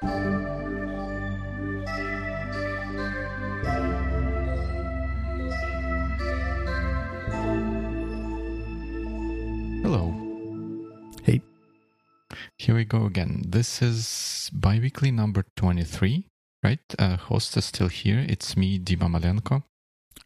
Hello. 0.00 0.14
Hey. 11.24 11.42
Here 12.58 12.76
we 12.76 12.84
go 12.84 13.06
again. 13.06 13.42
This 13.48 13.82
is 13.82 14.50
biweekly 14.52 15.10
number 15.10 15.44
23, 15.56 16.28
right? 16.62 16.78
Uh, 16.96 17.16
host 17.16 17.56
is 17.56 17.64
still 17.64 17.88
here. 17.88 18.24
It's 18.28 18.56
me, 18.56 18.78
Dima 18.78 19.10
Malenko. 19.10 19.64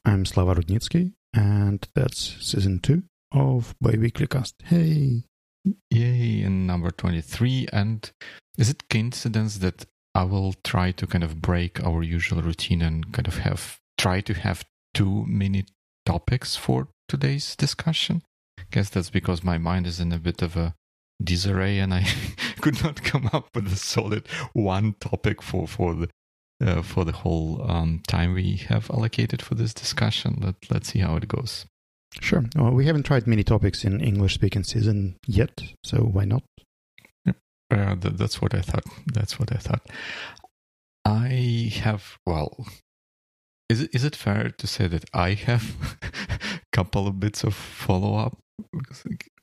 I'm 0.04 0.26
Slava 0.26 0.56
Rudnitsky, 0.56 1.14
and 1.32 1.88
that's 1.94 2.36
season 2.40 2.80
two 2.80 3.04
of 3.32 3.74
Biweekly 3.80 4.26
Cast. 4.26 4.56
Hey. 4.64 5.24
Yay, 5.90 6.42
in 6.42 6.66
number 6.66 6.90
23. 6.90 7.68
And 7.72 8.10
is 8.58 8.70
it 8.70 8.88
coincidence 8.88 9.58
that 9.58 9.86
I 10.14 10.24
will 10.24 10.54
try 10.64 10.92
to 10.92 11.06
kind 11.06 11.24
of 11.24 11.40
break 11.40 11.82
our 11.84 12.02
usual 12.02 12.42
routine 12.42 12.82
and 12.82 13.12
kind 13.12 13.28
of 13.28 13.38
have 13.38 13.78
try 13.98 14.20
to 14.22 14.34
have 14.34 14.64
two 14.94 15.24
mini 15.26 15.64
topics 16.04 16.56
for 16.56 16.88
today's 17.08 17.56
discussion? 17.56 18.22
I 18.58 18.64
guess 18.70 18.90
that's 18.90 19.10
because 19.10 19.44
my 19.44 19.58
mind 19.58 19.86
is 19.86 20.00
in 20.00 20.12
a 20.12 20.18
bit 20.18 20.42
of 20.42 20.56
a 20.56 20.74
disarray 21.22 21.78
and 21.78 21.94
I 21.94 22.06
could 22.60 22.82
not 22.82 23.02
come 23.02 23.30
up 23.32 23.48
with 23.54 23.72
a 23.72 23.76
solid 23.76 24.26
one 24.52 24.94
topic 25.00 25.42
for, 25.42 25.66
for 25.66 25.94
the 25.94 26.08
uh, 26.64 26.80
for 26.80 27.04
the 27.04 27.12
whole 27.12 27.68
um, 27.68 28.00
time 28.06 28.34
we 28.34 28.56
have 28.68 28.88
allocated 28.88 29.42
for 29.42 29.56
this 29.56 29.74
discussion. 29.74 30.38
Let, 30.40 30.54
let's 30.70 30.92
see 30.92 31.00
how 31.00 31.16
it 31.16 31.26
goes. 31.26 31.66
Sure. 32.20 32.44
Well, 32.56 32.72
we 32.72 32.86
haven't 32.86 33.04
tried 33.04 33.26
many 33.26 33.42
topics 33.42 33.84
in 33.84 34.00
English 34.00 34.34
speaking 34.34 34.64
season 34.64 35.16
yet, 35.26 35.62
so 35.84 35.98
why 35.98 36.24
not? 36.24 36.42
Uh, 37.26 37.96
th- 37.96 38.14
that's 38.16 38.42
what 38.42 38.54
I 38.54 38.60
thought. 38.60 38.84
That's 39.06 39.38
what 39.38 39.50
I 39.50 39.56
thought. 39.56 39.88
I 41.06 41.72
have, 41.82 42.18
well, 42.26 42.66
is 43.68 43.80
it, 43.82 43.94
is 43.94 44.04
it 44.04 44.14
fair 44.14 44.50
to 44.50 44.66
say 44.66 44.86
that 44.88 45.04
I 45.14 45.32
have 45.32 45.96
a 46.02 46.60
couple 46.72 47.06
of 47.06 47.18
bits 47.18 47.44
of 47.44 47.54
follow 47.54 48.16
up? 48.16 48.38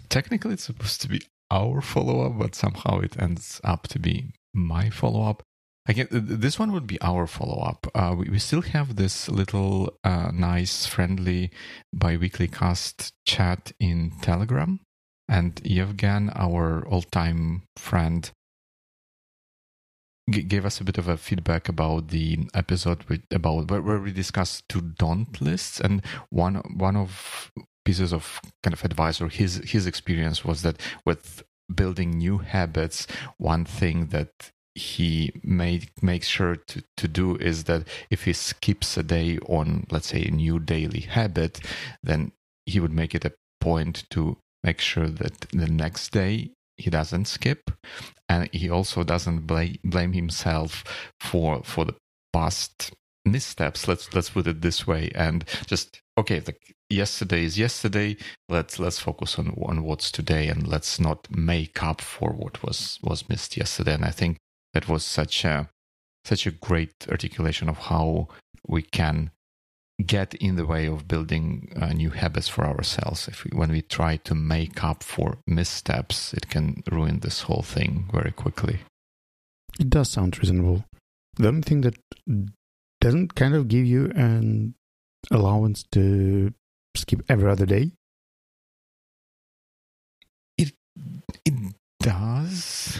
Technically, 0.10 0.54
it's 0.54 0.64
supposed 0.66 1.02
to 1.02 1.10
be 1.10 1.22
our 1.52 1.82
follow 1.82 2.22
up, 2.22 2.38
but 2.38 2.54
somehow 2.56 3.00
it 3.00 3.20
ends 3.20 3.60
up 3.64 3.88
to 3.88 4.00
be 4.00 4.32
my 4.54 4.90
follow 4.92 5.24
up. 5.24 5.42
Again, 5.88 6.08
this 6.12 6.60
one 6.60 6.72
would 6.72 6.86
be 6.86 7.02
our 7.02 7.26
follow 7.26 7.64
up. 7.64 7.88
Uh, 7.96 8.16
we, 8.18 8.30
we 8.30 8.40
still 8.40 8.62
have 8.62 8.96
this 8.96 9.28
little 9.28 9.98
uh, 10.04 10.30
nice, 10.32 10.86
friendly 10.86 11.50
bi-weekly 11.94 12.48
cast 12.48 13.14
chat 13.26 13.72
in 13.80 14.12
Telegram. 14.22 14.82
And 15.28 15.56
Yevgen, 15.64 16.32
our 16.36 16.86
all-time 16.88 17.64
friend, 17.76 18.30
g- 20.30 20.44
gave 20.44 20.66
us 20.66 20.80
a 20.80 20.84
bit 20.84 20.98
of 20.98 21.08
a 21.08 21.18
feedback 21.18 21.70
about 21.70 22.10
the 22.10 22.48
episode 22.54 23.04
with, 23.06 23.24
about 23.32 23.70
where, 23.70 23.82
where 23.82 24.00
we 24.00 24.12
discussed 24.12 24.70
two 24.70 24.82
don't 24.82 25.40
lists, 25.42 25.80
and 25.80 26.04
one 26.30 26.56
one 26.76 26.96
of 26.96 27.52
pieces 27.86 28.12
of 28.12 28.42
kind 28.64 28.74
of 28.74 28.84
advice 28.84 29.22
or 29.22 29.30
his 29.30 29.58
his 29.66 29.88
experience 29.88 30.44
was 30.44 30.62
that 30.64 30.80
with 31.06 31.44
building 31.74 32.18
new 32.18 32.40
habits, 32.40 33.08
one 33.38 33.66
thing 33.66 34.08
that 34.08 34.52
he 34.76 35.32
made 35.44 35.90
makes 36.02 36.28
sure 36.28 36.56
to, 36.56 36.84
to 36.96 37.08
do 37.08 37.36
is 37.38 37.66
that 37.66 37.88
if 38.10 38.24
he 38.24 38.34
skips 38.34 38.98
a 38.98 39.04
day 39.04 39.38
on 39.48 39.86
let's 39.92 40.08
say 40.08 40.24
a 40.24 40.32
new 40.32 40.60
daily 40.60 41.02
habit 41.02 41.60
then 42.04 42.32
he 42.66 42.80
would 42.80 42.94
make 42.94 43.16
it 43.16 43.26
a 43.26 43.34
point 43.60 44.06
to 44.10 44.38
make 44.64 44.80
sure 44.80 45.08
that 45.08 45.42
the 45.52 45.68
next 45.68 46.12
day 46.12 46.52
he 46.78 46.90
doesn't 46.90 47.26
skip. 47.26 47.72
And 48.28 48.50
he 48.54 48.70
also 48.70 49.04
doesn't 49.04 49.46
blame 49.48 49.78
blame 49.84 50.14
himself 50.14 50.84
for 51.20 51.64
for 51.64 51.86
the 51.86 51.96
past 52.34 52.92
missteps. 53.26 53.88
Let's 53.88 54.14
let's 54.14 54.30
put 54.30 54.48
it 54.48 54.62
this 54.62 54.88
way. 54.88 55.12
And 55.14 55.46
just 55.66 56.02
okay 56.18 56.42
like 56.46 56.74
yesterday 56.90 57.44
is 57.44 57.60
yesterday. 57.60 58.18
Let's 58.48 58.80
let's 58.80 59.00
focus 59.00 59.38
on 59.38 59.50
on 59.62 59.84
what's 59.84 60.12
today 60.12 60.48
and 60.48 60.68
let's 60.68 61.00
not 61.00 61.28
make 61.30 61.84
up 61.84 62.02
for 62.02 62.32
what 62.32 62.64
was 62.64 63.00
was 63.04 63.28
missed 63.30 63.58
yesterday. 63.58 63.94
And 63.94 64.06
i 64.06 64.12
think 64.12 64.38
that 64.74 64.88
was 64.88 65.04
such 65.04 65.46
a 65.46 65.70
such 66.26 66.46
a 66.46 66.52
great 66.52 67.08
articulation 67.10 67.70
of 67.70 67.78
how 67.78 68.28
we 68.68 68.82
can 68.82 69.32
get 70.06 70.34
in 70.36 70.56
the 70.56 70.66
way 70.66 70.86
of 70.88 71.08
building 71.08 71.72
uh, 71.82 71.88
new 71.88 72.10
habits 72.10 72.48
for 72.48 72.66
ourselves 72.66 73.28
if 73.28 73.44
we, 73.44 73.52
when 73.58 73.72
we 73.72 73.82
try 73.82 74.16
to 74.18 74.34
make 74.36 74.84
up 74.84 75.04
for 75.04 75.38
missteps 75.46 76.34
it 76.34 76.50
can 76.50 76.84
ruin 76.92 77.20
this 77.20 77.42
whole 77.42 77.62
thing 77.64 78.08
very 78.14 78.32
quickly 78.32 78.80
It 79.80 79.90
does 79.90 80.10
sound 80.10 80.38
reasonable. 80.40 80.84
The 81.38 81.48
only 81.48 81.62
thing 81.62 81.82
that 81.82 81.96
doesn't 83.00 83.36
kind 83.36 83.56
of 83.56 83.68
give 83.68 83.86
you 83.86 84.12
an 84.16 84.76
allowance 85.32 85.84
to 85.92 86.54
skip 86.96 87.24
every 87.30 87.50
other 87.50 87.66
day. 87.66 87.92
it 90.58 90.74
it 91.46 91.54
does 92.02 93.00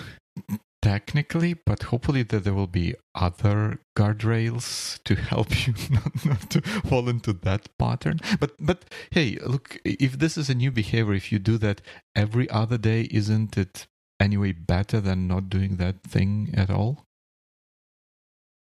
technically 0.82 1.54
but 1.54 1.84
hopefully 1.84 2.24
that 2.24 2.44
there 2.44 2.54
will 2.54 2.68
be 2.68 2.96
other 3.14 3.80
guardrails 3.98 5.04
to 5.04 5.16
help 5.16 5.68
you 5.68 5.74
not, 5.90 6.26
not 6.26 6.50
to 6.50 6.62
fall 6.62 7.10
into 7.10 7.34
that 7.34 7.70
pattern. 7.78 8.20
But 8.40 8.54
but 8.60 8.86
hey 9.12 9.38
look 9.46 9.78
if 9.84 10.20
this 10.20 10.38
is 10.38 10.50
a 10.50 10.56
new 10.56 10.72
behavior 10.72 11.14
if 11.14 11.32
you 11.32 11.40
do 11.40 11.58
that 11.58 11.82
every 12.16 12.50
other 12.50 12.78
day 12.78 13.08
isn't 13.12 13.58
it 13.58 13.88
anyway 14.20 14.52
better 14.52 15.00
than 15.00 15.28
not 15.28 15.50
doing 15.50 15.78
that 15.78 16.04
thing 16.04 16.54
at 16.56 16.70
all? 16.70 17.06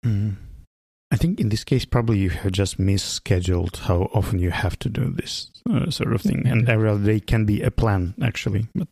Mm. 0.05 0.35
I 1.11 1.17
think 1.17 1.39
in 1.39 1.49
this 1.49 1.63
case, 1.63 1.85
probably 1.85 2.17
you 2.19 2.29
have 2.29 2.51
just 2.51 2.77
misscheduled 2.77 3.77
how 3.77 4.09
often 4.13 4.39
you 4.39 4.51
have 4.51 4.77
to 4.79 4.89
do 4.89 5.11
this 5.11 5.51
uh, 5.69 5.89
sort 5.89 6.13
of 6.13 6.21
thing, 6.21 6.47
and 6.47 6.67
every 6.67 6.89
other 6.89 7.05
day 7.05 7.19
can 7.19 7.45
be 7.45 7.61
a 7.61 7.71
plan 7.71 8.15
actually. 8.21 8.67
But 8.75 8.87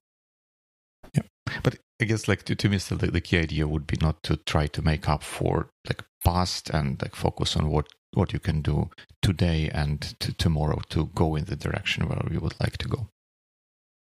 yeah, 1.13 1.24
but 1.63 1.80
i 2.02 2.06
guess 2.06 2.28
like 2.28 2.44
to, 2.44 2.56
to 2.56 2.70
me 2.70 2.78
still 2.78 2.98
the, 2.98 3.08
the 3.08 3.22
key 3.22 3.38
idea 3.38 3.68
would 3.68 3.88
be 3.88 3.98
not 4.02 4.22
to 4.24 4.38
try 4.38 4.68
to 4.68 4.81
make 4.81 5.08
up 5.08 5.24
for 5.24 5.70
like 5.88 6.04
past 6.24 6.70
and 6.70 7.02
like 7.02 7.16
focus 7.16 7.56
on 7.56 7.70
what 7.70 7.88
what 8.14 8.34
you 8.34 8.40
can 8.40 8.62
do 8.62 8.90
today 9.22 9.70
and 9.74 10.02
to 10.20 10.34
tomorrow 10.34 10.80
to 10.90 11.08
go 11.16 11.36
in 11.36 11.46
the 11.46 11.56
direction 11.56 12.08
where 12.08 12.22
you 12.31 12.40
would 12.40 12.56
like 12.59 12.78
to 12.78 12.88
go. 12.88 13.09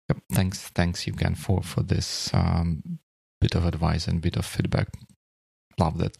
Yep. 0.08 0.18
thanks 0.32 0.68
thanks 0.68 1.06
you 1.06 1.12
again 1.12 1.34
for 1.34 1.62
for 1.62 1.82
this 1.82 2.30
um, 2.34 2.98
bit 3.40 3.54
of 3.54 3.64
advice 3.64 4.08
and 4.08 4.20
bit 4.20 4.36
of 4.36 4.44
feedback. 4.44 4.88
Love 5.78 5.98
that. 5.98 6.16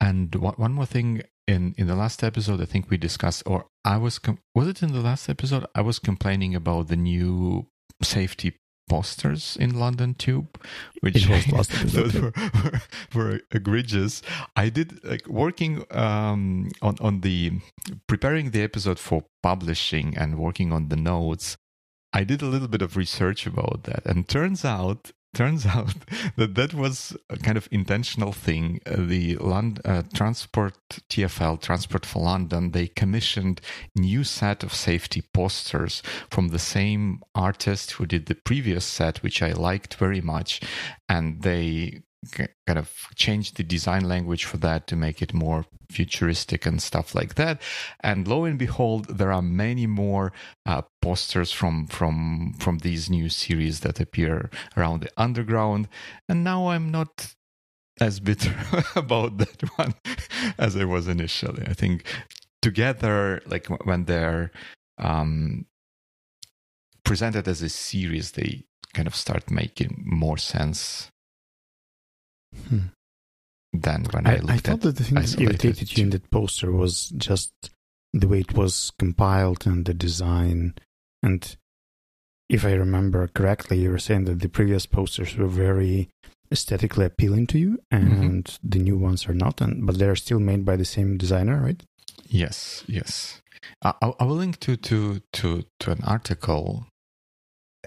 And 0.00 0.34
one, 0.34 0.54
one 0.54 0.72
more 0.72 0.86
thing. 0.86 1.22
In 1.46 1.74
in 1.76 1.88
the 1.88 1.94
last 1.94 2.24
episode 2.24 2.62
i 2.62 2.64
think 2.64 2.88
we 2.88 2.96
discussed 2.96 3.42
or 3.44 3.66
i 3.84 3.98
was 3.98 4.18
com- 4.18 4.38
was 4.54 4.66
it 4.66 4.82
in 4.82 4.94
the 4.94 5.02
last 5.02 5.28
episode? 5.28 5.66
I 5.74 5.82
was 5.82 5.98
complaining 5.98 6.54
about 6.54 6.88
the 6.88 6.96
new 6.96 7.66
safety 8.00 8.56
posters 8.88 9.56
in 9.58 9.78
London 9.78 10.14
Tube, 10.14 10.60
which 11.00 11.16
It 11.16 11.28
was 11.28 11.48
last 11.48 11.74
episode, 11.74 12.12
thought 12.12 12.22
were, 12.22 12.32
were, 12.62 12.80
were 13.14 13.40
egregious. 13.50 14.22
I 14.56 14.68
did 14.68 15.02
like 15.04 15.26
working 15.28 15.84
um, 15.90 16.70
on 16.82 16.96
on 17.00 17.20
the 17.20 17.52
preparing 18.06 18.50
the 18.50 18.62
episode 18.62 18.98
for 18.98 19.24
publishing 19.42 20.16
and 20.16 20.38
working 20.38 20.72
on 20.72 20.88
the 20.88 20.96
notes. 20.96 21.56
I 22.12 22.24
did 22.24 22.42
a 22.42 22.46
little 22.46 22.68
bit 22.68 22.82
of 22.82 22.96
research 22.96 23.46
about 23.46 23.84
that, 23.84 24.06
and 24.06 24.28
turns 24.28 24.64
out 24.64 25.12
turns 25.34 25.66
out 25.76 25.94
that 26.36 26.54
that 26.54 26.74
was 26.74 27.16
a 27.28 27.36
kind 27.36 27.56
of 27.56 27.68
intentional 27.70 28.32
thing. 28.32 28.80
Uh, 28.86 28.96
the 28.98 29.36
uh, 29.40 30.02
Transport 30.14 30.74
TFL, 31.10 31.60
Transport 31.60 32.06
for 32.06 32.22
London, 32.22 32.70
they 32.70 32.86
commissioned 32.88 33.60
new 33.94 34.24
set 34.24 34.62
of 34.62 34.72
safety 34.72 35.22
posters 35.32 36.02
from 36.30 36.48
the 36.48 36.58
same 36.58 37.22
artist 37.34 37.92
who 37.92 38.06
did 38.06 38.26
the 38.26 38.34
previous 38.34 38.84
set, 38.84 39.22
which 39.22 39.42
I 39.42 39.52
liked 39.52 39.94
very 39.94 40.20
much, 40.20 40.60
and 41.08 41.42
they 41.42 42.02
kind 42.32 42.78
of 42.78 43.08
change 43.14 43.54
the 43.54 43.62
design 43.62 44.08
language 44.08 44.44
for 44.44 44.56
that 44.58 44.86
to 44.86 44.96
make 44.96 45.22
it 45.22 45.34
more 45.34 45.64
futuristic 45.90 46.66
and 46.66 46.82
stuff 46.82 47.14
like 47.14 47.34
that. 47.34 47.60
And 48.00 48.26
lo 48.26 48.44
and 48.44 48.58
behold, 48.58 49.06
there 49.06 49.32
are 49.32 49.42
many 49.42 49.86
more 49.86 50.32
uh, 50.66 50.82
posters 51.02 51.52
from 51.52 51.86
from 51.86 52.54
from 52.58 52.78
these 52.78 53.10
new 53.10 53.28
series 53.28 53.80
that 53.80 54.00
appear 54.00 54.50
around 54.76 55.00
the 55.00 55.10
underground. 55.16 55.88
And 56.28 56.44
now 56.44 56.68
I'm 56.68 56.90
not 56.90 57.34
as 58.00 58.20
bitter 58.20 58.54
about 58.96 59.38
that 59.38 59.62
one 59.76 59.94
as 60.58 60.76
I 60.76 60.84
was 60.84 61.08
initially. 61.08 61.64
I 61.66 61.74
think 61.74 62.04
together, 62.62 63.42
like 63.46 63.66
when 63.86 64.04
they're 64.04 64.50
um, 64.98 65.66
presented 67.04 67.46
as 67.46 67.62
a 67.62 67.68
series, 67.68 68.32
they 68.32 68.64
kind 68.94 69.06
of 69.06 69.14
start 69.14 69.50
making 69.50 70.02
more 70.06 70.38
sense 70.38 71.10
Hmm. 72.68 72.78
than 73.72 74.04
when 74.12 74.26
I, 74.26 74.34
I, 74.34 74.36
looked 74.36 74.50
I 74.50 74.56
thought 74.58 74.80
that 74.82 74.96
the 74.96 75.04
thing 75.04 75.14
that 75.14 75.40
irritated 75.40 75.96
you 75.96 76.04
in 76.04 76.10
that 76.10 76.30
poster 76.30 76.72
was 76.72 77.08
just 77.16 77.52
the 78.12 78.28
way 78.28 78.40
it 78.40 78.54
was 78.54 78.92
compiled 78.98 79.66
and 79.66 79.84
the 79.84 79.94
design. 79.94 80.74
And 81.22 81.56
if 82.48 82.64
I 82.64 82.72
remember 82.72 83.26
correctly, 83.28 83.80
you 83.80 83.90
were 83.90 83.98
saying 83.98 84.24
that 84.26 84.40
the 84.40 84.48
previous 84.48 84.86
posters 84.86 85.36
were 85.36 85.48
very 85.48 86.08
aesthetically 86.52 87.06
appealing 87.06 87.46
to 87.48 87.58
you, 87.58 87.78
and 87.90 88.44
mm-hmm. 88.44 88.68
the 88.68 88.78
new 88.78 88.96
ones 88.96 89.26
are 89.28 89.34
not, 89.34 89.60
and 89.60 89.84
but 89.86 89.98
they're 89.98 90.16
still 90.16 90.40
made 90.40 90.64
by 90.64 90.76
the 90.76 90.84
same 90.84 91.16
designer, 91.18 91.60
right? 91.60 91.82
Yes, 92.28 92.84
yes. 92.86 93.42
I, 93.82 93.94
I 94.00 94.24
will 94.24 94.36
link 94.36 94.60
to 94.60 94.76
to 94.76 95.20
to 95.32 95.64
to 95.80 95.90
an 95.90 96.02
article 96.04 96.86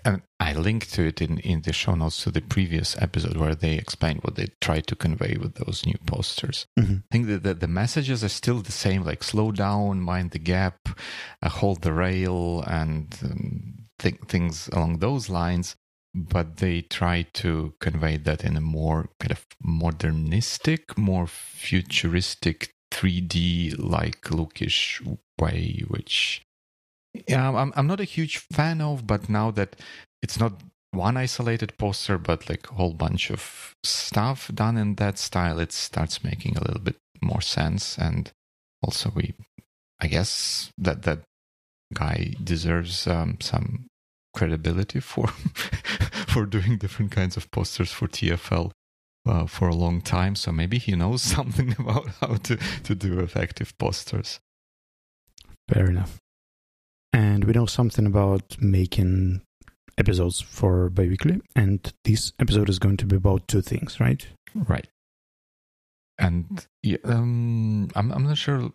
and 0.08 0.22
I 0.40 0.54
linked 0.54 0.94
to 0.94 1.06
it 1.06 1.22
in, 1.22 1.40
in 1.40 1.64
the 1.64 1.74
show 1.74 1.94
notes 1.94 2.24
to 2.24 2.32
the 2.32 2.42
previous 2.42 2.96
episode 3.02 3.36
where 3.36 3.56
they 3.56 3.74
explained 3.74 4.22
what 4.22 4.36
they 4.36 4.48
tried 4.62 4.88
to 4.88 4.96
convey 4.96 5.36
with 5.38 5.56
those 5.56 5.86
new 5.86 5.98
posters. 6.06 6.66
Mm-hmm. 6.80 6.94
I 6.94 7.12
think 7.12 7.28
that 7.28 7.44
the, 7.44 7.54
the, 7.54 7.68
messages 7.68 8.24
are 8.24 8.30
still 8.30 8.60
the 8.60 8.72
same, 8.72 9.04
like 9.04 9.22
slow 9.22 9.52
down, 9.52 10.00
mind 10.00 10.32
the 10.32 10.40
gap, 10.40 10.90
uh, 11.42 11.50
hold 11.50 11.82
the 11.82 11.92
rail, 11.92 12.64
and 12.66 13.14
um, 13.22 13.74
th- 14.00 14.22
things 14.30 14.70
along 14.70 15.00
those 15.00 15.30
lines. 15.30 15.76
But 16.16 16.58
they 16.58 16.82
try 16.82 17.24
to 17.34 17.74
convey 17.82 18.16
that 18.18 18.46
in 18.46 18.56
a 18.56 18.62
more 18.62 19.10
kind 19.20 19.32
of 19.32 19.46
modernistic, 19.62 20.98
more 20.98 21.28
futuristic, 21.28 22.72
3D 22.92 23.76
like 23.78 24.22
lookish 24.22 25.02
way, 25.38 25.84
which 25.88 26.47
yeah, 27.28 27.50
I'm 27.50 27.74
I'm 27.76 27.88
not 27.88 28.00
a 28.00 28.06
huge 28.06 28.38
fan 28.38 28.82
of, 28.82 29.08
but 29.08 29.30
now 29.30 29.52
that 29.52 29.76
it's 30.22 30.40
not 30.40 30.54
one 30.92 31.18
isolated 31.18 31.78
poster, 31.78 32.18
but 32.18 32.50
like 32.50 32.70
a 32.70 32.76
whole 32.76 32.94
bunch 32.94 33.30
of 33.30 33.76
stuff 33.84 34.52
done 34.54 34.78
in 34.78 34.96
that 34.96 35.18
style, 35.18 35.60
it 35.60 35.72
starts 35.72 36.24
making 36.24 36.58
a 36.58 36.64
little 36.64 36.82
bit 36.82 36.98
more 37.22 37.42
sense. 37.42 37.98
And 37.98 38.32
also, 38.82 39.12
we, 39.14 39.34
I 40.00 40.08
guess 40.08 40.72
that 40.78 41.04
that 41.04 41.20
guy 41.94 42.34
deserves 42.44 43.08
um, 43.08 43.38
some 43.40 43.88
credibility 44.36 45.00
for 45.00 45.28
for 46.28 46.46
doing 46.46 46.78
different 46.78 47.12
kinds 47.12 47.38
of 47.38 47.50
posters 47.52 47.92
for 47.92 48.08
TFL. 48.08 48.72
Uh, 49.26 49.46
for 49.46 49.68
a 49.68 49.76
long 49.76 50.00
time, 50.00 50.38
so 50.38 50.54
maybe 50.54 50.78
he 50.78 50.96
knows 50.96 51.22
something 51.36 51.76
about 51.78 52.08
how 52.22 52.36
to, 52.36 52.56
to 52.84 52.96
do 52.96 53.20
effective 53.20 53.78
posters. 53.78 54.40
Fair 55.68 55.90
enough. 55.90 56.18
And 57.14 57.46
we 57.46 57.54
know 57.54 57.66
something 57.66 58.06
about 58.06 58.58
making 58.62 59.42
episodes 59.98 60.42
for 60.42 60.90
biweekly. 60.90 61.42
And 61.56 61.92
this 62.04 62.34
episode 62.40 62.70
is 62.70 62.80
going 62.80 62.98
to 62.98 63.06
be 63.06 63.16
about 63.16 63.48
two 63.48 63.62
things, 63.62 64.00
right? 64.00 64.26
Right. 64.54 64.88
And 66.20 66.66
yeah, 66.84 66.98
um, 67.04 67.90
I'm 67.96 68.12
I'm 68.12 68.24
not 68.24 68.38
sure 68.38 68.72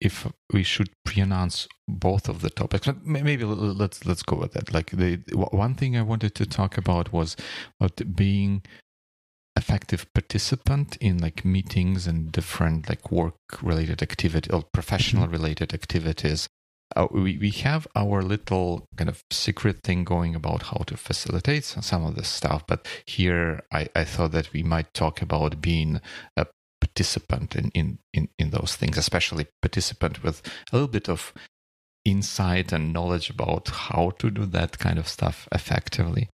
if 0.00 0.30
we 0.52 0.62
should 0.62 0.90
pre-announce 1.04 1.68
both 1.88 2.28
of 2.28 2.42
the 2.42 2.50
topics. 2.50 2.86
but 2.86 3.04
Maybe 3.04 3.44
let's 3.44 4.04
let's 4.04 4.22
go 4.22 4.36
with 4.36 4.52
that. 4.52 4.72
Like 4.72 4.90
the 4.90 5.16
one 5.34 5.74
thing 5.74 5.96
I 5.96 6.02
wanted 6.02 6.34
to 6.36 6.46
talk 6.46 6.78
about 6.78 7.12
was 7.12 7.36
about 7.80 8.00
being 8.14 8.62
effective 9.56 10.06
participant 10.12 10.96
in 10.98 11.18
like 11.18 11.44
meetings 11.44 12.06
and 12.06 12.30
different 12.30 12.88
like 12.90 13.10
work 13.10 13.34
related 13.62 14.02
activity 14.02 14.50
or 14.50 14.62
professional 14.62 15.28
related 15.28 15.72
activities 15.72 16.46
uh, 16.94 17.08
we, 17.10 17.36
we 17.38 17.50
have 17.50 17.86
our 17.96 18.22
little 18.22 18.86
kind 18.96 19.08
of 19.08 19.24
secret 19.30 19.80
thing 19.82 20.04
going 20.04 20.34
about 20.34 20.64
how 20.64 20.84
to 20.86 20.96
facilitate 20.96 21.64
some 21.64 22.04
of 22.04 22.14
this 22.14 22.28
stuff. 22.28 22.64
But 22.66 22.86
here 23.06 23.62
I, 23.72 23.88
I 23.96 24.04
thought 24.04 24.32
that 24.32 24.52
we 24.52 24.62
might 24.62 24.94
talk 24.94 25.20
about 25.20 25.60
being 25.60 26.00
a 26.36 26.46
participant 26.80 27.56
in, 27.56 27.70
in, 27.74 27.98
in, 28.12 28.28
in 28.38 28.50
those 28.50 28.76
things, 28.76 28.96
especially 28.96 29.46
participant 29.60 30.22
with 30.22 30.42
a 30.70 30.76
little 30.76 30.88
bit 30.88 31.08
of 31.08 31.32
insight 32.04 32.72
and 32.72 32.92
knowledge 32.92 33.30
about 33.30 33.68
how 33.68 34.10
to 34.18 34.30
do 34.30 34.46
that 34.46 34.78
kind 34.78 34.98
of 34.98 35.08
stuff 35.08 35.48
effectively. 35.52 36.28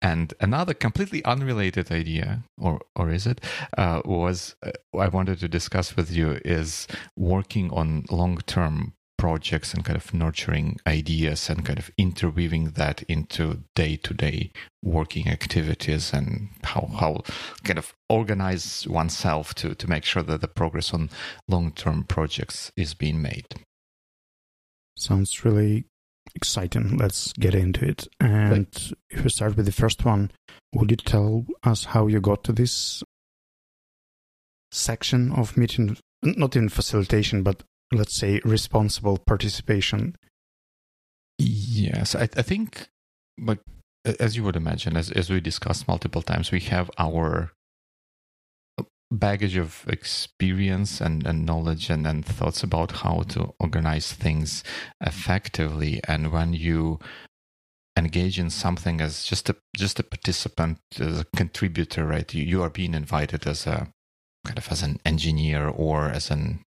And 0.00 0.32
another 0.40 0.74
completely 0.74 1.24
unrelated 1.24 1.90
idea, 1.90 2.44
or 2.56 2.80
or 2.94 3.10
is 3.10 3.26
it, 3.26 3.40
uh, 3.76 4.00
was 4.04 4.54
uh, 4.64 4.70
I 4.96 5.08
wanted 5.08 5.40
to 5.40 5.48
discuss 5.48 5.96
with 5.96 6.12
you 6.12 6.38
is 6.44 6.86
working 7.16 7.72
on 7.72 8.04
long 8.08 8.38
term 8.46 8.94
projects 9.18 9.74
and 9.74 9.84
kind 9.84 9.96
of 9.96 10.14
nurturing 10.14 10.78
ideas 10.86 11.50
and 11.50 11.66
kind 11.66 11.78
of 11.78 11.90
interweaving 11.98 12.70
that 12.70 13.02
into 13.02 13.64
day 13.74 13.96
to 13.96 14.14
day 14.14 14.50
working 14.82 15.28
activities 15.28 16.12
and 16.12 16.48
how, 16.62 16.88
how 16.98 17.22
kind 17.64 17.78
of 17.78 17.92
organize 18.08 18.86
oneself 18.88 19.54
to, 19.54 19.74
to 19.74 19.90
make 19.90 20.04
sure 20.04 20.22
that 20.22 20.40
the 20.40 20.48
progress 20.48 20.94
on 20.94 21.10
long 21.48 21.72
term 21.72 22.04
projects 22.04 22.72
is 22.76 22.94
being 22.94 23.20
made. 23.20 23.46
Sounds 24.96 25.44
really 25.44 25.84
exciting. 26.34 26.96
Let's 26.96 27.32
get 27.34 27.54
into 27.54 27.86
it. 27.86 28.08
And 28.20 28.66
if 29.10 29.24
we 29.24 29.30
start 29.30 29.56
with 29.56 29.66
the 29.66 29.72
first 29.72 30.04
one, 30.04 30.30
would 30.72 30.90
you 30.90 30.96
tell 30.96 31.44
us 31.64 31.84
how 31.84 32.06
you 32.06 32.20
got 32.20 32.44
to 32.44 32.52
this 32.52 33.02
section 34.70 35.32
of 35.32 35.56
meeting? 35.56 35.96
Not 36.22 36.56
in 36.56 36.68
facilitation, 36.68 37.42
but 37.42 37.62
let's 37.92 38.14
say, 38.14 38.40
responsible 38.44 39.18
participation? 39.18 40.16
Yes, 41.38 42.14
I, 42.14 42.22
I 42.22 42.42
think, 42.42 42.88
but 43.38 43.60
as 44.18 44.36
you 44.36 44.42
would 44.44 44.56
imagine, 44.56 44.96
as, 44.96 45.10
as 45.10 45.30
we 45.30 45.40
discussed 45.40 45.88
multiple 45.88 46.22
times, 46.22 46.50
we 46.50 46.60
have 46.60 46.90
our 46.98 47.52
uh, 48.78 48.84
baggage 49.10 49.56
of 49.56 49.84
experience 49.88 51.00
and, 51.00 51.26
and 51.26 51.46
knowledge 51.46 51.90
and, 51.90 52.06
and 52.06 52.24
thoughts 52.24 52.62
about 52.62 52.92
how 52.92 53.22
to 53.28 53.54
organize 53.60 54.12
things 54.12 54.64
effectively. 55.00 56.00
And 56.08 56.32
when 56.32 56.54
you 56.54 56.98
engage 57.96 58.38
in 58.38 58.48
something 58.50 59.00
as 59.00 59.24
just 59.24 59.50
a 59.50 59.56
just 59.76 59.98
a 59.98 60.04
participant, 60.04 60.78
as 60.98 61.20
a 61.20 61.26
contributor, 61.36 62.06
right? 62.06 62.32
You, 62.32 62.44
you 62.44 62.62
are 62.62 62.70
being 62.70 62.94
invited 62.94 63.46
as 63.46 63.66
a 63.66 63.92
kind 64.46 64.58
of 64.58 64.70
as 64.70 64.82
an 64.82 65.00
engineer 65.04 65.68
or 65.68 66.08
as 66.08 66.30
an 66.30 66.64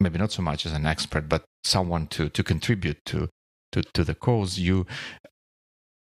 maybe 0.00 0.18
not 0.18 0.32
so 0.32 0.42
much 0.42 0.66
as 0.66 0.72
an 0.72 0.86
expert, 0.86 1.28
but 1.28 1.44
someone 1.64 2.06
to 2.08 2.28
to 2.30 2.42
contribute 2.42 2.98
to 3.06 3.28
to 3.72 3.82
to 3.94 4.04
the 4.04 4.14
cause. 4.14 4.58
You 4.58 4.86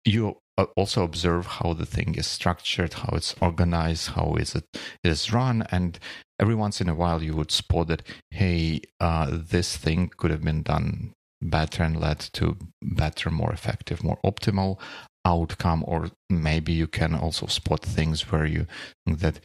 you 0.05 0.39
also 0.77 1.05
observe 1.05 1.47
how 1.47 1.75
the 1.75 1.87
thing 1.87 2.15
is 2.15 2.27
structured, 2.27 2.95
how 2.95 3.15
it's 3.17 3.35
organized, 3.41 4.11
how 4.11 4.37
is 4.39 4.55
it 4.55 4.65
is 5.05 5.33
run, 5.33 5.67
and 5.71 5.99
every 6.39 6.55
once 6.55 6.81
in 6.81 6.89
a 6.89 6.95
while 6.95 7.23
you 7.23 7.35
would 7.35 7.51
spot 7.51 7.89
that 7.89 8.03
hey, 8.31 8.81
uh, 9.01 9.29
this 9.31 9.77
thing 9.77 10.11
could 10.17 10.31
have 10.31 10.43
been 10.43 10.63
done 10.63 11.13
better 11.43 11.83
and 11.83 11.99
led 11.99 12.21
to 12.21 12.57
better, 12.83 13.31
more 13.31 13.53
effective, 13.53 14.05
more 14.05 14.19
optimal 14.25 14.79
outcome, 15.25 15.85
or 15.87 16.11
maybe 16.29 16.73
you 16.73 16.87
can 16.87 17.15
also 17.15 17.47
spot 17.47 17.83
things 17.83 18.31
where 18.31 18.47
you 18.47 18.67
think 19.07 19.21
that 19.21 19.41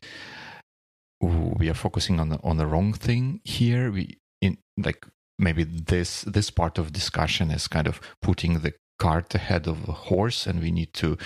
we 1.21 1.69
are 1.69 1.73
focusing 1.73 2.19
on 2.19 2.29
the 2.29 2.39
on 2.43 2.57
the 2.57 2.67
wrong 2.67 2.93
thing 2.93 3.41
here. 3.43 3.91
We 3.91 4.17
in 4.41 4.57
like 4.77 5.05
maybe 5.37 5.63
this 5.63 6.21
this 6.21 6.49
part 6.49 6.77
of 6.77 6.93
discussion 6.93 7.51
is 7.51 7.67
kind 7.67 7.87
of 7.87 7.99
putting 8.21 8.59
the 8.59 8.73
cart 8.99 9.35
ahead 9.35 9.67
of 9.67 9.85
the 9.85 9.91
horse 9.91 10.47
and 10.47 10.61
we 10.61 10.71
need 10.71 10.93
to 10.93 11.17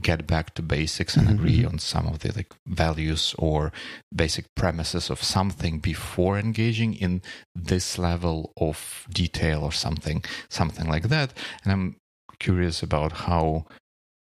get 0.00 0.26
back 0.26 0.54
to 0.54 0.62
basics 0.62 1.16
and 1.16 1.26
mm-hmm. 1.26 1.36
agree 1.36 1.64
on 1.64 1.78
some 1.78 2.06
of 2.06 2.18
the 2.18 2.30
like 2.32 2.52
values 2.66 3.34
or 3.38 3.72
basic 4.14 4.44
premises 4.54 5.08
of 5.08 5.22
something 5.22 5.78
before 5.78 6.38
engaging 6.38 6.94
in 6.94 7.22
this 7.54 7.98
level 7.98 8.52
of 8.58 9.06
detail 9.10 9.62
or 9.62 9.72
something 9.72 10.22
something 10.50 10.86
like 10.86 11.04
that 11.04 11.32
and 11.64 11.72
i'm 11.72 11.96
curious 12.38 12.82
about 12.82 13.12
how 13.12 13.64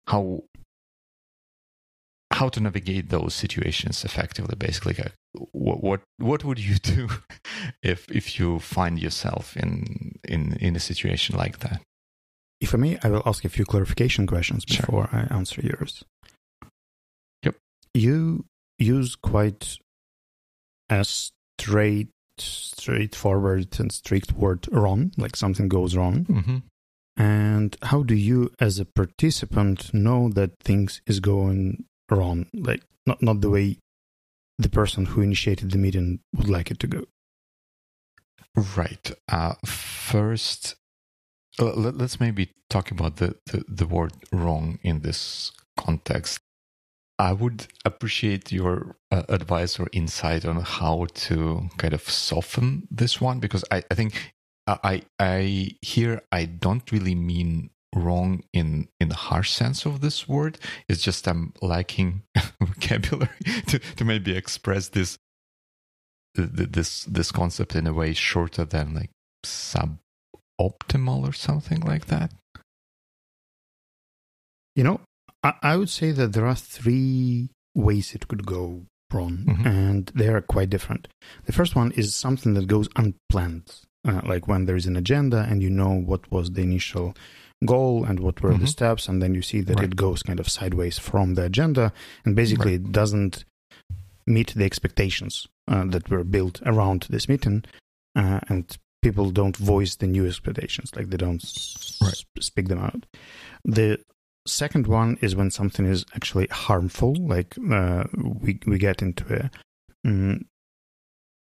how 0.08 0.42
how 2.32 2.50
to 2.50 2.60
navigate 2.60 3.10
those 3.10 3.34
situations 3.34 4.04
effectively 4.04 4.56
basically 4.56 4.96
what 5.52 5.84
what, 5.84 6.02
what 6.18 6.44
would 6.44 6.60
you 6.60 6.76
do 6.96 7.10
if 7.84 8.10
if 8.10 8.40
you 8.40 8.60
find 8.60 9.00
yourself 9.00 9.56
in 9.58 10.20
in 10.24 10.54
in 10.54 10.76
a 10.76 10.80
situation 10.80 11.38
like 11.38 11.60
that 11.60 11.82
if 12.60 12.74
i 12.74 12.78
may 12.78 12.98
i 13.04 13.10
will 13.10 13.24
ask 13.26 13.46
a 13.46 13.50
few 13.50 13.66
clarification 13.66 14.26
questions 14.26 14.66
before 14.66 15.08
sure. 15.12 15.20
i 15.20 15.34
answer 15.34 15.62
yours 15.62 16.04
yep 17.44 17.56
you 17.94 18.46
use 18.80 19.16
quite 19.16 19.78
a 20.90 21.04
straight 21.04 22.10
straightforward 22.38 23.68
and 23.80 23.92
strict 23.92 24.32
word 24.34 24.68
wrong 24.72 25.12
like 25.18 25.36
something 25.36 25.68
goes 25.68 25.96
wrong 25.96 26.26
mm-hmm. 26.26 26.58
and 27.18 27.78
how 27.84 28.02
do 28.02 28.16
you 28.16 28.52
as 28.60 28.80
a 28.80 28.86
participant 28.86 29.94
know 29.94 30.30
that 30.30 30.58
things 30.60 31.02
is 31.06 31.20
going 31.20 31.84
wrong, 32.12 32.48
like 32.54 32.82
not 33.06 33.22
not 33.22 33.42
the 33.42 33.50
way 33.50 33.78
the 34.58 34.70
person 34.70 35.06
who 35.06 35.22
initiated 35.22 35.72
the 35.72 35.78
meeting 35.78 36.20
would 36.36 36.50
like 36.50 36.70
it 36.70 36.80
to 36.80 36.88
go. 36.88 37.06
Right. 38.78 39.12
Uh, 39.30 39.56
first, 39.66 40.76
uh, 41.60 41.74
let, 41.74 42.00
us 42.02 42.20
maybe 42.20 42.52
talk 42.70 42.92
about 42.92 43.18
the, 43.18 43.38
the, 43.46 43.64
the 43.68 43.88
word 43.88 44.14
wrong 44.32 44.80
in 44.84 45.02
this 45.02 45.52
context. 45.78 46.40
I 47.18 47.34
would 47.34 47.68
appreciate 47.86 48.52
your 48.52 48.98
uh, 49.12 49.24
advice 49.30 49.80
or 49.80 49.88
insight 49.94 50.44
on 50.46 50.62
how 50.62 51.08
to 51.14 51.70
kind 51.78 51.94
of 51.94 52.10
soften 52.10 52.88
this 52.90 53.22
one 53.22 53.40
because 53.40 53.64
I, 53.72 53.84
I 53.92 53.96
think 53.96 54.34
I 54.68 55.04
I 55.20 55.72
here 55.82 56.22
I 56.32 56.46
don't 56.46 56.92
really 56.92 57.14
mean 57.14 57.70
wrong 57.96 58.44
in 58.54 58.88
in 59.00 59.10
the 59.10 59.16
harsh 59.16 59.52
sense 59.52 59.86
of 59.86 60.02
this 60.02 60.28
word. 60.28 60.58
It's 60.88 61.04
just 61.04 61.28
I'm 61.28 61.54
lacking 61.62 62.24
vocabulary 62.62 63.30
to 63.68 63.80
to 63.80 64.06
maybe 64.06 64.36
express 64.36 64.90
this 64.90 65.18
this 66.36 67.04
this 67.06 67.32
concept 67.32 67.76
in 67.76 67.88
a 67.88 67.94
way 67.94 68.14
shorter 68.14 68.66
than 68.66 68.94
like 68.94 69.12
suboptimal 69.46 71.28
or 71.28 71.34
something 71.34 71.82
like 71.82 72.08
that. 72.08 72.32
You 74.76 74.86
know, 74.86 75.02
I, 75.44 75.54
I 75.62 75.78
would 75.78 75.90
say 75.90 76.12
that 76.12 76.34
there 76.34 76.46
are 76.46 76.56
three 76.56 77.50
ways 77.76 78.16
it 78.16 78.28
could 78.28 78.46
go 78.46 78.86
wrong, 79.12 79.44
mm-hmm. 79.46 79.68
and 79.68 80.12
they 80.16 80.30
are 80.30 80.42
quite 80.42 80.70
different. 80.70 81.10
The 81.46 81.52
first 81.52 81.76
one 81.76 81.92
is 81.92 82.16
something 82.16 82.54
that 82.54 82.68
goes 82.68 82.88
unplanned, 82.96 83.82
uh, 84.08 84.22
like 84.26 84.48
when 84.48 84.66
there 84.66 84.78
is 84.78 84.86
an 84.86 84.96
agenda 84.96 85.46
and 85.50 85.62
you 85.62 85.70
know 85.70 85.94
what 85.94 86.32
was 86.32 86.52
the 86.52 86.62
initial 86.62 87.16
goal 87.66 88.04
and 88.04 88.20
what 88.20 88.42
were 88.42 88.52
mm-hmm. 88.52 88.62
the 88.62 88.68
steps, 88.68 89.08
and 89.08 89.22
then 89.22 89.36
you 89.36 89.42
see 89.42 89.62
that 89.62 89.76
right. 89.76 89.86
it 89.86 89.96
goes 89.96 90.24
kind 90.24 90.40
of 90.40 90.50
sideways 90.50 90.98
from 90.98 91.36
the 91.36 91.44
agenda, 91.44 91.94
and 92.26 92.36
basically 92.36 92.78
right. 92.78 92.86
it 92.86 92.92
doesn't 92.92 93.46
meet 94.28 94.54
the 94.54 94.66
expectations 94.66 95.48
uh, 95.68 95.86
that 95.86 96.10
were 96.10 96.24
built 96.24 96.62
around 96.66 97.08
this 97.10 97.30
meeting, 97.30 97.64
uh, 98.16 98.40
and 98.50 98.78
people 99.02 99.32
don't 99.32 99.58
voice 99.58 99.96
the 99.96 100.08
new 100.08 100.28
expectations, 100.28 100.96
like 100.96 101.10
they 101.10 101.18
don't 101.18 101.44
right. 102.02 102.16
sp- 102.18 102.40
speak 102.40 102.68
them 102.68 102.80
out. 102.80 103.06
The 103.64 104.00
second 104.48 104.88
one 104.88 105.18
is 105.22 105.36
when 105.36 105.52
something 105.52 105.86
is 105.86 106.06
actually 106.16 106.48
harmful, 106.48 107.16
like 107.16 107.56
uh, 107.72 108.06
we 108.16 108.60
we 108.66 108.78
get 108.78 109.02
into 109.02 109.26
a 109.36 110.08
mm, 110.08 110.44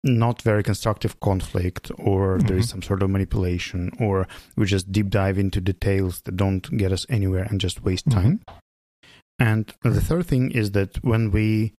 not 0.03 0.41
very 0.41 0.63
constructive 0.63 1.19
conflict, 1.19 1.91
or 1.97 2.37
mm-hmm. 2.37 2.47
there 2.47 2.57
is 2.57 2.65
mm-hmm. 2.65 2.71
some 2.71 2.81
sort 2.81 3.03
of 3.03 3.09
manipulation, 3.09 3.91
or 3.99 4.27
we 4.55 4.65
just 4.65 4.91
deep 4.91 5.09
dive 5.09 5.37
into 5.37 5.61
details 5.61 6.21
that 6.21 6.37
don't 6.37 6.77
get 6.77 6.91
us 6.91 7.05
anywhere 7.09 7.43
and 7.43 7.61
just 7.61 7.83
waste 7.83 8.07
mm-hmm. 8.07 8.19
time. 8.19 8.41
And 9.39 9.73
the 9.83 10.01
third 10.01 10.27
thing 10.27 10.51
is 10.51 10.71
that 10.71 11.03
when 11.03 11.31
we 11.31 11.73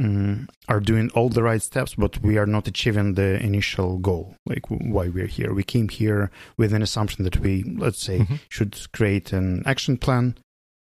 mm, 0.00 0.46
are 0.68 0.80
doing 0.80 1.10
all 1.14 1.28
the 1.28 1.42
right 1.42 1.62
steps, 1.62 1.94
but 1.94 2.22
we 2.22 2.36
are 2.36 2.46
not 2.46 2.68
achieving 2.68 3.14
the 3.14 3.42
initial 3.42 3.98
goal, 3.98 4.36
like 4.46 4.66
why 4.68 5.08
we're 5.08 5.26
here. 5.26 5.54
We 5.54 5.62
came 5.62 5.88
here 5.88 6.30
with 6.58 6.72
an 6.74 6.82
assumption 6.82 7.24
that 7.24 7.38
we, 7.38 7.64
let's 7.64 8.02
say, 8.02 8.20
mm-hmm. 8.20 8.34
should 8.48 8.78
create 8.92 9.32
an 9.32 9.62
action 9.66 9.96
plan. 9.96 10.36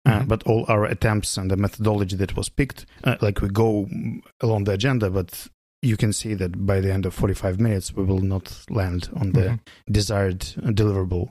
Uh, 0.05 0.19
mm-hmm. 0.19 0.27
but 0.27 0.43
all 0.43 0.65
our 0.67 0.83
attempts 0.83 1.38
and 1.38 1.50
the 1.50 1.55
methodology 1.55 2.17
that 2.17 2.36
was 2.36 2.50
picked, 2.50 2.86
uh, 3.05 3.15
like 3.22 3.39
we 3.39 3.48
go 3.48 3.88
along 4.41 4.65
the 4.65 4.74
agenda, 4.74 5.10
but 5.10 5.48
you 5.84 5.98
can 5.98 6.13
see 6.13 6.34
that 6.34 6.66
by 6.66 6.80
the 6.80 6.92
end 6.92 7.06
of 7.06 7.13
45 7.13 7.60
minutes, 7.60 7.94
we 7.94 8.04
will 8.04 8.22
not 8.22 8.63
land 8.70 9.10
on 9.16 9.34
the 9.34 9.42
mm-hmm. 9.42 9.92
desired 9.92 10.40
deliverable. 10.40 11.30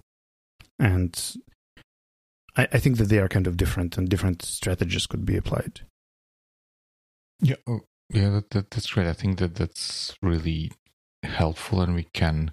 And 0.79 1.19
I, 2.57 2.69
I, 2.73 2.79
think 2.79 2.99
that 2.99 3.05
they 3.05 3.19
are 3.19 3.29
kind 3.29 3.47
of 3.47 3.57
different 3.57 3.97
and 3.97 4.09
different 4.09 4.43
strategies 4.43 5.07
could 5.07 5.25
be 5.25 5.37
applied. 5.37 5.81
Yeah, 7.41 7.57
oh, 7.67 7.81
yeah, 8.11 8.29
that, 8.29 8.51
that, 8.51 8.71
that's 8.71 8.91
great. 8.91 9.07
I 9.07 9.15
think 9.15 9.39
that 9.39 9.55
that's 9.55 10.15
really 10.23 10.71
helpful, 11.23 11.81
and 11.81 11.95
we 11.95 12.09
can 12.13 12.53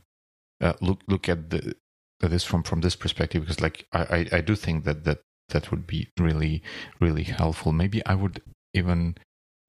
uh, 0.62 0.74
look 0.82 1.02
look 1.08 1.28
at 1.28 1.50
the 1.50 1.76
at 2.24 2.32
this 2.32 2.44
from 2.44 2.64
from 2.64 2.82
this 2.82 2.96
perspective 2.96 3.42
because, 3.42 3.62
like, 3.62 3.86
I, 3.92 4.00
I, 4.00 4.38
I 4.38 4.42
do 4.42 4.56
think 4.56 4.86
that 4.86 5.04
that 5.04 5.20
that 5.50 5.70
would 5.70 5.86
be 5.86 6.08
really 6.18 6.64
really 7.00 7.24
helpful. 7.24 7.72
Maybe 7.72 8.04
I 8.06 8.16
would 8.16 8.42
even 8.74 9.16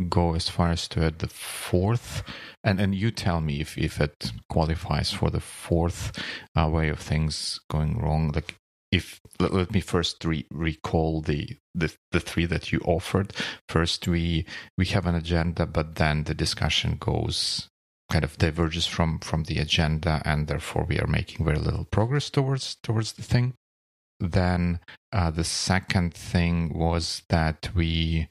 go 0.09 0.35
as 0.35 0.49
far 0.49 0.71
as 0.71 0.89
to 0.89 1.05
add 1.05 1.19
the 1.19 1.29
fourth 1.29 2.23
and 2.65 2.81
and 2.81 2.95
you 2.95 3.11
tell 3.11 3.41
me 3.41 3.61
if 3.61 3.77
if 3.77 4.01
it 4.01 4.33
qualifies 4.49 5.11
for 5.13 5.31
the 5.31 5.41
fourth 5.41 6.13
uh, 6.57 6.69
way 6.69 6.89
of 6.89 6.99
things 6.99 7.61
going 7.69 7.99
wrong 7.99 8.33
like 8.33 8.55
if 8.93 9.21
let, 9.39 9.53
let 9.53 9.73
me 9.73 9.81
first 9.81 10.25
re- 10.25 10.47
recall 10.51 11.21
the, 11.21 11.57
the 11.75 11.95
the 12.13 12.21
three 12.21 12.47
that 12.47 12.73
you 12.73 12.81
offered. 12.85 13.33
First, 13.69 14.09
we 14.09 14.47
we 14.77 14.87
have 14.87 15.07
an 15.07 15.15
agenda, 15.15 15.67
but 15.67 15.97
then 15.97 16.25
the 16.25 16.35
discussion 16.35 16.97
goes 16.99 17.69
kind 18.11 18.25
of 18.25 18.39
diverges 18.39 18.87
from 18.87 19.19
from 19.21 19.45
the 19.45 19.59
agenda, 19.59 20.21
and 20.25 20.49
therefore 20.49 20.85
we 20.89 20.99
are 20.99 21.07
making 21.07 21.45
very 21.45 21.59
little 21.59 21.85
progress 21.85 22.31
towards 22.31 22.77
towards 22.83 23.13
the 23.13 23.23
thing. 23.23 23.55
Then 24.19 24.81
uh, 25.13 25.31
the 25.31 25.45
second 25.45 26.13
thing 26.13 26.73
was 26.75 27.23
that 27.29 27.71
we 27.75 28.29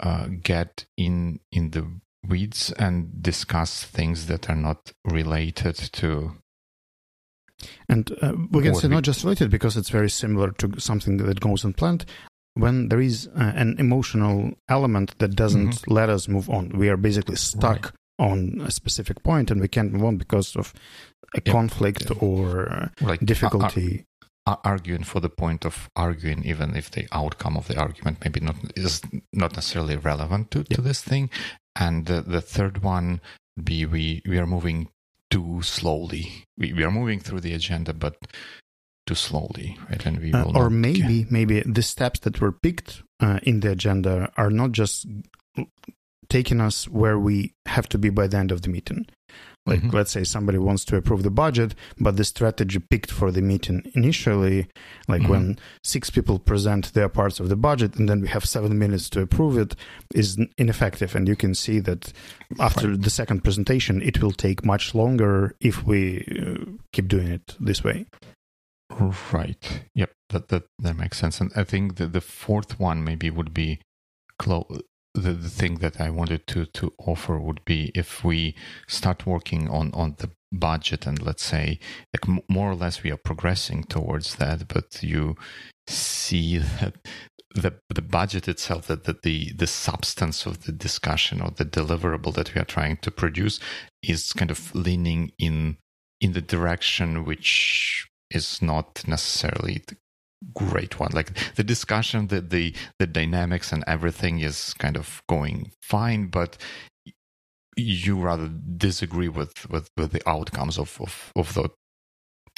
uh, 0.00 0.28
get 0.42 0.86
in 0.96 1.40
in 1.52 1.70
the 1.70 2.00
weeds 2.26 2.72
and 2.78 3.22
discuss 3.22 3.84
things 3.84 4.26
that 4.26 4.50
are 4.50 4.56
not 4.56 4.92
related 5.04 5.76
to 5.76 6.32
and 7.88 8.16
uh, 8.22 8.34
we 8.50 8.62
can 8.62 8.74
say 8.74 8.88
not 8.88 9.02
just 9.02 9.24
related 9.24 9.50
because 9.50 9.76
it's 9.76 9.90
very 9.90 10.10
similar 10.10 10.50
to 10.52 10.78
something 10.78 11.16
that 11.18 11.40
goes 11.40 11.64
on 11.64 11.72
plant. 11.72 12.04
When 12.54 12.88
there 12.88 13.00
is 13.00 13.28
uh, 13.36 13.52
an 13.54 13.76
emotional 13.78 14.52
element 14.68 15.18
that 15.18 15.36
doesn't 15.36 15.68
mm-hmm. 15.68 15.92
let 15.92 16.08
us 16.08 16.28
move 16.28 16.50
on, 16.50 16.70
we 16.70 16.88
are 16.88 16.96
basically 16.96 17.36
stuck 17.36 17.84
right. 17.84 17.92
on 18.30 18.60
a 18.64 18.70
specific 18.70 19.22
point 19.22 19.50
and 19.50 19.60
we 19.60 19.68
can't 19.68 19.92
move 19.92 20.04
on 20.04 20.16
because 20.16 20.56
of 20.56 20.72
a 21.34 21.40
yep. 21.44 21.52
conflict 21.52 22.10
or 22.20 22.68
uh, 22.72 22.88
like 23.00 23.20
difficulty. 23.20 24.04
Arguing 24.64 25.04
for 25.04 25.20
the 25.20 25.28
point 25.28 25.64
of 25.64 25.88
arguing, 25.96 26.44
even 26.44 26.76
if 26.76 26.90
the 26.90 27.06
outcome 27.12 27.56
of 27.56 27.68
the 27.68 27.78
argument 27.78 28.18
maybe 28.24 28.40
not 28.40 28.56
is 28.76 29.02
not 29.32 29.54
necessarily 29.54 29.96
relevant 29.96 30.50
to, 30.52 30.64
to 30.64 30.80
this 30.80 31.02
thing. 31.02 31.30
And 31.76 32.06
the 32.06 32.40
third 32.40 32.82
one 32.82 33.20
be 33.62 33.86
we 33.86 34.22
we 34.26 34.38
are 34.38 34.46
moving 34.46 34.88
too 35.30 35.62
slowly. 35.62 36.44
We, 36.56 36.72
we 36.72 36.82
are 36.82 36.90
moving 36.90 37.20
through 37.20 37.40
the 37.40 37.54
agenda, 37.54 37.92
but 37.92 38.16
too 39.06 39.14
slowly, 39.14 39.78
right? 39.88 40.04
And 40.04 40.20
we 40.20 40.32
uh, 40.32 40.44
or 40.54 40.70
maybe 40.70 41.26
maybe 41.30 41.62
the 41.62 41.82
steps 41.82 42.20
that 42.20 42.40
were 42.40 42.52
picked 42.52 43.02
uh, 43.20 43.40
in 43.42 43.60
the 43.60 43.70
agenda 43.70 44.30
are 44.36 44.50
not 44.50 44.72
just 44.72 45.06
taking 46.28 46.60
us 46.60 46.86
where 46.88 47.18
we 47.18 47.54
have 47.66 47.88
to 47.88 47.98
be 47.98 48.10
by 48.10 48.26
the 48.26 48.36
end 48.36 48.52
of 48.52 48.62
the 48.62 48.68
meeting. 48.68 49.06
Like, 49.68 49.80
mm-hmm. 49.80 49.96
let's 49.96 50.10
say 50.10 50.24
somebody 50.24 50.56
wants 50.56 50.84
to 50.86 50.96
approve 50.96 51.22
the 51.22 51.30
budget, 51.30 51.74
but 52.00 52.16
the 52.16 52.24
strategy 52.24 52.78
picked 52.78 53.10
for 53.10 53.30
the 53.30 53.42
meeting 53.42 53.82
initially, 53.94 54.66
like 55.08 55.22
mm-hmm. 55.22 55.30
when 55.30 55.58
six 55.84 56.08
people 56.08 56.38
present 56.38 56.94
their 56.94 57.10
parts 57.10 57.38
of 57.38 57.50
the 57.50 57.56
budget 57.56 57.96
and 57.96 58.08
then 58.08 58.22
we 58.22 58.28
have 58.28 58.46
seven 58.46 58.78
minutes 58.78 59.10
to 59.10 59.20
approve 59.20 59.58
it, 59.58 59.76
is 60.14 60.38
ineffective. 60.56 61.14
And 61.14 61.28
you 61.28 61.36
can 61.36 61.54
see 61.54 61.80
that 61.80 62.12
after 62.58 62.88
right. 62.88 63.02
the 63.02 63.10
second 63.10 63.44
presentation, 63.44 64.00
it 64.00 64.22
will 64.22 64.32
take 64.32 64.64
much 64.64 64.94
longer 64.94 65.54
if 65.60 65.84
we 65.84 66.24
uh, 66.40 66.64
keep 66.92 67.08
doing 67.08 67.28
it 67.28 67.54
this 67.60 67.84
way. 67.84 68.06
Right. 69.32 69.82
Yep. 69.94 70.12
That 70.30 70.48
that 70.48 70.64
that 70.78 70.96
makes 70.96 71.18
sense. 71.18 71.40
And 71.42 71.52
I 71.54 71.64
think 71.64 71.96
that 71.96 72.14
the 72.14 72.22
fourth 72.22 72.80
one 72.80 73.04
maybe 73.04 73.28
would 73.30 73.52
be 73.52 73.80
close 74.38 74.80
the, 75.14 75.32
the 75.32 75.50
thing 75.50 75.76
that 75.76 76.00
I 76.00 76.10
wanted 76.10 76.46
to 76.48 76.66
to 76.66 76.92
offer 76.98 77.38
would 77.38 77.64
be 77.64 77.90
if 77.94 78.24
we 78.24 78.54
start 78.86 79.26
working 79.26 79.68
on 79.68 79.92
on 79.94 80.16
the 80.18 80.30
budget 80.52 81.06
and 81.06 81.20
let's 81.20 81.44
say 81.44 81.78
like 82.14 82.42
more 82.48 82.70
or 82.70 82.74
less 82.74 83.02
we 83.02 83.10
are 83.10 83.18
progressing 83.18 83.84
towards 83.84 84.36
that, 84.36 84.68
but 84.68 85.02
you 85.02 85.36
see 85.86 86.58
that 86.58 86.96
the 87.54 87.74
the 87.88 88.02
budget 88.02 88.46
itself 88.46 88.86
that, 88.86 89.04
that 89.04 89.22
the 89.22 89.52
the 89.52 89.66
substance 89.66 90.46
of 90.46 90.64
the 90.64 90.72
discussion 90.72 91.40
or 91.40 91.50
the 91.50 91.64
deliverable 91.64 92.34
that 92.34 92.54
we 92.54 92.60
are 92.60 92.66
trying 92.66 92.96
to 92.98 93.10
produce 93.10 93.58
is 94.02 94.32
kind 94.32 94.50
of 94.50 94.74
leaning 94.74 95.32
in 95.38 95.76
in 96.20 96.32
the 96.32 96.42
direction 96.42 97.24
which 97.24 98.06
is 98.30 98.60
not 98.60 99.02
necessarily 99.06 99.82
the 99.86 99.96
great 100.54 100.98
one. 100.98 101.10
Like 101.12 101.32
the 101.54 101.64
discussion, 101.64 102.28
the 102.28 102.40
the 102.40 102.74
the 102.98 103.06
dynamics 103.06 103.72
and 103.72 103.84
everything 103.86 104.40
is 104.40 104.74
kind 104.74 104.96
of 104.96 105.22
going 105.28 105.72
fine, 105.82 106.28
but 106.28 106.56
you 107.76 108.16
rather 108.16 108.48
disagree 108.76 109.28
with 109.28 109.68
with, 109.70 109.88
with 109.96 110.12
the 110.12 110.28
outcomes 110.28 110.78
of, 110.78 111.00
of 111.00 111.32
of 111.36 111.54
the 111.54 111.70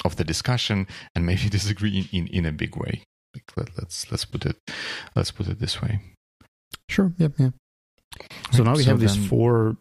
of 0.03 0.15
the 0.15 0.23
discussion 0.23 0.87
and 1.15 1.25
maybe 1.25 1.49
disagree 1.49 2.09
in, 2.11 2.25
in, 2.25 2.27
in 2.27 2.45
a 2.45 2.51
big 2.51 2.75
way. 2.75 3.03
Like 3.33 3.43
let, 3.55 3.69
us 3.69 3.75
let's, 3.77 4.11
let's 4.11 4.25
put 4.25 4.45
it 4.45 4.57
let's 5.15 5.31
put 5.31 5.47
it 5.47 5.59
this 5.59 5.81
way. 5.81 5.99
Sure. 6.89 7.13
Yep. 7.17 7.33
Yeah. 7.37 7.49
So 8.51 8.63
now 8.63 8.75
we 8.75 8.83
so 8.83 8.91
have 8.91 8.99
then, 8.99 9.07
these 9.07 9.27
four 9.27 9.77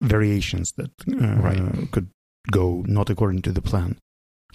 variations 0.00 0.72
that 0.72 0.90
uh, 1.06 1.36
right. 1.42 1.90
could 1.90 2.08
go 2.50 2.84
not 2.86 3.10
according 3.10 3.42
to 3.42 3.52
the 3.52 3.60
plan. 3.60 3.98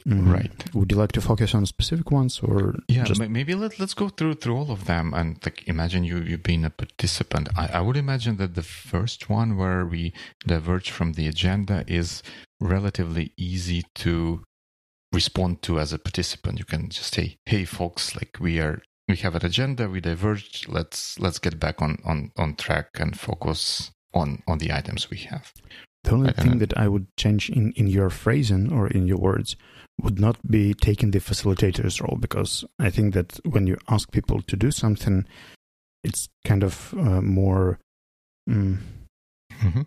Mm-hmm. 0.07 0.31
Right. 0.31 0.75
Would 0.75 0.91
you 0.91 0.98
like 0.98 1.13
to 1.13 1.22
focus 1.22 1.55
on 1.55 1.65
specific 1.65 2.12
ones 2.12 2.41
or 2.41 2.75
yeah? 2.89 3.05
Just... 3.05 3.22
Maybe 3.22 3.55
let 3.55 3.79
let's 3.79 3.93
go 3.93 4.10
through 4.10 4.36
through 4.36 4.57
all 4.57 4.72
of 4.72 4.86
them 4.86 5.13
and 5.13 5.39
like 5.45 5.65
imagine 5.67 6.03
you 6.03 6.17
you 6.17 6.38
being 6.38 6.65
a 6.65 6.69
participant. 6.69 7.48
I, 7.55 7.67
I 7.74 7.81
would 7.81 7.95
imagine 7.95 8.36
that 8.38 8.55
the 8.55 8.63
first 8.63 9.29
one 9.29 9.55
where 9.55 9.86
we 9.86 10.13
diverge 10.45 10.91
from 10.91 11.13
the 11.13 11.27
agenda 11.27 11.86
is 11.88 12.22
relatively 12.60 13.31
easy 13.38 13.83
to 13.95 14.43
respond 15.13 15.62
to 15.62 15.79
as 15.79 15.93
a 15.93 16.00
participant. 16.00 16.60
You 16.60 16.65
can 16.65 16.89
just 16.89 17.13
say, 17.13 17.38
"Hey, 17.45 17.63
folks, 17.63 18.13
like 18.15 18.38
we 18.41 18.60
are 18.60 18.81
we 19.07 19.15
have 19.17 19.36
an 19.36 19.45
agenda. 19.45 19.88
We 19.88 20.01
diverged. 20.01 20.67
Let's 20.67 21.17
let's 21.17 21.39
get 21.39 21.60
back 21.60 21.81
on 21.81 22.00
on 22.03 22.31
on 22.36 22.55
track 22.55 22.89
and 23.00 23.17
focus 23.17 23.91
on 24.13 24.43
on 24.48 24.57
the 24.57 24.74
items 24.74 25.10
we 25.10 25.19
have." 25.29 25.53
The 26.03 26.12
only 26.12 26.33
thing 26.33 26.57
that 26.60 26.77
I 26.77 26.88
would 26.88 27.07
change 27.15 27.50
in, 27.50 27.72
in 27.74 27.88
your 27.88 28.10
phrasing 28.10 28.72
or 28.74 28.88
in 28.88 29.07
your 29.07 29.17
words 29.17 29.55
would 30.01 30.19
not 30.19 30.38
be 30.50 30.74
taking 30.74 31.12
the 31.12 31.19
facilitator's 31.19 32.01
role 32.01 32.17
because 32.19 32.65
I 32.79 32.89
think 32.89 33.13
that 33.13 33.39
when 33.45 33.67
you 33.67 33.77
ask 33.88 34.12
people 34.12 34.41
to 34.41 34.55
do 34.57 34.72
something, 34.72 35.25
it's 36.03 36.29
kind 36.43 36.63
of 36.63 36.93
uh, 36.98 37.22
more 37.22 37.79
mm, 38.50 38.79
mm-hmm. 39.62 39.81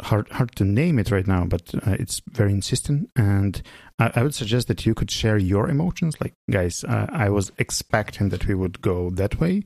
Hard 0.00 0.28
hard 0.30 0.54
to 0.56 0.64
name 0.64 0.98
it 0.98 1.10
right 1.10 1.26
now, 1.26 1.44
but 1.44 1.74
uh, 1.74 1.96
it's 1.98 2.22
very 2.30 2.52
insistent. 2.52 3.10
And 3.16 3.60
I, 3.98 4.12
I, 4.16 4.22
would 4.22 4.34
suggest 4.34 4.68
that 4.68 4.86
you 4.86 4.94
could 4.94 5.10
share 5.10 5.38
your 5.38 5.68
emotions. 5.68 6.16
Like, 6.20 6.34
guys, 6.50 6.84
uh, 6.84 7.06
I 7.10 7.30
was 7.30 7.50
expecting 7.58 8.28
that 8.30 8.46
we 8.46 8.54
would 8.54 8.80
go 8.80 9.10
that 9.10 9.40
way, 9.40 9.64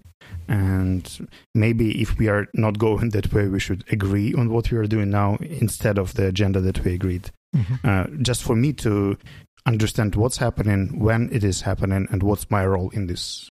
and 0.49 1.29
maybe 1.55 2.01
if 2.01 2.19
we 2.19 2.29
are 2.29 2.47
not 2.55 2.79
going 2.79 3.11
that 3.11 3.33
way, 3.33 3.49
we 3.49 3.61
should 3.61 3.85
agree 3.93 4.35
on 4.35 4.51
what 4.51 4.71
we 4.71 4.79
are 4.79 4.87
doing 4.87 5.11
now 5.11 5.37
instead 5.41 5.99
of 5.99 6.15
the 6.15 6.27
agenda 6.27 6.61
that 6.61 6.83
we 6.85 6.95
agreed. 6.95 7.31
Mm-hmm. 7.55 7.75
Uh, 7.85 8.23
just 8.23 8.43
for 8.43 8.57
me 8.57 8.73
to 8.75 9.19
understand 9.67 10.15
what's 10.15 10.39
happening, 10.39 10.99
when 10.99 11.29
it 11.33 11.45
is 11.45 11.63
happening, 11.63 12.09
and 12.11 12.23
what's 12.23 12.51
my 12.51 12.65
role 12.67 12.91
in 12.91 13.07
this 13.07 13.51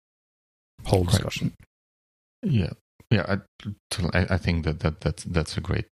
whole 0.84 1.04
discussion. 1.04 1.54
Right. 2.42 2.52
Yeah, 2.52 2.70
yeah, 3.10 3.36
I, 4.12 4.26
I 4.30 4.36
think 4.36 4.64
that, 4.64 4.80
that 4.80 5.00
that's 5.00 5.22
that's 5.24 5.56
a 5.56 5.60
great 5.60 5.86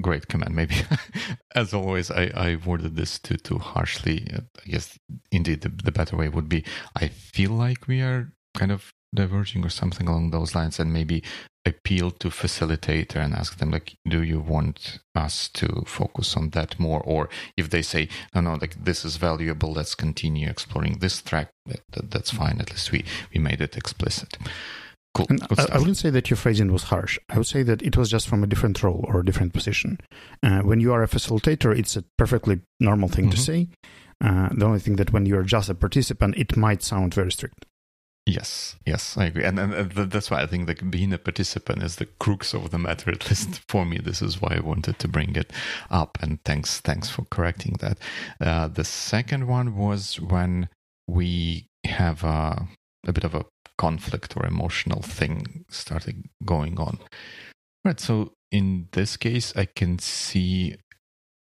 great 0.00 0.28
command. 0.28 0.54
Maybe, 0.54 0.74
as 1.54 1.72
always, 1.72 2.10
I, 2.10 2.30
I 2.34 2.56
worded 2.64 2.96
this 2.96 3.18
too 3.18 3.36
too 3.36 3.58
harshly. 3.58 4.28
Uh, 4.32 4.40
I 4.64 4.70
guess 4.70 4.98
indeed 5.32 5.62
the, 5.62 5.70
the 5.70 5.92
better 5.92 6.16
way 6.16 6.28
would 6.28 6.48
be. 6.48 6.64
I 6.96 7.08
feel 7.08 7.52
like 7.52 7.88
we 7.88 8.02
are 8.02 8.32
kind 8.54 8.72
of 8.72 8.92
diverging 9.14 9.64
or 9.64 9.70
something 9.70 10.06
along 10.06 10.30
those 10.32 10.54
lines, 10.54 10.78
and 10.78 10.92
maybe 10.92 11.22
appeal 11.66 12.10
to 12.10 12.28
facilitator 12.28 13.16
and 13.16 13.32
ask 13.32 13.56
them 13.56 13.70
like, 13.70 13.96
do 14.06 14.22
you 14.22 14.38
want 14.38 14.98
us 15.14 15.48
to 15.48 15.82
focus 15.86 16.36
on 16.36 16.50
that 16.50 16.78
more? 16.78 17.00
Or 17.00 17.30
if 17.56 17.70
they 17.70 17.80
say, 17.80 18.08
no, 18.34 18.42
no, 18.42 18.54
like 18.60 18.84
this 18.84 19.02
is 19.02 19.16
valuable, 19.16 19.72
let's 19.72 19.94
continue 19.94 20.48
exploring 20.48 20.98
this 20.98 21.22
track. 21.22 21.48
That, 21.64 22.10
that's 22.10 22.30
fine. 22.30 22.60
At 22.60 22.70
least 22.70 22.92
we 22.92 23.04
we 23.32 23.40
made 23.40 23.62
it 23.62 23.78
explicit. 23.78 24.36
Cool. 25.14 25.26
I, 25.56 25.66
I, 25.74 25.78
wouldn't 25.78 25.96
say 25.96 26.10
that 26.10 26.28
your 26.28 26.36
phrasing 26.36 26.72
was 26.72 26.84
harsh. 26.84 27.20
I 27.28 27.38
would 27.38 27.46
say 27.46 27.62
that 27.62 27.82
it 27.82 27.96
was 27.96 28.10
just 28.10 28.26
from 28.26 28.42
a 28.42 28.48
different 28.48 28.82
role 28.82 29.04
or 29.06 29.20
a 29.20 29.24
different 29.24 29.52
position. 29.52 30.00
Uh, 30.42 30.60
when 30.62 30.80
you 30.80 30.92
are 30.92 31.04
a 31.04 31.08
facilitator, 31.08 31.76
it's 31.76 31.96
a 31.96 32.02
perfectly 32.18 32.60
normal 32.80 33.08
thing 33.08 33.26
mm-hmm. 33.26 33.30
to 33.30 33.40
say. 33.40 33.68
Uh, 34.20 34.48
the 34.52 34.66
only 34.66 34.80
thing 34.80 34.96
that 34.96 35.12
when 35.12 35.24
you're 35.24 35.44
just 35.44 35.68
a 35.68 35.74
participant, 35.74 36.36
it 36.36 36.56
might 36.56 36.82
sound 36.82 37.14
very 37.14 37.30
strict. 37.30 37.64
Yes, 38.26 38.76
yes, 38.86 39.18
I 39.18 39.26
agree, 39.26 39.44
and, 39.44 39.58
and 39.58 39.90
that's 39.90 40.30
why 40.30 40.40
I 40.40 40.46
think 40.46 40.66
that 40.66 40.90
being 40.90 41.12
a 41.12 41.18
participant 41.18 41.82
is 41.82 41.96
the 41.96 42.06
crux 42.06 42.54
of 42.54 42.70
the 42.70 42.78
matter. 42.78 43.10
At 43.10 43.28
least 43.28 43.60
for 43.68 43.84
me, 43.84 43.98
this 43.98 44.22
is 44.22 44.40
why 44.40 44.56
I 44.56 44.60
wanted 44.60 44.98
to 45.00 45.08
bring 45.08 45.36
it 45.36 45.52
up. 45.90 46.16
And 46.22 46.42
thanks, 46.42 46.80
thanks 46.80 47.10
for 47.10 47.26
correcting 47.26 47.76
that. 47.80 47.98
Uh, 48.40 48.68
the 48.68 48.84
second 48.84 49.46
one 49.46 49.76
was 49.76 50.18
when 50.18 50.70
we 51.06 51.66
have 51.84 52.24
a, 52.24 52.66
a 53.06 53.12
bit 53.12 53.24
of 53.24 53.34
a 53.34 53.44
conflict 53.78 54.36
or 54.36 54.46
emotional 54.46 55.02
thing 55.02 55.64
started 55.68 56.28
going 56.44 56.78
on. 56.78 56.98
Right. 57.84 58.00
So 58.00 58.32
in 58.50 58.88
this 58.92 59.16
case, 59.16 59.52
I 59.56 59.66
can 59.66 59.98
see 59.98 60.76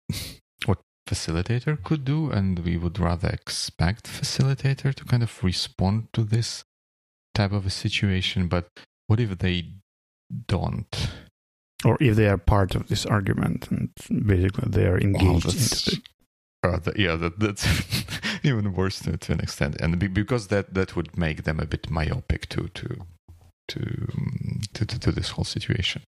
what 0.65 0.79
facilitator 1.07 1.81
could 1.83 2.05
do, 2.05 2.31
and 2.31 2.59
we 2.59 2.77
would 2.77 2.99
rather 2.99 3.29
expect 3.29 4.05
facilitator 4.05 4.93
to 4.93 5.05
kind 5.05 5.23
of 5.23 5.43
respond 5.43 6.07
to 6.13 6.23
this 6.23 6.63
type 7.33 7.51
of 7.51 7.65
a 7.65 7.69
situation. 7.69 8.47
But 8.47 8.67
what 9.07 9.19
if 9.19 9.37
they 9.37 9.73
don't? 10.47 11.09
Or 11.85 11.97
if 11.99 12.15
they 12.15 12.27
are 12.27 12.37
part 12.37 12.75
of 12.75 12.87
this 12.87 13.05
argument 13.05 13.69
and 13.69 13.89
basically 14.25 14.69
they 14.69 14.87
are 14.87 14.97
engaged 14.97 15.99
well. 16.63 16.75
Uh, 16.75 16.79
yeah, 16.95 17.15
that, 17.15 17.39
that's 17.39 17.67
even 18.43 18.73
worse 18.73 18.99
to, 19.01 19.17
to 19.17 19.33
an 19.33 19.39
extent, 19.39 19.79
and 19.79 20.13
because 20.13 20.47
that 20.47 20.73
that 20.73 20.95
would 20.95 21.17
make 21.17 21.43
them 21.43 21.59
a 21.59 21.65
bit 21.65 21.89
myopic 21.89 22.47
to 22.49 22.67
to 22.69 23.05
to 23.69 24.07
to, 24.73 24.85
to, 24.85 24.99
to 24.99 25.11
this 25.11 25.29
whole 25.31 25.45
situation, 25.45 26.03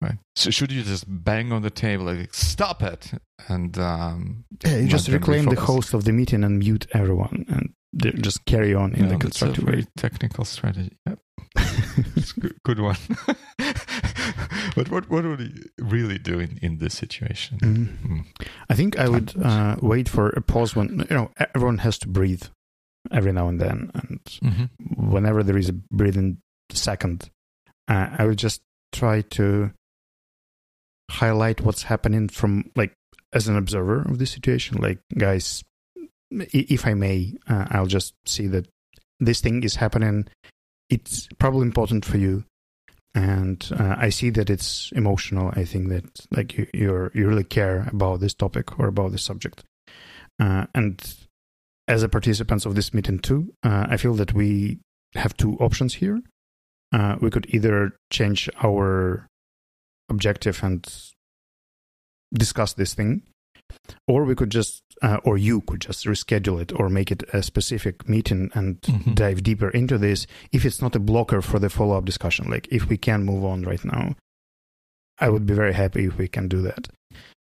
right? 0.00 0.18
So 0.36 0.50
should 0.50 0.72
you 0.72 0.82
just 0.82 1.04
bang 1.06 1.52
on 1.52 1.62
the 1.62 1.70
table 1.70 2.06
like 2.06 2.34
stop 2.34 2.82
it 2.82 3.12
and 3.48 3.76
um, 3.78 4.44
yeah, 4.64 4.78
you 4.78 4.88
just 4.88 5.08
reclaim 5.08 5.46
the 5.46 5.60
host 5.60 5.94
of 5.94 6.04
the 6.04 6.12
meeting 6.12 6.44
and 6.44 6.58
mute 6.58 6.86
everyone 6.92 7.44
and 7.48 7.74
just 8.22 8.44
carry 8.44 8.74
on 8.74 8.94
in 8.94 9.04
yeah, 9.04 9.12
the 9.12 9.16
constructive 9.18 9.64
way. 9.64 9.84
Technical 9.96 10.44
strategy. 10.44 10.96
Yep. 11.06 11.18
it's 12.16 12.32
good, 12.32 12.56
good 12.64 12.80
one. 12.80 12.96
but 14.74 14.90
what 14.90 15.10
what 15.10 15.24
would 15.24 15.40
he 15.40 15.52
really 15.78 16.18
do 16.18 16.40
in, 16.40 16.58
in 16.62 16.78
this 16.78 16.94
situation? 16.94 17.58
Mm. 17.58 17.96
Mm. 17.98 18.26
I 18.68 18.74
think 18.74 18.98
I 18.98 19.08
would 19.08 19.34
uh, 19.42 19.76
wait 19.80 20.08
for 20.08 20.30
a 20.30 20.40
pause 20.40 20.76
when 20.76 21.06
you 21.10 21.16
know 21.16 21.30
everyone 21.54 21.78
has 21.78 21.98
to 21.98 22.08
breathe 22.08 22.44
every 23.10 23.32
now 23.32 23.48
and 23.48 23.60
then, 23.60 23.90
and 23.94 24.20
mm-hmm. 24.24 25.10
whenever 25.10 25.42
there 25.42 25.56
is 25.56 25.68
a 25.68 25.72
breathing 25.72 26.38
second, 26.70 27.30
uh, 27.88 28.08
I 28.18 28.26
would 28.26 28.38
just 28.38 28.60
try 28.92 29.22
to 29.22 29.72
highlight 31.10 31.60
what's 31.60 31.84
happening 31.84 32.28
from 32.28 32.70
like 32.76 32.92
as 33.32 33.48
an 33.48 33.56
observer 33.56 34.02
of 34.02 34.18
the 34.18 34.26
situation. 34.26 34.78
Like, 34.78 34.98
guys, 35.16 35.64
if 36.30 36.86
I 36.86 36.94
may, 36.94 37.34
uh, 37.48 37.66
I'll 37.70 37.86
just 37.86 38.14
see 38.26 38.46
that 38.48 38.68
this 39.18 39.40
thing 39.40 39.62
is 39.62 39.76
happening. 39.76 40.26
It's 40.88 41.28
probably 41.38 41.62
important 41.62 42.04
for 42.04 42.18
you 42.18 42.44
and 43.14 43.68
uh, 43.78 43.96
I 43.98 44.10
see 44.10 44.30
that 44.30 44.50
it's 44.50 44.92
emotional. 44.92 45.52
I 45.54 45.64
think 45.64 45.88
that 45.88 46.26
like 46.30 46.56
you 46.56 46.66
you 46.72 47.10
you 47.14 47.28
really 47.28 47.44
care 47.44 47.88
about 47.92 48.20
this 48.20 48.34
topic 48.34 48.78
or 48.78 48.86
about 48.86 49.12
this 49.12 49.22
subject, 49.22 49.64
uh, 50.38 50.66
and 50.74 51.02
as 51.88 52.02
a 52.02 52.08
participants 52.08 52.66
of 52.66 52.74
this 52.74 52.94
meeting 52.94 53.18
too, 53.18 53.52
uh, 53.64 53.86
I 53.88 53.96
feel 53.96 54.14
that 54.14 54.32
we 54.32 54.78
have 55.14 55.36
two 55.36 55.56
options 55.58 55.94
here. 55.94 56.20
Uh, 56.92 57.16
we 57.20 57.30
could 57.30 57.46
either 57.54 57.96
change 58.12 58.48
our 58.62 59.26
objective 60.08 60.62
and 60.62 60.86
discuss 62.32 62.74
this 62.74 62.94
thing, 62.94 63.22
or 64.06 64.24
we 64.24 64.36
could 64.36 64.50
just 64.50 64.82
uh, 65.02 65.18
or 65.24 65.38
you 65.38 65.60
could 65.62 65.80
just 65.80 66.04
reschedule 66.06 66.60
it 66.60 66.72
or 66.78 66.88
make 66.88 67.10
it 67.10 67.22
a 67.32 67.42
specific 67.42 68.08
meeting 68.08 68.50
and 68.54 68.80
mm-hmm. 68.82 69.14
dive 69.14 69.42
deeper 69.42 69.70
into 69.70 69.98
this 69.98 70.26
if 70.52 70.64
it's 70.64 70.82
not 70.82 70.96
a 70.96 71.00
blocker 71.00 71.40
for 71.40 71.58
the 71.58 71.70
follow-up 71.70 72.04
discussion. 72.04 72.50
Like 72.50 72.68
if 72.70 72.88
we 72.88 72.96
can 72.96 73.24
move 73.24 73.44
on 73.44 73.62
right 73.62 73.84
now 73.84 74.14
i 75.20 75.28
would 75.28 75.46
be 75.46 75.54
very 75.54 75.72
happy 75.72 76.06
if 76.06 76.18
we 76.18 76.26
can 76.26 76.48
do 76.48 76.62
that. 76.62 76.88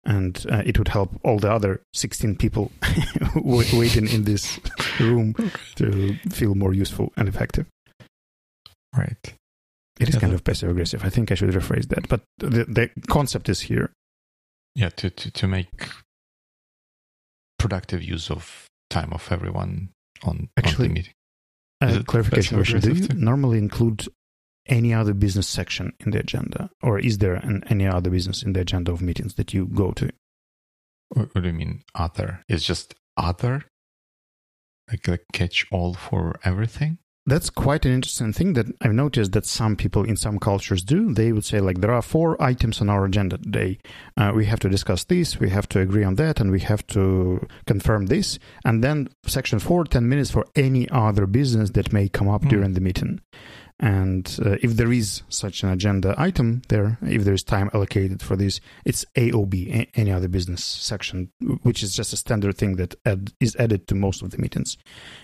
And 0.07 0.45
uh, 0.51 0.61
it 0.65 0.77
would 0.77 0.87
help 0.87 1.19
all 1.23 1.39
the 1.39 1.51
other 1.51 1.81
16 1.93 2.35
people 2.35 2.71
waiting 3.35 4.07
in 4.07 4.23
this 4.23 4.59
room 4.99 5.35
to 5.75 6.15
feel 6.29 6.53
more 6.53 6.73
useful 6.73 7.11
and 7.17 7.27
effective. 7.27 7.65
Right. 8.95 9.33
It 9.99 10.09
is 10.09 10.15
yeah, 10.15 10.21
kind 10.21 10.33
that... 10.33 10.37
of 10.37 10.43
passive 10.43 10.69
aggressive 10.69 11.03
i 11.05 11.09
think 11.09 11.31
i 11.31 11.35
should 11.35 11.49
rephrase 11.49 11.87
that. 11.89 12.07
But 12.07 12.21
the, 12.37 12.65
the 12.65 12.89
concept 13.07 13.49
is 13.49 13.61
here. 13.61 13.91
Yeah 14.75 14.89
to, 14.89 15.09
to, 15.09 15.31
to 15.31 15.47
make 15.47 15.89
productive 17.67 18.03
use 18.03 18.29
of 18.29 18.67
time 18.89 19.11
of 19.13 19.27
everyone 19.31 19.89
on, 20.23 20.49
Actually, 20.57 20.85
on 20.85 20.89
the 20.89 20.93
meeting. 20.93 21.13
Uh, 21.81 22.03
clarification 22.05 22.57
question. 22.57 22.79
Do 22.79 22.93
you 22.93 23.07
normally 23.19 23.57
include 23.57 24.07
any 24.67 24.93
other 24.93 25.13
business 25.13 25.47
section 25.47 25.93
in 25.99 26.11
the 26.11 26.19
agenda? 26.19 26.69
Or 26.81 26.99
is 26.99 27.17
there 27.19 27.35
an, 27.35 27.63
any 27.67 27.87
other 27.87 28.09
business 28.09 28.43
in 28.43 28.53
the 28.53 28.61
agenda 28.61 28.91
of 28.91 29.01
meetings 29.01 29.35
that 29.35 29.53
you 29.53 29.65
go 29.65 29.91
to? 29.91 30.09
What, 31.09 31.33
what 31.33 31.41
do 31.41 31.47
you 31.47 31.53
mean 31.53 31.83
other? 31.93 32.43
It's 32.47 32.65
just 32.65 32.95
other? 33.17 33.65
Like 34.89 35.07
a 35.07 35.19
catch 35.33 35.65
all 35.71 35.95
for 35.95 36.39
everything? 36.43 36.99
That's 37.27 37.49
quite 37.49 37.85
an 37.85 37.91
interesting 37.91 38.33
thing 38.33 38.53
that 38.53 38.67
I've 38.81 38.93
noticed 38.93 39.31
that 39.31 39.47
some 39.47 39.75
people 39.75 40.03
in 40.03 40.15
some 40.15 40.37
cultures 40.37 40.83
do. 40.83 41.11
They 41.11 41.31
would 41.31 41.43
say, 41.43 41.59
like, 41.59 41.81
there 41.81 41.91
are 41.93 42.03
four 42.03 42.39
items 42.41 42.81
on 42.81 42.89
our 42.89 43.03
agenda 43.03 43.39
today. 43.39 43.79
Uh, 44.15 44.31
we 44.35 44.45
have 44.45 44.59
to 44.59 44.69
discuss 44.69 45.05
this, 45.05 45.39
we 45.39 45.49
have 45.49 45.67
to 45.69 45.79
agree 45.79 46.03
on 46.03 46.15
that, 46.15 46.39
and 46.39 46.51
we 46.51 46.59
have 46.59 46.85
to 46.87 47.45
confirm 47.65 48.05
this. 48.05 48.37
And 48.63 48.83
then 48.83 49.09
section 49.25 49.57
four, 49.57 49.85
10 49.85 50.07
minutes 50.07 50.29
for 50.29 50.45
any 50.55 50.87
other 50.91 51.25
business 51.25 51.71
that 51.71 51.91
may 51.91 52.09
come 52.09 52.29
up 52.29 52.43
mm. 52.43 52.49
during 52.49 52.73
the 52.73 52.81
meeting. 52.81 53.21
And 53.79 54.39
uh, 54.43 54.55
if 54.61 54.77
there 54.77 54.91
is 54.91 55.23
such 55.27 55.61
an 55.61 55.69
agenda 55.69 56.15
item 56.17 56.61
there, 56.69 56.97
if 57.01 57.25
there 57.25 57.33
is 57.33 57.43
time 57.43 57.69
allocated 57.73 58.21
for 58.21 58.37
this, 58.37 58.61
it's 58.85 59.03
AOB, 59.15 59.89
any 59.95 60.11
other 60.13 60.29
business 60.29 60.63
section, 60.63 61.31
which 61.63 61.83
is 61.83 61.93
just 61.93 62.13
a 62.13 62.17
standard 62.17 62.57
thing 62.57 62.77
that 62.77 62.95
add, 63.05 63.33
is 63.41 63.53
added 63.57 63.87
to 63.87 63.95
most 63.95 64.21
of 64.21 64.31
the 64.31 64.37
meetings. 64.37 64.77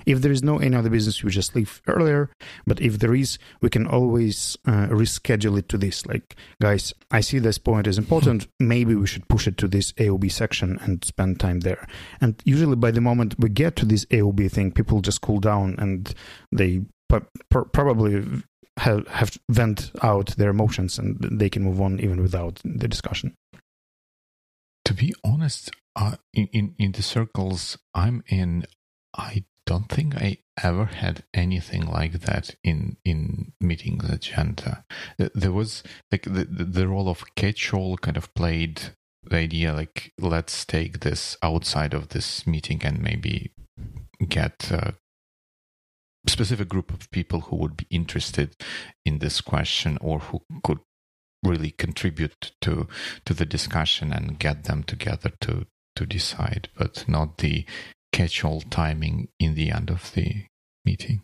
If 0.05 0.21
there 0.21 0.33
is 0.33 0.43
no 0.43 0.57
any 0.57 0.75
other 0.75 0.89
business, 0.89 1.23
we 1.23 1.31
just 1.31 1.55
leave 1.55 1.81
earlier. 1.87 2.29
But 2.67 2.81
if 2.81 2.99
there 2.99 3.15
is, 3.15 3.39
we 3.61 3.69
can 3.69 3.87
always 3.87 4.57
uh, 4.65 4.87
reschedule 4.87 5.57
it 5.57 5.69
to 5.69 5.77
this. 5.77 6.05
Like, 6.05 6.35
guys, 6.61 6.93
I 7.09 7.21
see 7.21 7.39
this 7.39 7.57
point 7.57 7.87
is 7.87 7.97
important. 7.97 8.47
Maybe 8.59 8.95
we 8.95 9.07
should 9.07 9.29
push 9.29 9.47
it 9.47 9.55
to 9.57 9.67
this 9.69 9.93
AOB 9.93 10.29
section 10.29 10.77
and 10.81 11.05
spend 11.05 11.39
time 11.39 11.61
there. 11.61 11.87
And 12.19 12.41
usually, 12.43 12.75
by 12.75 12.91
the 12.91 13.01
moment 13.01 13.35
we 13.39 13.47
get 13.47 13.77
to 13.77 13.85
this 13.85 14.03
AOB 14.05 14.51
thing, 14.51 14.73
people 14.73 14.99
just 14.99 15.21
cool 15.21 15.39
down 15.39 15.75
and 15.77 16.13
they 16.51 16.81
probably 17.49 18.41
have, 18.77 19.07
have 19.07 19.37
vent 19.49 19.91
out 20.01 20.27
their 20.37 20.49
emotions 20.49 20.97
and 20.97 21.17
they 21.19 21.49
can 21.49 21.63
move 21.63 21.81
on 21.81 21.99
even 21.99 22.21
without 22.21 22.61
the 22.63 22.87
discussion. 22.87 23.35
To 24.85 24.93
be 24.93 25.13
honest, 25.23 25.71
uh, 25.95 26.15
in, 26.33 26.47
in 26.51 26.75
in 26.79 26.91
the 26.93 27.03
circles 27.03 27.77
I'm 27.93 28.23
in, 28.27 28.65
I 29.15 29.45
don't 29.65 29.89
think 29.89 30.15
I 30.15 30.37
ever 30.61 30.85
had 30.85 31.23
anything 31.33 31.85
like 31.85 32.21
that 32.21 32.55
in 32.63 32.97
in 33.05 33.53
meetings 33.59 34.09
agenda. 34.09 34.83
There 35.17 35.51
was 35.51 35.83
like 36.11 36.23
the 36.23 36.45
the 36.45 36.87
role 36.87 37.09
of 37.09 37.23
catch-all 37.35 37.97
kind 37.97 38.17
of 38.17 38.33
played 38.33 38.81
the 39.23 39.37
idea 39.37 39.71
like 39.71 40.13
let's 40.19 40.65
take 40.65 41.01
this 41.01 41.37
outside 41.43 41.93
of 41.93 42.09
this 42.09 42.47
meeting 42.47 42.81
and 42.83 43.01
maybe 43.01 43.51
get 44.27 44.71
a 44.71 44.95
specific 46.27 46.69
group 46.69 46.91
of 46.91 47.09
people 47.11 47.41
who 47.41 47.55
would 47.55 47.75
be 47.75 47.87
interested 47.89 48.55
in 49.05 49.19
this 49.19 49.41
question 49.41 49.97
or 50.01 50.19
who 50.19 50.41
could 50.63 50.79
really 51.43 51.71
contribute 51.71 52.51
to 52.61 52.87
to 53.25 53.33
the 53.33 53.45
discussion 53.45 54.13
and 54.13 54.39
get 54.39 54.65
them 54.65 54.83
together 54.83 55.31
to 55.41 55.65
to 55.95 56.05
decide 56.05 56.69
but 56.77 57.03
not 57.07 57.39
the 57.39 57.65
catch-all 58.13 58.61
timing 58.61 59.29
in 59.39 59.55
the 59.55 59.71
end 59.71 59.89
of 59.89 60.11
the 60.13 60.45
meeting. 60.85 61.21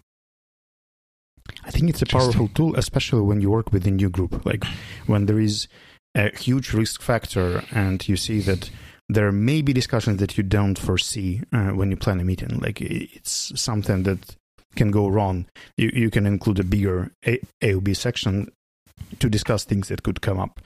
I 1.63 1.71
think 1.71 1.89
it's 1.89 2.01
a 2.01 2.05
powerful 2.05 2.47
tool 2.47 2.75
especially 2.75 3.21
when 3.21 3.41
you 3.41 3.51
work 3.51 3.71
with 3.71 3.85
a 3.85 3.91
new 3.91 4.09
group. 4.09 4.45
Like 4.45 4.65
when 5.05 5.27
there 5.27 5.39
is 5.39 5.67
a 6.15 6.35
huge 6.35 6.73
risk 6.73 7.01
factor 7.01 7.63
and 7.71 8.07
you 8.07 8.17
see 8.17 8.39
that 8.41 8.69
there 9.09 9.31
may 9.31 9.61
be 9.61 9.71
discussions 9.71 10.19
that 10.19 10.37
you 10.37 10.43
don't 10.43 10.77
foresee 10.77 11.41
uh, 11.53 11.69
when 11.69 11.91
you 11.91 11.97
plan 11.97 12.19
a 12.19 12.25
meeting. 12.25 12.59
Like 12.59 12.81
it's 12.81 13.53
something 13.59 14.03
that 14.03 14.35
can 14.75 14.91
go 14.91 15.07
wrong 15.07 15.45
you, 15.77 15.89
you 15.93 16.09
can 16.09 16.25
include 16.25 16.59
a 16.59 16.63
bigger 16.63 17.11
a- 17.25 17.41
aob 17.63 17.95
section 17.95 18.51
to 19.19 19.29
discuss 19.29 19.63
things 19.63 19.87
that 19.87 20.03
could 20.03 20.21
come 20.21 20.39
up 20.39 20.59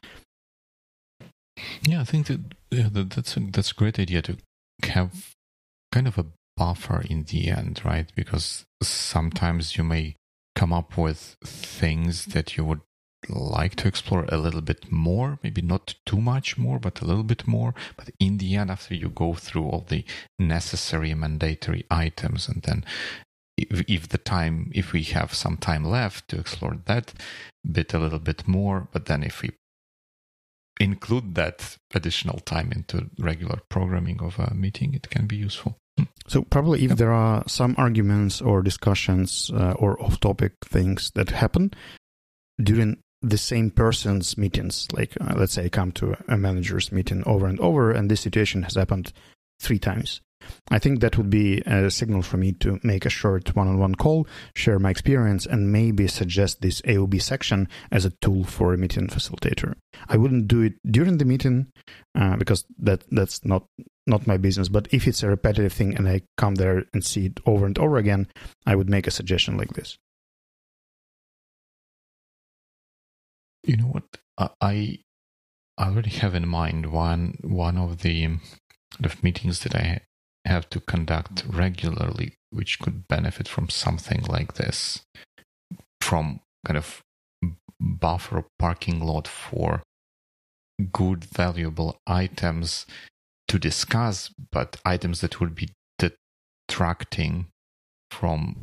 yeah 1.83 2.01
i 2.01 2.03
think 2.03 2.27
that, 2.27 2.39
yeah, 2.71 2.89
that 2.91 3.11
that's 3.11 3.37
a, 3.37 3.39
that's 3.39 3.71
a 3.71 3.75
great 3.75 3.99
idea 3.99 4.21
to 4.21 4.37
have 4.83 5.33
kind 5.91 6.07
of 6.07 6.17
a 6.17 6.25
buffer 6.57 7.03
in 7.09 7.23
the 7.23 7.49
end 7.49 7.81
right 7.83 8.11
because 8.15 8.65
sometimes 8.81 9.77
you 9.77 9.83
may 9.83 10.15
come 10.55 10.73
up 10.73 10.97
with 10.97 11.35
things 11.43 12.25
that 12.25 12.57
you 12.57 12.65
would 12.65 12.81
like 13.29 13.75
to 13.75 13.87
explore 13.87 14.25
a 14.29 14.37
little 14.37 14.61
bit 14.61 14.91
more, 14.91 15.39
maybe 15.43 15.61
not 15.61 15.95
too 16.05 16.19
much 16.19 16.57
more, 16.57 16.79
but 16.79 17.01
a 17.01 17.05
little 17.05 17.23
bit 17.23 17.47
more. 17.47 17.73
But 17.95 18.09
in 18.19 18.37
the 18.37 18.55
end, 18.55 18.71
after 18.71 18.95
you 18.95 19.09
go 19.09 19.33
through 19.33 19.65
all 19.65 19.85
the 19.87 20.03
necessary 20.39 21.13
mandatory 21.13 21.85
items, 21.89 22.47
and 22.47 22.61
then 22.63 22.83
if, 23.57 23.83
if 23.87 24.09
the 24.09 24.17
time, 24.17 24.71
if 24.73 24.93
we 24.93 25.03
have 25.03 25.33
some 25.33 25.57
time 25.57 25.85
left 25.85 26.27
to 26.29 26.39
explore 26.39 26.77
that 26.85 27.13
bit 27.69 27.93
a 27.93 27.99
little 27.99 28.19
bit 28.19 28.47
more, 28.47 28.87
but 28.91 29.05
then 29.05 29.23
if 29.23 29.41
we 29.41 29.51
include 30.79 31.35
that 31.35 31.77
additional 31.93 32.39
time 32.39 32.71
into 32.71 33.09
regular 33.19 33.59
programming 33.69 34.19
of 34.21 34.39
a 34.39 34.53
meeting, 34.53 34.93
it 34.93 35.09
can 35.09 35.27
be 35.27 35.35
useful. 35.35 35.77
Hmm. 35.97 36.05
So 36.27 36.41
probably 36.41 36.85
if 36.85 36.97
there 36.97 37.11
are 37.11 37.43
some 37.47 37.75
arguments 37.77 38.41
or 38.41 38.61
discussions 38.61 39.51
uh, 39.53 39.73
or 39.73 40.01
off-topic 40.01 40.53
things 40.63 41.11
that 41.15 41.29
happen 41.29 41.71
during 42.61 42.97
the 43.21 43.37
same 43.37 43.69
person's 43.69 44.37
meetings. 44.37 44.87
Like, 44.91 45.15
uh, 45.21 45.35
let's 45.37 45.53
say 45.53 45.65
I 45.65 45.69
come 45.69 45.91
to 45.93 46.17
a 46.27 46.37
manager's 46.37 46.91
meeting 46.91 47.23
over 47.25 47.45
and 47.45 47.59
over, 47.59 47.91
and 47.91 48.09
this 48.09 48.21
situation 48.21 48.63
has 48.63 48.75
happened 48.75 49.13
three 49.59 49.79
times. 49.79 50.21
I 50.69 50.79
think 50.79 50.99
that 50.99 51.17
would 51.17 51.29
be 51.29 51.61
a 51.65 51.89
signal 51.89 52.21
for 52.21 52.37
me 52.37 52.53
to 52.53 52.79
make 52.83 53.05
a 53.05 53.09
short 53.09 53.55
one 53.55 53.67
on 53.67 53.77
one 53.77 53.95
call, 53.95 54.27
share 54.55 54.79
my 54.79 54.89
experience, 54.89 55.45
and 55.45 55.71
maybe 55.71 56.07
suggest 56.07 56.61
this 56.61 56.81
AOB 56.81 57.21
section 57.21 57.67
as 57.91 58.05
a 58.05 58.13
tool 58.21 58.43
for 58.43 58.73
a 58.73 58.77
meeting 58.77 59.07
facilitator. 59.07 59.75
I 60.07 60.17
wouldn't 60.17 60.47
do 60.47 60.61
it 60.61 60.73
during 60.89 61.17
the 61.17 61.25
meeting 61.25 61.71
uh, 62.15 62.37
because 62.37 62.65
that 62.79 63.03
that's 63.11 63.43
not 63.45 63.65
not 64.07 64.27
my 64.27 64.37
business. 64.37 64.69
But 64.69 64.87
if 64.91 65.07
it's 65.07 65.23
a 65.23 65.29
repetitive 65.29 65.73
thing 65.73 65.95
and 65.95 66.07
I 66.07 66.21
come 66.37 66.55
there 66.55 66.85
and 66.93 67.03
see 67.03 67.27
it 67.27 67.39
over 67.45 67.65
and 67.65 67.77
over 67.77 67.97
again, 67.97 68.27
I 68.65 68.75
would 68.75 68.89
make 68.89 69.07
a 69.07 69.11
suggestion 69.11 69.57
like 69.57 69.73
this. 69.73 69.97
You 73.63 73.77
know 73.77 73.85
what? 73.85 74.03
I 74.37 74.99
I 75.77 75.85
already 75.87 76.09
have 76.11 76.35
in 76.35 76.47
mind 76.47 76.91
one 76.91 77.37
one 77.41 77.77
of 77.77 78.01
the 78.01 78.37
meetings 79.23 79.61
that 79.61 79.75
I 79.75 80.01
have 80.45 80.69
to 80.71 80.79
conduct 80.79 81.43
regularly, 81.47 82.35
which 82.49 82.79
could 82.79 83.07
benefit 83.07 83.47
from 83.47 83.69
something 83.69 84.23
like 84.23 84.53
this, 84.53 85.01
from 85.99 86.41
kind 86.65 86.77
of 86.77 87.01
buffer 87.79 88.45
parking 88.59 88.99
lot 88.99 89.27
for 89.27 89.81
good, 90.91 91.25
valuable 91.25 91.97
items 92.07 92.85
to 93.47 93.59
discuss, 93.59 94.33
but 94.51 94.77
items 94.85 95.21
that 95.21 95.39
would 95.39 95.55
be 95.55 95.69
detracting 95.99 97.47
from 98.09 98.55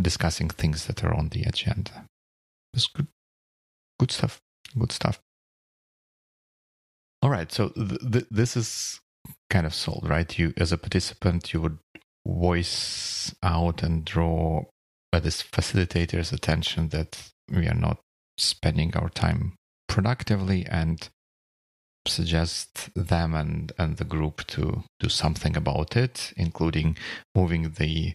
discussing 0.00 0.48
things 0.48 0.86
that 0.86 1.04
are 1.04 1.14
on 1.14 1.28
the 1.28 1.42
agenda. 1.42 2.06
It's 2.74 2.86
good 2.86 3.08
good 3.98 4.10
stuff. 4.10 4.40
Good 4.78 4.92
stuff. 4.92 5.20
All 7.22 7.30
right. 7.30 7.52
So 7.52 7.68
th- 7.68 8.00
th- 8.12 8.26
this 8.30 8.56
is 8.56 9.00
kind 9.52 9.66
of 9.66 9.74
sold, 9.74 10.08
right? 10.08 10.38
You, 10.38 10.54
as 10.56 10.72
a 10.72 10.78
participant, 10.78 11.52
you 11.52 11.60
would 11.60 11.78
voice 12.26 13.34
out 13.42 13.82
and 13.82 14.04
draw 14.04 14.64
by 15.12 15.20
this 15.20 15.42
facilitator's 15.42 16.32
attention 16.32 16.88
that 16.88 17.30
we 17.50 17.68
are 17.68 17.74
not 17.74 17.98
spending 18.38 18.96
our 18.96 19.10
time 19.10 19.52
productively 19.88 20.64
and 20.66 21.10
suggest 22.08 22.90
them 22.96 23.34
and, 23.34 23.72
and 23.78 23.98
the 23.98 24.04
group 24.04 24.46
to 24.46 24.84
do 24.98 25.08
something 25.08 25.54
about 25.54 25.96
it, 25.96 26.32
including 26.36 26.96
moving 27.34 27.74
the 27.78 28.14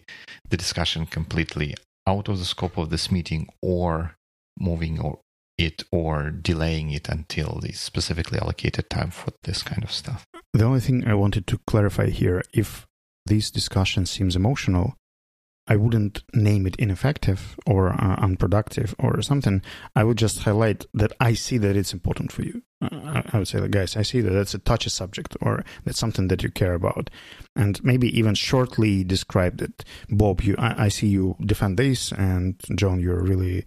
the 0.50 0.56
discussion 0.56 1.06
completely 1.06 1.74
out 2.06 2.28
of 2.28 2.38
the 2.38 2.44
scope 2.44 2.76
of 2.76 2.90
this 2.90 3.12
meeting 3.12 3.48
or 3.62 4.16
moving 4.58 4.98
or 4.98 5.20
it 5.58 5.82
or 5.90 6.30
delaying 6.30 6.90
it 6.90 7.08
until 7.08 7.58
the 7.60 7.72
specifically 7.72 8.38
allocated 8.38 8.88
time 8.88 9.10
for 9.10 9.32
this 9.42 9.62
kind 9.62 9.82
of 9.82 9.92
stuff. 9.92 10.24
The 10.54 10.64
only 10.64 10.80
thing 10.80 11.06
I 11.06 11.14
wanted 11.14 11.46
to 11.48 11.58
clarify 11.66 12.10
here 12.10 12.42
if 12.54 12.86
this 13.26 13.50
discussion 13.50 14.06
seems 14.06 14.36
emotional, 14.36 14.94
I 15.70 15.76
wouldn't 15.76 16.22
name 16.32 16.66
it 16.66 16.76
ineffective 16.76 17.56
or 17.66 17.90
uh, 17.90 18.16
unproductive 18.16 18.94
or 18.98 19.20
something. 19.20 19.60
I 19.94 20.02
would 20.02 20.16
just 20.16 20.40
highlight 20.40 20.86
that 20.94 21.12
I 21.20 21.34
see 21.34 21.58
that 21.58 21.76
it's 21.76 21.92
important 21.92 22.32
for 22.32 22.42
you. 22.42 22.62
Uh, 22.80 23.22
I 23.32 23.38
would 23.38 23.48
say, 23.48 23.58
like, 23.58 23.72
guys, 23.72 23.94
I 23.94 24.02
see 24.02 24.22
that 24.22 24.30
that's 24.30 24.54
a 24.54 24.58
touchy 24.58 24.88
subject 24.88 25.36
or 25.42 25.64
that's 25.84 25.98
something 25.98 26.28
that 26.28 26.42
you 26.42 26.50
care 26.50 26.72
about. 26.72 27.10
And 27.54 27.84
maybe 27.84 28.16
even 28.18 28.34
shortly 28.34 29.04
describe 29.04 29.58
that, 29.58 29.84
Bob, 30.08 30.40
you, 30.40 30.54
I, 30.58 30.84
I 30.84 30.88
see 30.88 31.08
you 31.08 31.36
defend 31.44 31.76
this, 31.76 32.12
and 32.12 32.58
John, 32.74 33.00
you're 33.00 33.22
really 33.22 33.66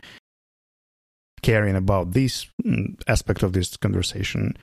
caring 1.42 1.76
about 1.76 2.12
this 2.12 2.48
mm, 2.64 3.00
aspect 3.08 3.44
of 3.44 3.54
this 3.54 3.78
conversation 3.78 4.58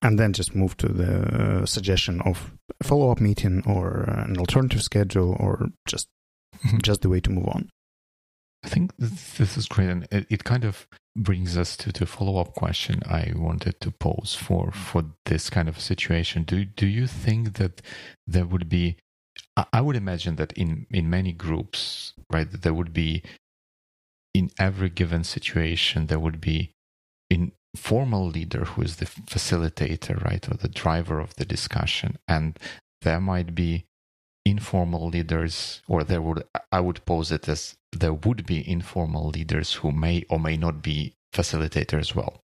and 0.00 0.18
then 0.18 0.32
just 0.32 0.54
move 0.54 0.76
to 0.76 0.88
the 0.88 1.66
suggestion 1.66 2.20
of 2.22 2.52
a 2.80 2.84
follow-up 2.84 3.20
meeting 3.20 3.62
or 3.66 4.04
an 4.04 4.38
alternative 4.38 4.82
schedule 4.82 5.36
or 5.38 5.68
just 5.86 6.08
mm-hmm. 6.64 6.78
just 6.82 7.02
the 7.02 7.08
way 7.08 7.20
to 7.20 7.30
move 7.30 7.48
on 7.48 7.68
i 8.64 8.68
think 8.68 8.92
this 8.98 9.56
is 9.56 9.66
great 9.66 9.88
and 9.88 10.06
it 10.10 10.44
kind 10.44 10.64
of 10.64 10.86
brings 11.16 11.56
us 11.56 11.76
to 11.76 11.92
the 11.92 12.06
follow-up 12.06 12.54
question 12.54 13.02
i 13.06 13.32
wanted 13.34 13.78
to 13.80 13.90
pose 13.90 14.34
for 14.34 14.70
for 14.70 15.04
this 15.26 15.50
kind 15.50 15.68
of 15.68 15.80
situation 15.80 16.42
do 16.42 16.64
do 16.64 16.86
you 16.86 17.06
think 17.06 17.54
that 17.54 17.82
there 18.26 18.46
would 18.46 18.68
be 18.68 18.96
i 19.72 19.80
would 19.80 19.96
imagine 19.96 20.36
that 20.36 20.52
in 20.52 20.86
in 20.90 21.10
many 21.10 21.32
groups 21.32 22.14
right 22.30 22.50
that 22.52 22.62
there 22.62 22.74
would 22.74 22.92
be 22.92 23.22
in 24.34 24.50
every 24.58 24.88
given 24.88 25.24
situation, 25.24 26.06
there 26.06 26.18
would 26.18 26.40
be 26.40 26.70
an 27.30 27.52
formal 27.76 28.26
leader 28.26 28.64
who 28.64 28.82
is 28.82 28.96
the 28.96 29.06
facilitator, 29.06 30.22
right, 30.24 30.46
or 30.50 30.56
the 30.56 30.68
driver 30.68 31.20
of 31.20 31.34
the 31.36 31.44
discussion. 31.44 32.18
And 32.28 32.58
there 33.02 33.20
might 33.20 33.54
be 33.54 33.86
informal 34.44 35.08
leaders, 35.08 35.82
or 35.88 36.04
there 36.04 36.22
would, 36.22 36.44
I 36.70 36.80
would 36.80 37.04
pose 37.04 37.30
it 37.32 37.48
as 37.48 37.76
there 37.92 38.12
would 38.12 38.46
be 38.46 38.68
informal 38.68 39.28
leaders 39.28 39.74
who 39.74 39.92
may 39.92 40.24
or 40.28 40.38
may 40.38 40.56
not 40.56 40.82
be 40.82 41.14
facilitator 41.34 41.98
as 41.98 42.14
well. 42.14 42.41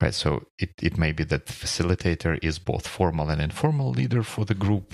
Right, 0.00 0.12
so 0.12 0.46
it, 0.58 0.70
it 0.82 0.98
may 0.98 1.12
be 1.12 1.24
that 1.24 1.46
the 1.46 1.52
facilitator 1.52 2.38
is 2.42 2.58
both 2.58 2.86
formal 2.86 3.30
and 3.30 3.40
informal 3.40 3.90
leader 3.90 4.22
for 4.22 4.44
the 4.44 4.54
group 4.54 4.90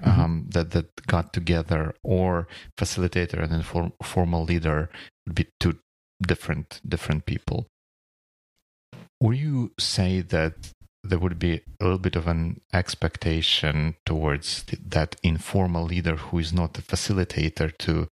mm-hmm. 0.00 0.20
um, 0.20 0.46
that 0.50 0.70
that 0.72 1.06
got 1.06 1.32
together, 1.32 1.94
or 2.02 2.46
facilitator 2.78 3.42
and 3.42 3.52
informal 3.52 4.44
leader 4.44 4.90
would 5.26 5.34
be 5.34 5.46
two 5.58 5.78
different 6.22 6.80
different 6.86 7.24
people. 7.24 7.66
Would 9.20 9.38
you 9.38 9.72
say 9.78 10.20
that 10.20 10.54
there 11.02 11.18
would 11.18 11.38
be 11.38 11.60
a 11.80 11.84
little 11.84 11.98
bit 11.98 12.16
of 12.16 12.26
an 12.26 12.60
expectation 12.72 13.96
towards 14.06 14.64
that 14.88 15.16
informal 15.22 15.84
leader 15.84 16.16
who 16.16 16.38
is 16.38 16.52
not 16.52 16.78
a 16.78 16.82
facilitator 16.82 17.76
to 17.78 18.08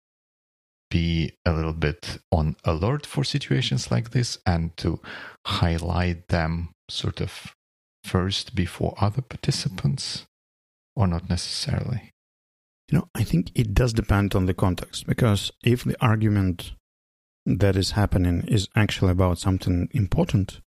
be 0.90 1.32
a 1.46 1.52
little 1.52 1.72
bit 1.72 2.18
on 2.30 2.56
alert 2.64 3.06
for 3.06 3.24
situations 3.24 3.90
like 3.90 4.10
this 4.10 4.38
and 4.44 4.76
to 4.78 5.00
highlight 5.46 6.28
them 6.28 6.70
sort 6.88 7.20
of 7.20 7.54
first 8.04 8.54
before 8.54 8.94
other 9.00 9.22
participants, 9.22 10.26
or 10.96 11.06
not 11.06 11.28
necessarily? 11.28 12.10
You 12.90 12.98
know, 12.98 13.08
I 13.14 13.22
think 13.22 13.52
it 13.54 13.72
does 13.72 13.92
depend 13.92 14.34
on 14.34 14.46
the 14.46 14.54
context 14.54 15.06
because 15.06 15.52
if 15.64 15.84
the 15.84 15.96
argument 16.00 16.72
that 17.46 17.76
is 17.76 17.92
happening 17.92 18.44
is 18.48 18.68
actually 18.74 19.12
about 19.12 19.38
something 19.38 19.88
important, 19.92 20.60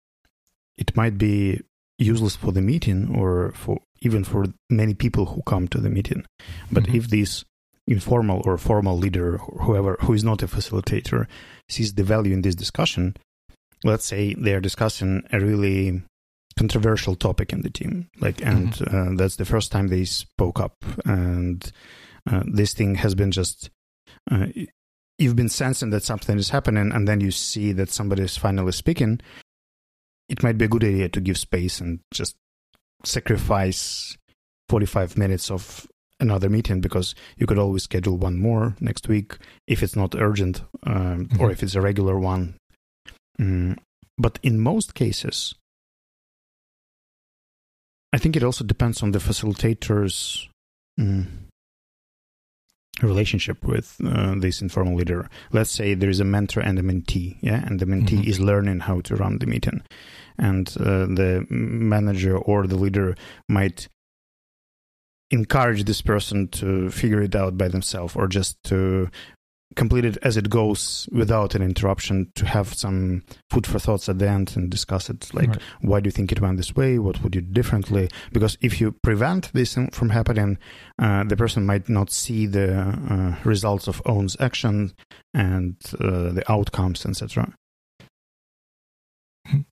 it 0.77 0.95
might 0.95 1.17
be 1.17 1.61
useless 1.97 2.35
for 2.35 2.51
the 2.51 2.61
meeting 2.61 3.15
or 3.15 3.51
for 3.55 3.81
even 4.01 4.23
for 4.23 4.45
many 4.69 4.93
people 4.93 5.25
who 5.27 5.41
come 5.43 5.67
to 5.67 5.79
the 5.79 5.89
meeting. 5.89 6.25
But 6.71 6.83
mm-hmm. 6.83 6.95
if 6.95 7.09
this 7.09 7.45
informal 7.87 8.41
or 8.45 8.57
formal 8.57 8.97
leader, 8.97 9.37
or 9.37 9.63
whoever 9.63 9.97
who 10.01 10.13
is 10.13 10.23
not 10.23 10.43
a 10.43 10.47
facilitator, 10.47 11.27
sees 11.69 11.93
the 11.93 12.03
value 12.03 12.33
in 12.33 12.41
this 12.41 12.55
discussion, 12.55 13.15
let's 13.83 14.05
say 14.05 14.33
they 14.33 14.53
are 14.53 14.61
discussing 14.61 15.23
a 15.31 15.39
really 15.39 16.01
controversial 16.57 17.15
topic 17.15 17.51
in 17.51 17.61
the 17.61 17.69
team, 17.69 18.09
like, 18.19 18.41
and 18.41 18.73
mm-hmm. 18.73 19.13
uh, 19.13 19.15
that's 19.17 19.35
the 19.35 19.45
first 19.45 19.71
time 19.71 19.87
they 19.87 20.05
spoke 20.05 20.59
up, 20.59 20.75
and 21.05 21.71
uh, 22.29 22.43
this 22.45 22.73
thing 22.73 22.95
has 22.95 23.15
been 23.15 23.31
just. 23.31 23.69
Uh, 24.31 24.47
you've 25.17 25.35
been 25.35 25.49
sensing 25.49 25.89
that 25.89 26.03
something 26.03 26.37
is 26.37 26.49
happening, 26.49 26.91
and 26.91 27.07
then 27.07 27.19
you 27.19 27.31
see 27.31 27.71
that 27.73 27.89
somebody 27.89 28.23
is 28.23 28.37
finally 28.37 28.71
speaking. 28.71 29.19
It 30.29 30.41
might 30.41 30.57
be 30.57 30.65
a 30.65 30.69
good 30.69 30.83
idea 30.83 31.09
to 31.09 31.21
give 31.21 31.37
space 31.37 31.81
and 31.81 31.99
just 32.13 32.35
sacrifice 33.03 34.17
45 34.69 35.17
minutes 35.17 35.51
of 35.51 35.87
another 36.23 36.49
meeting 36.49 36.81
because 36.81 37.13
you 37.37 37.45
could 37.45 37.59
always 37.59 37.83
schedule 37.83 38.17
one 38.17 38.39
more 38.39 38.75
next 38.79 39.07
week 39.07 39.37
if 39.67 39.83
it's 39.83 39.95
not 39.95 40.15
urgent 40.15 40.63
um, 40.87 41.27
mm-hmm. 41.27 41.41
or 41.41 41.51
if 41.51 41.61
it's 41.61 41.75
a 41.75 41.81
regular 41.81 42.17
one. 42.17 42.55
Mm, 43.39 43.77
but 44.17 44.39
in 44.41 44.59
most 44.59 44.95
cases, 44.95 45.53
I 48.11 48.17
think 48.17 48.35
it 48.35 48.43
also 48.43 48.63
depends 48.63 49.03
on 49.03 49.11
the 49.11 49.19
facilitator's 49.19 50.47
mm, 50.99 51.25
relationship 53.01 53.65
with 53.65 53.97
uh, 54.05 54.35
this 54.37 54.61
informal 54.61 54.95
leader. 54.95 55.29
Let's 55.51 55.71
say 55.71 55.95
there 55.95 56.09
is 56.09 56.19
a 56.19 56.25
mentor 56.25 56.61
and 56.61 56.77
a 56.79 56.83
mentee, 56.83 57.37
yeah, 57.41 57.65
and 57.65 57.79
the 57.79 57.85
mentee 57.85 58.19
mm-hmm. 58.19 58.29
is 58.29 58.39
learning 58.39 58.81
how 58.81 59.01
to 59.01 59.15
run 59.15 59.39
the 59.39 59.47
meeting, 59.47 59.81
and 60.37 60.67
uh, 60.79 61.07
the 61.07 61.45
manager 61.49 62.37
or 62.37 62.67
the 62.67 62.75
leader 62.75 63.15
might 63.49 63.87
encourage 65.31 65.85
this 65.85 66.01
person 66.01 66.47
to 66.47 66.89
figure 66.89 67.21
it 67.21 67.35
out 67.35 67.57
by 67.57 67.67
themselves 67.67 68.15
or 68.15 68.27
just 68.27 68.57
to 68.63 69.09
complete 69.75 70.05
it 70.05 70.17
as 70.21 70.37
it 70.37 70.49
goes 70.49 71.07
without 71.11 71.55
an 71.55 71.61
interruption 71.61 72.31
to 72.35 72.45
have 72.45 72.73
some 72.73 73.23
food 73.49 73.65
for 73.65 73.79
thoughts 73.79 74.07
at 74.07 74.19
the 74.19 74.27
end 74.27 74.53
and 74.55 74.69
discuss 74.69 75.09
it. 75.09 75.33
Like 75.33 75.49
right. 75.49 75.61
why 75.81 75.99
do 75.99 76.07
you 76.07 76.11
think 76.11 76.31
it 76.31 76.41
went 76.41 76.57
this 76.57 76.75
way? 76.75 76.99
What 76.99 77.23
would 77.23 77.35
you 77.35 77.41
do 77.41 77.51
differently? 77.51 78.09
Because 78.31 78.57
if 78.61 78.79
you 78.79 78.91
prevent 78.91 79.51
this 79.53 79.77
from 79.91 80.09
happening 80.09 80.57
uh, 80.99 81.23
the 81.23 81.35
person 81.35 81.65
might 81.65 81.89
not 81.89 82.11
see 82.11 82.45
the 82.45 82.79
uh, 82.79 83.35
results 83.43 83.87
of 83.87 84.01
own's 84.05 84.37
action 84.39 84.93
and 85.33 85.75
uh, 85.99 86.29
the 86.29 86.43
outcomes 86.47 87.05
etc 87.05 87.51
all 89.53 89.63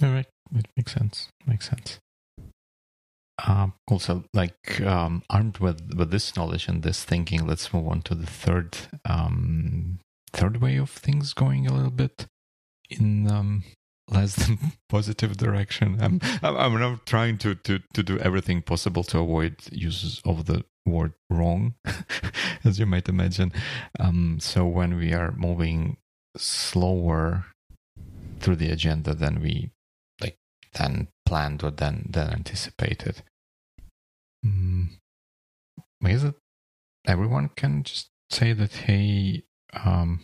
right. 0.00 0.26
It 0.54 0.66
makes 0.76 0.92
sense. 0.92 1.28
Makes 1.46 1.68
sense 1.68 1.98
um, 3.46 3.74
also, 3.88 4.24
like 4.34 4.80
um, 4.82 5.22
armed 5.30 5.58
with 5.58 5.94
with 5.96 6.10
this 6.10 6.36
knowledge 6.36 6.68
and 6.68 6.82
this 6.82 7.04
thinking, 7.04 7.46
let's 7.46 7.72
move 7.72 7.88
on 7.88 8.02
to 8.02 8.14
the 8.14 8.26
third 8.26 8.76
um, 9.04 9.98
third 10.32 10.60
way 10.60 10.76
of 10.76 10.90
things 10.90 11.32
going 11.32 11.66
a 11.66 11.72
little 11.72 11.90
bit 11.90 12.26
in 12.90 13.30
um, 13.30 13.64
less 14.08 14.34
than 14.46 14.58
positive 14.88 15.36
direction. 15.36 15.98
I'm 16.00 16.20
I'm, 16.42 16.76
I'm 16.76 17.00
trying 17.06 17.38
to, 17.38 17.54
to 17.54 17.80
to 17.94 18.02
do 18.02 18.18
everything 18.18 18.62
possible 18.62 19.02
to 19.04 19.20
avoid 19.20 19.56
uses 19.70 20.20
of 20.24 20.44
the 20.46 20.64
word 20.84 21.14
wrong, 21.30 21.74
as 22.64 22.78
you 22.78 22.86
might 22.86 23.08
imagine. 23.08 23.52
Um, 23.98 24.38
so 24.40 24.66
when 24.66 24.96
we 24.96 25.12
are 25.12 25.32
moving 25.32 25.96
slower 26.36 27.46
through 28.40 28.56
the 28.56 28.70
agenda 28.70 29.14
than 29.14 29.40
we 29.40 29.70
like 30.20 30.36
than 30.74 31.08
planned 31.32 31.64
or 31.64 31.70
than 31.70 32.06
than 32.10 32.28
anticipated, 32.28 33.22
mm, 34.44 34.88
is 36.04 36.24
it 36.24 36.34
everyone 37.06 37.48
can 37.56 37.82
just 37.82 38.10
say 38.30 38.52
that 38.52 38.72
hey 38.86 39.42
um, 39.72 40.20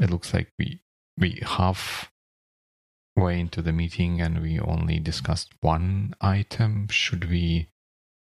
it 0.00 0.10
looks 0.10 0.34
like 0.34 0.48
we 0.58 0.80
we 1.16 1.40
half 1.42 2.10
way 3.16 3.38
into 3.38 3.62
the 3.62 3.72
meeting 3.72 4.20
and 4.20 4.42
we 4.42 4.58
only 4.58 4.98
discussed 4.98 5.52
one 5.60 6.14
item. 6.20 6.88
Should 6.88 7.30
we 7.30 7.68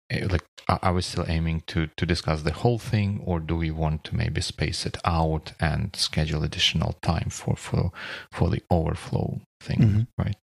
eh, 0.09 0.27
like 0.29 0.43
are 0.67 0.93
we 0.93 1.01
still 1.01 1.25
aiming 1.27 1.63
to 1.67 1.87
to 1.95 2.05
discuss 2.05 2.41
the 2.41 2.51
whole 2.51 2.79
thing 2.79 3.21
or 3.25 3.39
do 3.39 3.55
we 3.55 3.71
want 3.71 4.03
to 4.03 4.15
maybe 4.15 4.41
space 4.41 4.85
it 4.85 4.97
out 5.05 5.53
and 5.61 5.95
schedule 5.95 6.43
additional 6.43 6.93
time 7.01 7.29
for 7.29 7.55
for 7.55 7.93
for 8.29 8.49
the 8.49 8.61
overflow 8.69 9.39
thing 9.61 9.79
mm-hmm. 9.79 10.01
right 10.21 10.37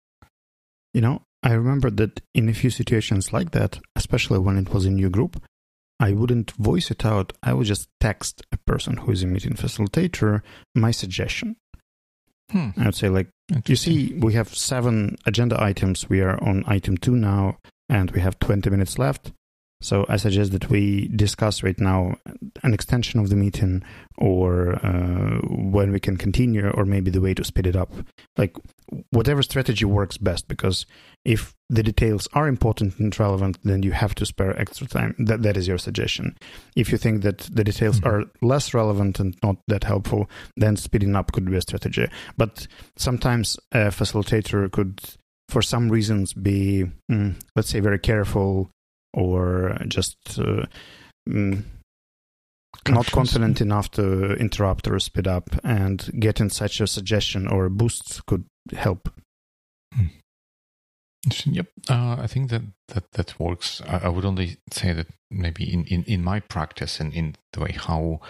you 0.96 1.02
know 1.02 1.16
I 1.42 1.52
remember 1.52 1.90
that 1.90 2.22
in 2.34 2.48
a 2.48 2.54
few 2.54 2.70
situations 2.70 3.32
like 3.32 3.52
that, 3.52 3.78
especially 3.94 4.40
when 4.40 4.58
it 4.58 4.70
was 4.74 4.84
a 4.84 4.90
new 4.90 5.08
group, 5.08 5.40
I 6.00 6.10
wouldn't 6.12 6.50
voice 6.52 6.90
it 6.90 7.04
out. 7.04 7.32
I 7.40 7.52
would 7.52 7.66
just 7.66 7.88
text 8.00 8.42
a 8.50 8.56
person 8.66 8.96
who 8.96 9.12
is 9.12 9.22
a 9.22 9.28
meeting 9.28 9.52
facilitator 9.52 10.42
my 10.74 10.90
suggestion. 10.90 11.56
Hmm. 12.50 12.70
I 12.76 12.86
would 12.86 12.96
say, 12.96 13.08
like, 13.08 13.28
you 13.66 13.76
see, 13.76 14.14
we 14.18 14.32
have 14.34 14.54
seven 14.54 15.16
agenda 15.24 15.62
items. 15.62 16.08
We 16.08 16.20
are 16.20 16.42
on 16.42 16.64
item 16.66 16.96
two 16.96 17.14
now, 17.14 17.58
and 17.88 18.10
we 18.10 18.20
have 18.20 18.38
20 18.40 18.68
minutes 18.70 18.98
left. 18.98 19.32
So 19.82 20.06
I 20.08 20.16
suggest 20.16 20.52
that 20.52 20.70
we 20.70 21.08
discuss 21.08 21.62
right 21.62 21.78
now 21.78 22.16
an 22.62 22.72
extension 22.72 23.20
of 23.20 23.28
the 23.28 23.36
meeting 23.36 23.82
or 24.16 24.74
uh, 24.84 25.38
when 25.48 25.92
we 25.92 26.00
can 26.00 26.16
continue 26.16 26.70
or 26.70 26.86
maybe 26.86 27.10
the 27.10 27.20
way 27.20 27.34
to 27.34 27.44
speed 27.44 27.66
it 27.66 27.76
up. 27.76 27.92
Like 28.38 28.56
whatever 29.10 29.42
strategy 29.42 29.84
works 29.84 30.16
best 30.16 30.48
because 30.48 30.86
if 31.26 31.54
the 31.68 31.82
details 31.82 32.26
are 32.32 32.48
important 32.48 32.98
and 32.98 33.18
relevant, 33.20 33.58
then 33.64 33.82
you 33.82 33.92
have 33.92 34.14
to 34.14 34.24
spare 34.24 34.58
extra 34.58 34.86
time. 34.86 35.14
That, 35.18 35.42
that 35.42 35.58
is 35.58 35.68
your 35.68 35.78
suggestion. 35.78 36.36
If 36.74 36.90
you 36.90 36.96
think 36.96 37.22
that 37.22 37.38
the 37.38 37.64
details 37.64 38.00
mm-hmm. 38.00 38.08
are 38.08 38.24
less 38.40 38.72
relevant 38.72 39.20
and 39.20 39.36
not 39.42 39.56
that 39.68 39.84
helpful, 39.84 40.30
then 40.56 40.76
speeding 40.76 41.14
up 41.14 41.32
could 41.32 41.44
be 41.44 41.56
a 41.56 41.60
strategy. 41.60 42.08
But 42.38 42.66
sometimes 42.96 43.58
a 43.72 43.88
facilitator 43.88 44.72
could 44.72 45.00
for 45.48 45.62
some 45.62 45.90
reasons 45.90 46.32
be 46.32 46.86
mm, 47.10 47.34
let's 47.54 47.68
say 47.68 47.80
very 47.80 47.98
careful 47.98 48.70
or 49.16 49.76
just 49.88 50.16
uh, 50.38 50.66
mm, 51.28 51.64
not 52.88 53.06
confident 53.10 53.60
enough 53.60 53.90
to 53.92 54.34
interrupt 54.34 54.86
or 54.86 54.98
speed 55.00 55.26
up, 55.26 55.50
and 55.64 56.10
getting 56.20 56.50
such 56.50 56.80
a 56.80 56.86
suggestion 56.86 57.48
or 57.48 57.64
a 57.64 57.70
boost 57.70 58.24
could 58.26 58.44
help. 58.72 59.08
Hmm. 59.94 60.06
Yep, 61.44 61.66
uh, 61.88 62.16
I 62.20 62.28
think 62.28 62.50
that 62.50 62.62
that 62.88 63.10
that 63.12 63.40
works. 63.40 63.82
I, 63.86 64.02
I, 64.04 64.08
would 64.08 64.24
only 64.24 64.58
say 64.70 64.92
that 64.92 65.08
maybe 65.28 65.72
in, 65.72 65.84
in, 65.86 66.04
in 66.04 66.22
my 66.22 66.38
practice 66.38 67.00
and 67.00 67.12
in 67.12 67.34
the 67.52 67.60
way 67.60 67.72
how 67.72 68.20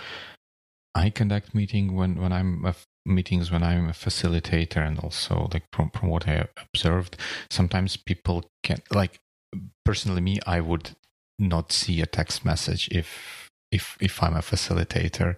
I 0.94 1.10
conduct 1.10 1.54
meeting 1.54 1.94
when 1.94 2.16
when 2.16 2.32
I'm 2.32 2.64
a 2.64 2.74
meetings 3.04 3.50
when 3.50 3.62
I'm 3.62 3.88
a 3.88 3.92
facilitator 3.92 4.78
and 4.78 4.98
also 4.98 5.48
like 5.52 5.64
from 5.72 5.90
from 5.90 6.08
what 6.08 6.26
I 6.26 6.48
observed, 6.56 7.18
sometimes 7.50 7.98
people 7.98 8.44
can 8.62 8.78
like 8.90 9.18
personally 9.84 10.20
me 10.20 10.38
i 10.46 10.60
would 10.60 10.90
not 11.38 11.72
see 11.72 12.00
a 12.00 12.06
text 12.06 12.44
message 12.44 12.88
if 12.90 13.50
if 13.70 13.96
if 14.00 14.22
i'm 14.22 14.34
a 14.34 14.40
facilitator. 14.40 15.36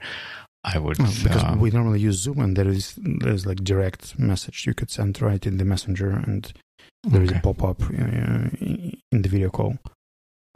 I 0.65 0.79
would 0.79 0.99
well, 0.99 1.13
because 1.23 1.45
um, 1.45 1.61
we 1.61 1.71
normally 1.71 2.01
use 2.01 2.17
zoom 2.17 2.41
and 2.41 2.57
there 2.57 2.69
is 2.69 2.99
there's 2.99 3.47
like 3.47 3.63
direct 3.63 4.19
message 4.19 4.67
you 4.67 4.75
could 4.75 4.91
send 4.91 5.23
right 5.23 5.47
in 5.47 5.57
the 5.57 5.65
messenger 5.65 6.11
and 6.11 6.53
there 7.05 7.23
okay. 7.23 7.33
is 7.33 7.39
a 7.39 7.41
pop-up 7.41 7.81
uh, 7.83 8.49
in 8.61 9.23
the 9.23 9.29
video 9.29 9.51
call. 9.51 9.79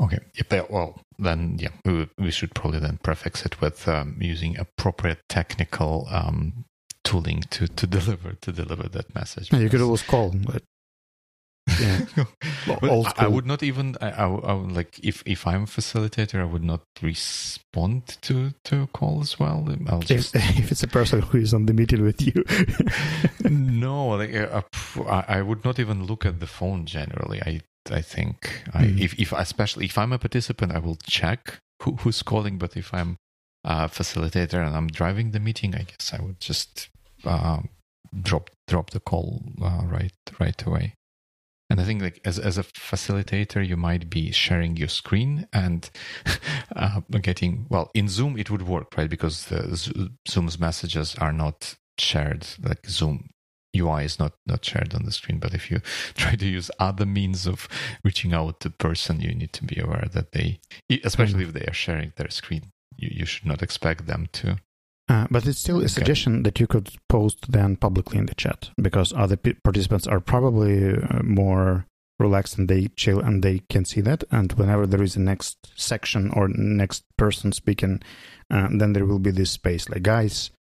Okay. 0.03 0.19
They 0.49 0.61
well 0.69 1.01
then 1.19 1.57
yeah 1.59 1.71
we, 1.85 2.09
we 2.19 2.31
should 2.33 2.53
probably 2.55 2.81
then 2.81 2.99
prefix 3.03 3.47
it 3.47 3.61
with 3.61 3.87
um, 3.87 4.17
using 4.21 4.59
appropriate 4.59 5.21
technical 5.29 6.09
um, 6.11 6.65
tooling 7.05 7.43
to 7.51 7.69
to 7.69 7.87
deliver 7.99 8.33
to 8.33 8.53
deliver 8.53 8.89
that 8.89 9.15
message. 9.15 9.53
Yeah, 9.53 9.61
you 9.61 9.71
could 9.71 9.81
always 9.81 10.03
call 10.03 10.35
but 10.35 10.63
yeah. 11.81 12.01
well, 12.83 13.13
I 13.17 13.27
would 13.27 13.47
not 13.47 13.63
even. 13.63 13.97
I, 14.01 14.11
I, 14.11 14.27
I, 14.27 14.53
would 14.53 14.73
like 14.73 14.99
if 15.03 15.23
if 15.27 15.47
I'm 15.47 15.65
a 15.65 15.67
facilitator, 15.67 16.41
I 16.41 16.45
would 16.45 16.65
not 16.65 16.83
respond 17.01 18.19
to 18.23 18.53
to 18.65 18.83
a 18.83 18.87
call 18.89 19.21
as 19.21 19.39
well. 19.39 19.69
I'll 19.89 20.01
just 20.01 20.35
if, 20.35 20.59
if 20.59 20.73
it's 20.73 20.83
a 20.83 20.89
person 20.89 21.23
who 21.23 21.39
is 21.39 21.55
on 21.55 21.67
the 21.67 21.73
meeting 21.73 22.03
with 22.03 22.21
you. 22.21 22.45
no, 23.49 24.09
like 24.09 24.35
uh, 24.35 24.63
I, 25.07 25.39
I 25.39 25.43
would 25.43 25.65
not 25.65 25.79
even 25.79 26.05
look 26.05 26.27
at 26.27 26.41
the 26.41 26.47
phone 26.47 26.85
generally. 26.87 27.41
I 27.43 27.61
I 27.91 28.01
think 28.01 28.65
I, 28.73 28.85
mm. 28.85 29.01
if 29.01 29.19
if 29.19 29.33
especially 29.33 29.87
if 29.87 29.97
I'm 29.97 30.13
a 30.13 30.19
participant, 30.19 30.73
I 30.73 30.79
will 30.79 30.99
check 31.07 31.59
who, 31.83 31.93
who's 31.97 32.23
calling. 32.23 32.59
But 32.59 32.77
if 32.77 32.93
I'm 32.93 33.17
a 33.65 33.89
facilitator 33.89 34.65
and 34.65 34.77
I'm 34.77 34.89
driving 34.89 35.31
the 35.31 35.41
meeting, 35.41 35.75
I 35.75 35.83
guess 35.83 36.13
I 36.13 36.23
would 36.23 36.41
just 36.41 36.89
uh, 37.25 37.61
drop 38.21 38.51
drop 38.67 38.91
the 38.91 39.01
call 39.01 39.43
uh, 39.63 39.83
right 39.85 40.13
right 40.41 40.61
away. 40.67 40.95
And 41.73 41.81
I 41.81 41.85
think 41.85 42.03
like 42.03 42.21
as 42.27 42.39
as 42.39 42.59
a 42.59 42.65
facilitator, 42.65 43.67
you 43.67 43.79
might 43.79 44.11
be 44.11 44.31
sharing 44.31 44.77
your 44.77 44.89
screen 44.89 45.49
and 45.55 45.89
uh, 46.77 47.01
getting 47.23 47.65
well 47.71 47.91
in 47.95 48.11
Zoom. 48.11 48.37
It 48.37 48.51
would 48.51 48.69
work, 48.69 48.95
right? 48.99 49.09
Because 49.09 49.47
the 49.47 50.11
Zoom's 50.29 50.61
messages 50.61 51.15
are 51.15 51.33
not 51.33 51.77
shared. 51.97 52.47
Like 52.63 52.85
Zoom 52.87 53.31
UI 53.75 54.05
is 54.05 54.19
not 54.19 54.35
not 54.47 54.63
shared 54.63 54.95
on 54.95 55.07
the 55.07 55.13
screen. 55.13 55.39
But 55.39 55.55
if 55.55 55.71
you 55.71 55.81
try 56.15 56.35
to 56.35 56.47
use 56.47 56.71
other 56.79 57.07
means 57.07 57.47
of 57.47 57.67
reaching 58.05 58.35
out 58.35 58.61
to 58.61 58.69
person, 58.69 59.23
you 59.23 59.35
need 59.35 59.55
to 59.55 59.65
be 59.65 59.81
aware 59.81 60.11
that 60.13 60.33
they, 60.33 60.61
especially 61.05 61.45
if 61.45 61.55
they 61.55 61.65
are 61.65 61.73
sharing 61.73 62.13
their 62.17 62.29
screen, 62.29 62.71
you, 62.99 63.09
you 63.11 63.25
should 63.25 63.47
not 63.47 63.63
expect 63.63 64.07
them 64.07 64.29
to 64.33 64.59
uh, 65.09 65.27
but 65.31 65.47
it's 65.47 65.59
still 65.59 65.83
a 65.83 65.89
suggestion 65.89 66.43
that 66.45 66.61
you 66.61 66.67
could 66.67 66.91
post 67.09 67.51
then 67.51 67.77
publicly 67.77 68.19
in 68.19 68.27
the 68.27 68.35
chat 68.35 68.71
because 68.81 69.13
other 69.13 69.37
p- 69.37 69.55
participants 69.65 70.07
are 70.07 70.21
probably 70.21 70.97
uh, 70.97 71.23
more 71.23 71.87
relaxed 72.19 72.57
and 72.57 72.69
they 72.69 72.89
chill 72.97 73.21
and 73.21 73.43
they 73.43 73.61
can 73.69 73.85
see 73.85 74.01
that. 74.01 74.25
And 74.31 74.53
whenever 74.53 74.87
there 74.87 75.03
is 75.03 75.17
a 75.17 75.21
next 75.21 75.73
section 75.77 76.31
or 76.31 76.49
next 76.49 77.05
person 77.19 77.53
speaking, 77.53 78.01
uh, 78.51 78.69
then 78.71 78.93
there 78.93 79.05
will 79.05 79.19
be 79.19 79.33
this 79.33 79.51
space 79.51 79.89
like, 79.89 80.03
guys, 80.03 80.51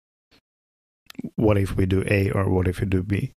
what 1.37 1.57
if 1.57 1.76
we 1.76 1.87
do 1.87 2.05
A 2.09 2.31
or 2.31 2.48
what 2.48 2.66
if 2.66 2.81
we 2.81 2.87
do 2.87 3.02
B? 3.02 3.33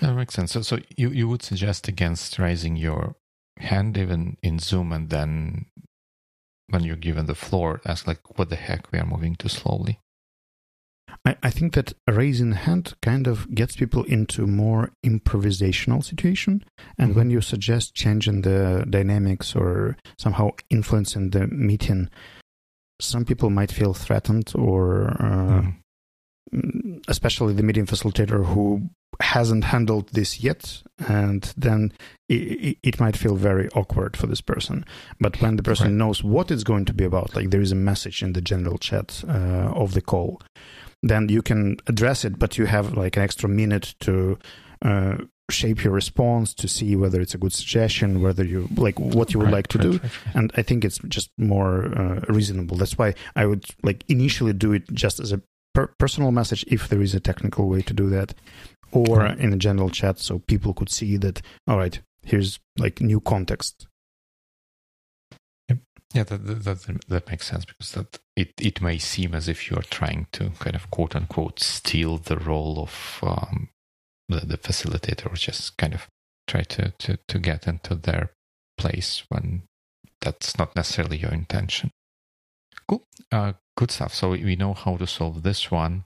That 0.00 0.14
makes 0.14 0.34
sense. 0.34 0.52
So, 0.52 0.62
so 0.62 0.78
you, 0.96 1.10
you 1.10 1.28
would 1.28 1.42
suggest 1.42 1.86
against 1.86 2.38
raising 2.38 2.76
your 2.76 3.14
hand 3.58 3.96
even 3.96 4.36
in 4.42 4.58
Zoom 4.58 4.92
and 4.92 5.08
then 5.08 5.66
when 6.68 6.84
you're 6.84 6.96
given 6.96 7.26
the 7.26 7.34
floor 7.34 7.80
ask 7.84 8.06
like 8.06 8.38
what 8.38 8.50
the 8.50 8.56
heck 8.56 8.90
we 8.92 8.98
are 8.98 9.06
moving 9.06 9.34
too 9.36 9.48
slowly. 9.48 9.98
I, 11.24 11.36
I 11.42 11.50
think 11.50 11.74
that 11.74 11.92
raising 12.08 12.52
hand 12.52 12.94
kind 13.00 13.26
of 13.26 13.54
gets 13.54 13.76
people 13.76 14.04
into 14.04 14.46
more 14.46 14.90
improvisational 15.04 16.04
situation. 16.04 16.64
And 16.98 17.10
mm-hmm. 17.10 17.18
when 17.18 17.30
you 17.30 17.40
suggest 17.40 17.94
changing 17.94 18.42
the 18.42 18.84
dynamics 18.88 19.54
or 19.54 19.96
somehow 20.18 20.50
influencing 20.70 21.30
the 21.30 21.46
meeting 21.46 22.10
some 23.00 23.24
people 23.24 23.50
might 23.50 23.72
feel 23.72 23.94
threatened 23.94 24.52
or 24.54 25.10
uh, 25.20 25.62
mm-hmm. 26.54 26.98
especially 27.08 27.54
the 27.54 27.62
meeting 27.62 27.86
facilitator 27.86 28.44
who 28.46 28.88
hasn't 29.20 29.64
handled 29.64 30.08
this 30.10 30.40
yet 30.40 30.82
and 31.08 31.52
then 31.56 31.92
it, 32.28 32.78
it, 32.82 33.00
might 33.00 33.16
feel 33.16 33.36
very 33.36 33.68
awkward 33.70 34.16
for 34.16 34.26
this 34.26 34.40
person. 34.40 34.84
But 35.20 35.40
when 35.40 35.56
the 35.56 35.62
person 35.62 35.88
right. 35.88 35.94
knows 35.94 36.22
what 36.24 36.50
it's 36.50 36.64
going 36.64 36.84
to 36.86 36.94
be 36.94 37.04
about 37.04 37.34
like 37.34 37.50
there 37.50 37.60
is 37.60 37.72
a 37.72 37.76
message 37.76 38.22
in 38.22 38.32
the 38.32 38.40
general 38.40 38.78
chat 38.78 39.22
uh, 39.28 39.72
of 39.74 39.94
the 39.94 40.00
call 40.00 40.40
then 41.02 41.28
you 41.28 41.42
can 41.42 41.76
address 41.86 42.24
it 42.24 42.38
but 42.38 42.56
you 42.56 42.66
have 42.66 42.96
like 42.96 43.16
an 43.16 43.22
extra 43.22 43.48
minute 43.48 43.94
to 44.00 44.38
uh, 44.82 45.16
shape 45.50 45.84
your 45.84 45.92
response 45.92 46.54
to 46.54 46.66
see 46.66 46.96
whether 46.96 47.20
it's 47.20 47.34
a 47.34 47.38
good 47.38 47.52
suggestion 47.52 48.22
whether 48.22 48.42
you 48.42 48.66
like 48.76 48.98
what 48.98 49.34
you 49.34 49.38
would 49.38 49.46
right, 49.46 49.54
like 49.54 49.68
to 49.68 49.78
right, 49.78 49.90
do. 49.90 49.98
right, 49.98 50.12
and 50.32 50.50
i 50.56 50.62
think 50.62 50.84
it's 50.84 50.98
just 51.08 51.30
more 51.36 51.86
uh, 51.98 52.20
reasonable. 52.28 52.76
That's 52.78 52.96
why 52.96 53.14
i 53.36 53.44
would 53.44 53.66
like 53.82 54.04
initially 54.08 54.54
do 54.54 54.72
it 54.72 54.90
just 54.92 55.20
as 55.20 55.32
a 55.32 55.42
per- 55.74 55.92
personal 55.98 56.30
message 56.30 56.64
if 56.68 56.88
there 56.88 57.02
is 57.02 57.14
a 57.14 57.20
technical 57.20 57.68
way 57.68 57.82
to 57.82 57.92
do 57.92 58.08
that, 58.08 58.32
or 58.94 59.26
in 59.26 59.52
a 59.52 59.56
general 59.56 59.90
chat 59.90 60.18
so 60.18 60.38
people 60.38 60.72
could 60.72 60.88
see 60.88 61.16
that. 61.18 61.42
All 61.66 61.76
right, 61.76 62.00
here's 62.22 62.60
like 62.78 63.00
new 63.00 63.20
context. 63.20 63.86
Yep. 65.68 65.78
Yeah, 66.14 66.22
that, 66.24 66.46
that 66.46 66.64
that, 66.64 67.08
that 67.08 67.28
makes 67.28 67.48
sense 67.48 67.64
because 67.64 67.92
that 67.92 68.18
it 68.36 68.52
it 68.60 68.80
may 68.80 68.98
seem 68.98 69.34
as 69.34 69.48
if 69.48 69.70
you 69.70 69.76
are 69.76 69.82
trying 69.82 70.28
to 70.32 70.50
kind 70.60 70.76
of 70.76 70.90
quote 70.90 71.16
unquote 71.16 71.60
steal 71.60 72.18
the 72.18 72.36
role 72.36 72.80
of 72.80 73.20
um, 73.22 73.68
the, 74.28 74.46
the 74.46 74.58
facilitator, 74.58 75.30
or 75.30 75.34
just 75.34 75.76
kind 75.76 75.92
of 75.92 76.08
try 76.46 76.62
to 76.62 76.92
to 76.98 77.18
to 77.28 77.38
get 77.38 77.66
into 77.66 77.96
their 77.96 78.30
place 78.78 79.24
when 79.28 79.62
that's 80.20 80.56
not 80.56 80.74
necessarily 80.76 81.18
your 81.18 81.32
intention. 81.32 81.90
Cool. 82.88 83.02
Uh, 83.32 83.54
good 83.76 83.90
stuff. 83.90 84.14
So 84.14 84.30
we 84.30 84.56
know 84.56 84.74
how 84.74 84.96
to 84.96 85.06
solve 85.06 85.42
this 85.42 85.70
one 85.70 86.04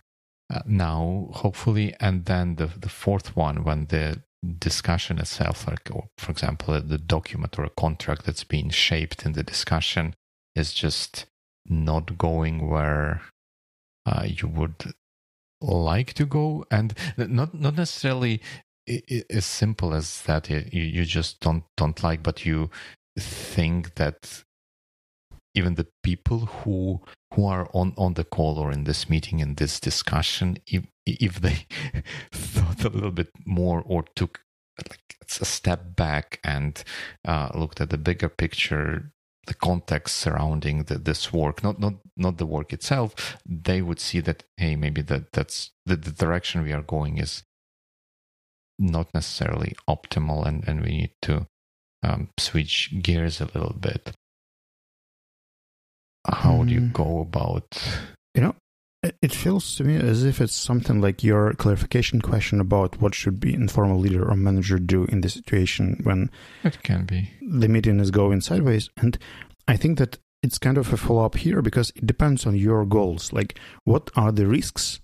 uh, 0.51 0.61
now, 0.67 1.29
hopefully, 1.33 1.95
and 2.01 2.25
then 2.25 2.57
the 2.57 2.67
the 2.67 2.89
fourth 2.89 3.37
one 3.37 3.65
when 3.65 3.87
the 3.87 4.23
discussion 4.59 5.19
itself, 5.19 5.67
like 5.67 5.89
or 5.93 6.09
for 6.17 6.31
example, 6.31 6.81
the 6.81 6.99
document 6.99 7.59
or 7.59 7.65
a 7.65 7.71
contract 7.71 8.25
that's 8.25 8.45
being 8.45 8.71
shaped 8.71 9.27
in 9.27 9.33
the 9.33 9.43
discussion 9.43 10.15
is 10.55 10.73
just 10.73 11.27
not 11.67 12.17
going 12.17 12.69
where 12.71 13.23
uh, 14.07 14.25
you 14.27 14.49
would 14.49 14.95
like 15.61 16.15
to 16.15 16.25
go, 16.25 16.65
and 16.71 16.95
not 17.17 17.53
not 17.53 17.77
necessarily 17.77 18.41
as 19.29 19.45
simple 19.45 19.93
as 19.93 20.23
that. 20.23 20.49
You 20.49 20.61
you 20.73 21.05
just 21.05 21.41
don't 21.41 21.65
don't 21.77 22.03
like, 22.03 22.23
but 22.23 22.47
you 22.47 22.71
think 23.19 23.97
that 23.97 24.45
even 25.59 25.75
the 25.75 25.89
people 26.03 26.41
who 26.47 27.01
who 27.35 27.45
are 27.45 27.69
on 27.75 27.93
on 27.99 28.15
the 28.15 28.25
call 28.25 28.59
or 28.59 28.71
in 28.73 28.85
this 28.85 29.11
meeting 29.11 29.41
in 29.41 29.57
this 29.57 29.81
discussion 29.81 30.59
if 30.67 30.85
if 31.07 31.41
they 31.41 31.67
thought 32.33 32.85
a 32.85 32.89
little 32.89 33.11
bit 33.11 33.31
more 33.45 33.83
or 33.85 34.05
took 34.15 34.41
like 34.89 35.17
a 35.41 35.45
step 35.45 35.97
back 35.97 36.41
and 36.45 36.85
uh, 37.27 37.49
looked 37.55 37.81
at 37.81 37.91
the 37.91 37.99
bigger 37.99 38.29
picture 38.29 39.13
the 39.47 39.55
context 39.55 40.17
surrounding 40.17 40.85
the, 40.85 40.97
this 40.99 41.33
work 41.33 41.63
not 41.63 41.81
not 41.81 41.95
not 42.17 42.39
the 42.39 42.47
work 42.47 42.73
itself 42.73 43.37
they 43.45 43.83
would 43.83 44.01
see 44.01 44.21
that 44.21 44.45
hey 44.57 44.77
maybe 44.77 45.03
that 45.03 45.33
that's 45.33 45.73
the, 45.87 45.97
the 45.97 46.13
direction 46.13 46.63
we 46.63 46.73
are 46.73 46.83
going 46.83 47.19
is 47.19 47.43
not 48.79 49.13
necessarily 49.13 49.75
optimal 49.89 50.47
and 50.47 50.67
and 50.69 50.83
we 50.83 50.91
need 50.91 51.15
to 51.21 51.47
um, 52.03 52.29
switch 52.39 52.95
gears 53.03 53.41
a 53.41 53.47
little 53.47 53.75
bit 53.81 54.13
how 56.33 56.63
do 56.65 56.73
you 56.73 56.81
mm. 56.81 56.93
go 56.93 57.21
about 57.21 57.67
you 58.35 58.43
know 58.43 58.55
it 59.23 59.33
feels 59.33 59.77
to 59.77 59.85
me 59.85 59.97
as 59.97 60.25
if 60.25 60.41
it's 60.41 60.55
something 60.55 61.01
like 61.01 61.23
your 61.23 61.53
clarification 61.55 62.21
question 62.21 62.61
about 62.61 63.01
what 63.01 63.15
should 63.15 63.39
be 63.39 63.55
informal 63.55 63.99
leader 63.99 64.29
or 64.29 64.35
manager 64.35 64.79
do 64.79 65.05
in 65.05 65.21
the 65.21 65.29
situation 65.29 66.01
when 66.03 66.31
it 66.65 66.83
can 66.83 67.05
be. 67.05 67.31
the 67.41 67.69
meeting 67.69 68.01
is 68.01 68.11
going 68.11 68.41
sideways. 68.41 68.91
And 68.97 69.17
i 69.69 69.77
think 69.77 69.99
that 69.99 70.19
it's 70.43 70.59
kind 70.59 70.79
of 70.79 70.93
a 70.93 70.97
follow 70.97 71.25
up 71.25 71.37
here 71.37 71.63
because 71.63 71.91
it 71.97 72.07
depends 72.07 72.47
on 72.47 72.57
your 72.57 72.85
goals. 72.85 73.33
Like 73.33 73.59
what 73.85 74.11
are 74.17 74.33
the 74.33 74.47
risks 74.47 75.01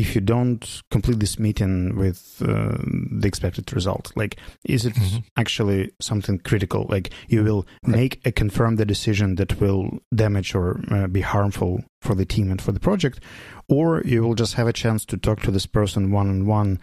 if 0.00 0.14
you 0.14 0.20
don't 0.22 0.82
complete 0.90 1.20
this 1.20 1.38
meeting 1.38 1.94
with 1.94 2.42
uh, 2.42 2.78
the 3.20 3.28
expected 3.28 3.70
result 3.74 4.10
like 4.16 4.36
is 4.64 4.86
it 4.86 4.94
mm-hmm. 4.94 5.18
actually 5.36 5.90
something 6.00 6.38
critical 6.38 6.86
like 6.88 7.10
you 7.28 7.44
will 7.44 7.66
right. 7.82 7.96
make 7.96 8.20
a 8.24 8.32
confirm 8.32 8.76
the 8.76 8.86
decision 8.86 9.34
that 9.34 9.60
will 9.60 9.98
damage 10.14 10.54
or 10.54 10.80
uh, 10.90 11.06
be 11.06 11.20
harmful 11.20 11.84
for 12.00 12.14
the 12.14 12.24
team 12.24 12.50
and 12.50 12.62
for 12.62 12.72
the 12.72 12.80
project 12.80 13.20
or 13.68 14.00
you 14.06 14.22
will 14.22 14.34
just 14.34 14.54
have 14.54 14.66
a 14.66 14.72
chance 14.72 15.04
to 15.04 15.18
talk 15.18 15.40
to 15.42 15.50
this 15.50 15.66
person 15.66 16.10
one 16.10 16.30
on 16.30 16.46
one 16.46 16.78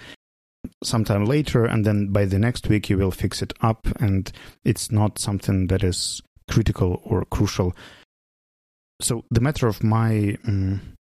sometime 0.84 1.25
later 1.25 1.65
and 1.65 1.86
then 1.86 2.12
by 2.12 2.23
the 2.23 2.38
next 2.38 2.67
week 2.67 2.88
you 2.88 2.97
will 2.97 3.12
fix 3.12 3.41
it 3.41 3.51
up 3.62 3.88
and 3.99 4.32
it's 4.63 4.91
not 4.91 5.17
something 5.17 5.67
that 5.67 5.84
is 5.84 6.21
critical 6.47 7.01
or 7.03 7.25
crucial 7.25 7.75
so 9.01 9.23
the 9.32 9.41
matter 9.41 9.67
of 9.67 9.84
my 9.84 10.38
um, 10.47 10.96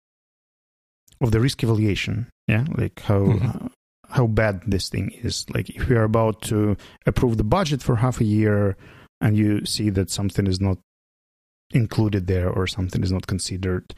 of 1.21 1.31
the 1.31 1.39
risk 1.39 1.63
evaluation. 1.63 2.27
Yeah, 2.47 2.65
like 2.75 3.01
how 3.01 3.19
mm-hmm. 3.19 3.65
uh, 3.65 3.69
how 4.09 4.27
bad 4.27 4.61
this 4.65 4.89
thing 4.89 5.11
is. 5.21 5.45
Like 5.53 5.69
if 5.69 5.89
we 5.89 5.95
are 5.95 6.03
about 6.03 6.41
to 6.43 6.77
approve 7.05 7.37
the 7.37 7.43
budget 7.43 7.81
for 7.81 7.97
half 7.97 8.21
a 8.21 8.25
year, 8.25 8.77
and 9.21 9.35
you 9.35 9.65
see 9.65 9.89
that 9.91 10.09
something 10.09 10.47
is 10.47 10.61
not 10.61 10.77
included 11.71 12.27
there 12.27 12.49
or 12.49 12.67
something 12.67 13.03
is 13.03 13.11
not 13.11 13.27
considered, 13.27 13.93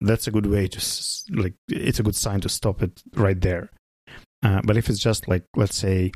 that's 0.00 0.26
a 0.26 0.30
good 0.30 0.46
way 0.46 0.68
to 0.68 0.80
like. 1.30 1.54
It's 1.68 2.00
a 2.00 2.02
good 2.02 2.16
sign 2.16 2.40
to 2.40 2.48
stop 2.48 2.82
it 2.82 3.02
right 3.14 3.40
there. 3.40 3.70
Uh, 4.40 4.60
but 4.64 4.76
if 4.76 4.88
it's 4.88 5.00
just 5.00 5.26
like, 5.26 5.44
let's 5.56 5.76
say, 5.76 6.12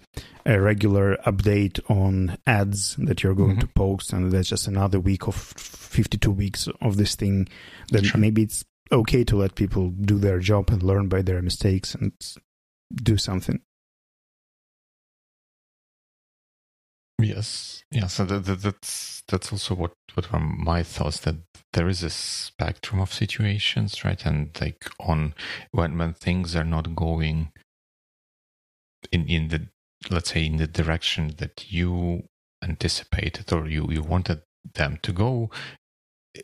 a 0.46 0.60
regular 0.60 1.16
update 1.26 1.80
on 1.90 2.38
ads 2.46 2.94
that 2.96 3.22
you're 3.22 3.34
going 3.34 3.52
mm-hmm. 3.52 3.60
to 3.60 3.66
post, 3.68 4.12
and 4.12 4.30
there's 4.30 4.48
just 4.48 4.68
another 4.68 5.00
week 5.00 5.26
of 5.26 5.34
52 5.34 6.30
weeks 6.30 6.68
of 6.80 6.96
this 6.96 7.16
thing, 7.16 7.48
then 7.90 8.04
sure. 8.04 8.20
maybe 8.20 8.42
it's 8.42 8.64
okay 8.92 9.24
to 9.24 9.36
let 9.36 9.54
people 9.54 9.90
do 9.90 10.18
their 10.18 10.38
job 10.38 10.70
and 10.70 10.82
learn 10.82 11.08
by 11.08 11.22
their 11.22 11.42
mistakes 11.42 11.94
and 11.94 12.12
do 12.94 13.16
something. 13.16 13.60
Yes, 17.20 17.84
yeah. 17.90 18.08
So 18.08 18.24
that, 18.24 18.44
that, 18.46 18.62
that's 18.62 19.22
that's 19.28 19.52
also 19.52 19.74
what 19.74 19.92
what 20.14 20.32
were 20.32 20.40
my 20.40 20.82
thoughts 20.82 21.20
that 21.20 21.36
there 21.72 21.88
is 21.88 22.02
a 22.02 22.10
spectrum 22.10 23.00
of 23.00 23.12
situations, 23.12 24.04
right? 24.04 24.24
And 24.26 24.50
like 24.60 24.84
on 25.00 25.34
when 25.70 25.96
when 25.98 26.14
things 26.14 26.56
are 26.56 26.64
not 26.64 26.94
going 26.96 27.52
in 29.12 29.28
in 29.28 29.48
the 29.48 29.68
let's 30.10 30.32
say 30.32 30.44
in 30.44 30.56
the 30.56 30.66
direction 30.66 31.34
that 31.38 31.72
you 31.72 32.24
anticipated 32.62 33.52
or 33.52 33.68
you 33.68 33.88
you 33.90 34.02
wanted 34.02 34.42
them 34.74 34.98
to 35.02 35.12
go, 35.12 35.50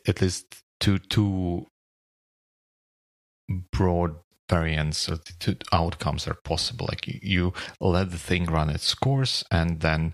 at 0.07 0.21
least 0.21 0.63
to 0.79 0.97
to 0.97 1.67
broad 3.71 4.15
variants 4.49 5.07
or 5.09 5.17
the 5.17 5.57
outcomes 5.71 6.27
are 6.27 6.37
possible. 6.43 6.87
Like 6.89 7.07
you, 7.07 7.53
let 7.79 8.11
the 8.11 8.17
thing 8.17 8.45
run 8.45 8.69
its 8.69 8.93
course 8.93 9.43
and 9.51 9.81
then 9.81 10.13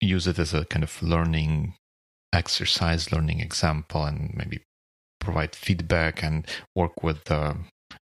use 0.00 0.26
it 0.26 0.38
as 0.38 0.52
a 0.52 0.64
kind 0.66 0.82
of 0.82 1.02
learning 1.02 1.74
exercise, 2.32 3.12
learning 3.12 3.40
example, 3.40 4.04
and 4.04 4.34
maybe 4.34 4.62
provide 5.20 5.54
feedback 5.54 6.22
and 6.22 6.46
work 6.74 7.02
with 7.02 7.24
the 7.24 7.56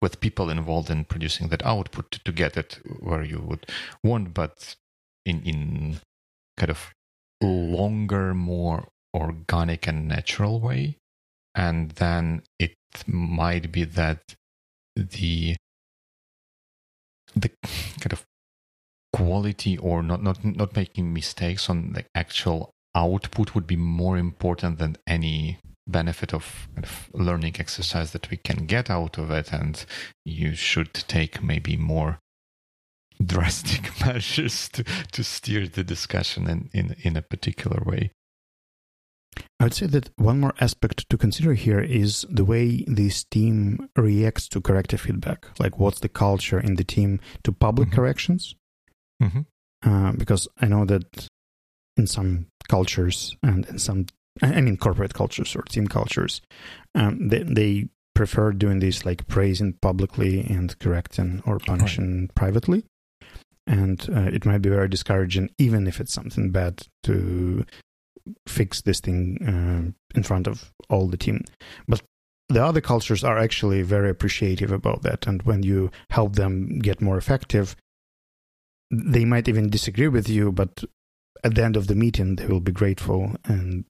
with 0.01 0.21
people 0.21 0.49
involved 0.49 0.89
in 0.89 1.03
producing 1.03 1.49
that 1.49 1.65
output 1.65 2.09
to, 2.11 2.23
to 2.23 2.31
get 2.31 2.55
it 2.55 2.79
where 2.99 3.23
you 3.23 3.39
would 3.39 3.65
want, 4.03 4.33
but 4.33 4.75
in 5.25 5.41
in 5.43 5.99
kind 6.57 6.69
of 6.69 6.93
longer, 7.41 8.33
more 8.33 8.87
organic 9.13 9.87
and 9.87 10.07
natural 10.07 10.59
way. 10.59 10.97
And 11.55 11.91
then 11.91 12.43
it 12.59 12.75
might 13.07 13.71
be 13.71 13.83
that 13.83 14.35
the 14.95 15.55
the 17.35 17.49
kind 17.99 18.13
of 18.13 18.25
quality 19.13 19.77
or 19.77 20.01
not 20.01 20.21
not 20.23 20.43
not 20.43 20.75
making 20.75 21.13
mistakes 21.13 21.69
on 21.69 21.93
the 21.93 22.05
actual 22.15 22.71
output 22.95 23.53
would 23.53 23.67
be 23.67 23.75
more 23.75 24.17
important 24.17 24.77
than 24.79 24.97
any 25.07 25.59
benefit 25.87 26.33
of, 26.33 26.67
kind 26.75 26.85
of 26.85 27.09
learning 27.13 27.55
exercise 27.59 28.11
that 28.11 28.29
we 28.29 28.37
can 28.37 28.65
get 28.65 28.89
out 28.89 29.17
of 29.17 29.31
it 29.31 29.51
and 29.51 29.85
you 30.25 30.53
should 30.55 30.93
take 30.93 31.43
maybe 31.43 31.75
more 31.75 32.19
drastic 33.23 33.89
measures 34.05 34.69
to, 34.69 34.83
to 35.11 35.23
steer 35.23 35.67
the 35.67 35.83
discussion 35.83 36.47
in, 36.47 36.69
in, 36.73 36.95
in 37.01 37.17
a 37.17 37.21
particular 37.21 37.81
way. 37.85 38.11
I 39.59 39.65
would 39.65 39.73
say 39.73 39.87
that 39.87 40.09
one 40.17 40.39
more 40.39 40.53
aspect 40.59 41.09
to 41.09 41.17
consider 41.17 41.53
here 41.53 41.79
is 41.79 42.25
the 42.29 42.45
way 42.45 42.83
this 42.87 43.23
team 43.25 43.89
reacts 43.95 44.47
to 44.49 44.61
corrective 44.61 45.01
feedback. 45.01 45.47
Like, 45.59 45.79
what's 45.79 45.99
the 45.99 46.09
culture 46.09 46.59
in 46.59 46.75
the 46.75 46.83
team 46.83 47.19
to 47.43 47.51
public 47.51 47.89
mm-hmm. 47.89 47.95
corrections? 47.95 48.55
Mm-hmm. 49.21 49.41
Uh, 49.85 50.11
because 50.13 50.47
I 50.59 50.67
know 50.67 50.85
that 50.85 51.27
in 51.97 52.07
some 52.07 52.47
cultures 52.67 53.35
and 53.43 53.65
in 53.67 53.79
some, 53.79 54.07
I 54.41 54.61
mean, 54.61 54.77
corporate 54.77 55.13
cultures 55.13 55.55
or 55.55 55.61
team 55.63 55.87
cultures, 55.87 56.41
um, 56.95 57.27
they, 57.29 57.43
they 57.43 57.89
prefer 58.15 58.51
doing 58.51 58.79
this 58.79 59.05
like 59.05 59.27
praising 59.27 59.73
publicly 59.81 60.41
and 60.41 60.77
correcting 60.79 61.41
or 61.45 61.59
punishing 61.59 62.21
right. 62.21 62.35
privately 62.35 62.83
and 63.69 64.09
uh, 64.09 64.21
it 64.21 64.45
might 64.45 64.61
be 64.61 64.69
very 64.69 64.89
discouraging 64.89 65.49
even 65.57 65.87
if 65.87 66.01
it's 66.01 66.11
something 66.11 66.49
bad 66.51 66.85
to 67.03 67.63
fix 68.47 68.81
this 68.81 68.99
thing 68.99 69.37
uh, 69.45 70.17
in 70.17 70.23
front 70.23 70.47
of 70.47 70.71
all 70.89 71.07
the 71.07 71.17
team. 71.17 71.43
But 71.87 72.01
the 72.47 72.63
other 72.63 72.81
cultures 72.81 73.23
are 73.23 73.37
actually 73.37 73.83
very 73.83 74.09
appreciative 74.09 74.71
about 74.71 75.03
that. 75.03 75.27
And 75.27 75.43
when 75.43 75.63
you 75.63 75.91
help 76.09 76.35
them 76.35 76.79
get 76.79 77.01
more 77.01 77.17
effective 77.17 77.75
they 78.91 79.25
might 79.25 79.47
even 79.47 79.69
disagree 79.69 80.07
with 80.07 80.27
you 80.27 80.51
but 80.51 80.83
at 81.43 81.55
the 81.55 81.63
end 81.63 81.77
of 81.77 81.87
the 81.87 81.95
meeting 81.95 82.35
they 82.35 82.47
will 82.47 82.59
be 82.59 82.71
grateful 82.71 83.35
and 83.45 83.85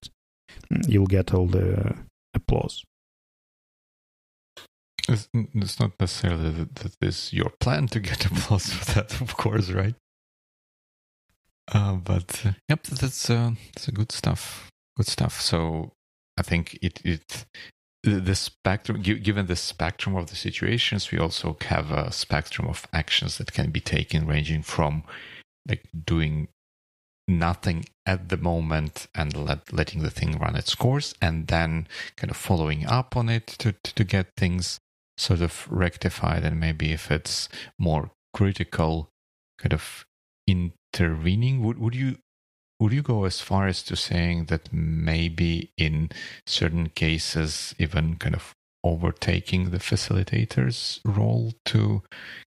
you'll 0.88 1.08
get 1.08 1.34
all 1.34 1.48
the 1.48 1.96
applause. 2.34 2.84
It's, 5.08 5.28
not 5.80 6.00
necessarily 6.00 6.52
that, 6.52 6.76
that 6.76 6.96
it's 7.02 7.34
your 7.34 7.50
plan 7.60 7.88
to 7.88 8.00
get 8.00 8.26
applause 8.32 8.72
for 8.72 8.94
that, 8.94 9.20
of 9.22 9.36
course, 9.38 9.72
right? 9.72 9.96
Uh, 11.72 11.96
but 11.96 12.46
uh, 12.46 12.52
yep, 12.68 12.84
that's 12.84 13.30
uh, 13.30 13.52
that's 13.74 13.88
a 13.88 13.92
good 13.92 14.12
stuff. 14.12 14.70
Good 14.98 15.08
stuff. 15.08 15.40
So 15.42 15.94
I 16.38 16.42
think 16.42 16.78
it 16.82 17.02
it 17.04 17.46
the 18.04 18.36
spectrum 18.36 19.02
given 19.02 19.48
the 19.48 19.58
spectrum 19.58 20.16
of 20.16 20.30
the 20.30 20.36
situations 20.36 21.12
we 21.12 21.20
also 21.20 21.58
have 21.66 21.92
a 21.92 22.12
spectrum 22.14 22.68
of 22.68 22.88
actions 22.94 23.38
that 23.38 23.52
can 23.52 23.72
be 23.72 23.82
taken 23.82 24.26
ranging 24.26 24.64
from 24.64 25.04
like 25.68 25.84
doing 26.06 26.48
nothing 27.28 27.86
at 28.06 28.30
the 28.30 28.38
moment 28.38 29.08
and 29.14 29.36
let, 29.36 29.72
letting 29.72 30.02
the 30.02 30.10
thing 30.10 30.40
run 30.40 30.56
its 30.56 30.74
course 30.76 31.14
and 31.22 31.48
then 31.48 31.88
kind 32.16 32.32
of 32.32 32.38
following 32.38 32.86
up 32.86 33.18
on 33.18 33.30
it 33.30 33.48
to, 33.48 33.74
to, 33.84 34.04
get 34.04 34.28
things 34.36 34.80
sort 35.18 35.42
of 35.42 35.68
rectified 35.70 36.44
and 36.44 36.60
maybe 36.60 36.92
if 36.92 37.12
it's 37.12 37.50
more 37.78 38.10
critical 38.34 39.10
kind 39.60 39.74
of 39.74 40.06
intervening 40.94 41.64
would 41.64 41.80
would 41.80 41.96
you 41.96 42.18
would 42.80 42.94
you 42.94 43.02
go 43.02 43.26
as 43.26 43.42
far 43.42 43.68
as 43.68 43.84
to 43.84 43.96
saying 43.96 44.46
that 44.46 44.72
maybe 44.72 45.72
in 45.78 46.10
certain 46.46 46.90
cases 46.90 47.76
even 47.78 48.16
kind 48.16 48.36
of 48.36 48.54
overtaking 48.84 49.72
the 49.72 49.80
facilitator's 49.80 51.02
role 51.04 51.54
to 51.66 52.02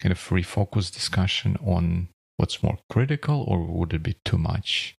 kind 0.00 0.10
of 0.10 0.18
refocus 0.28 0.92
discussion 0.92 1.56
on 1.64 2.08
what's 2.36 2.62
more 2.62 2.78
critical 2.90 3.44
or 3.46 3.64
would 3.64 3.94
it 3.94 4.02
be 4.02 4.16
too 4.24 4.36
much 4.36 4.96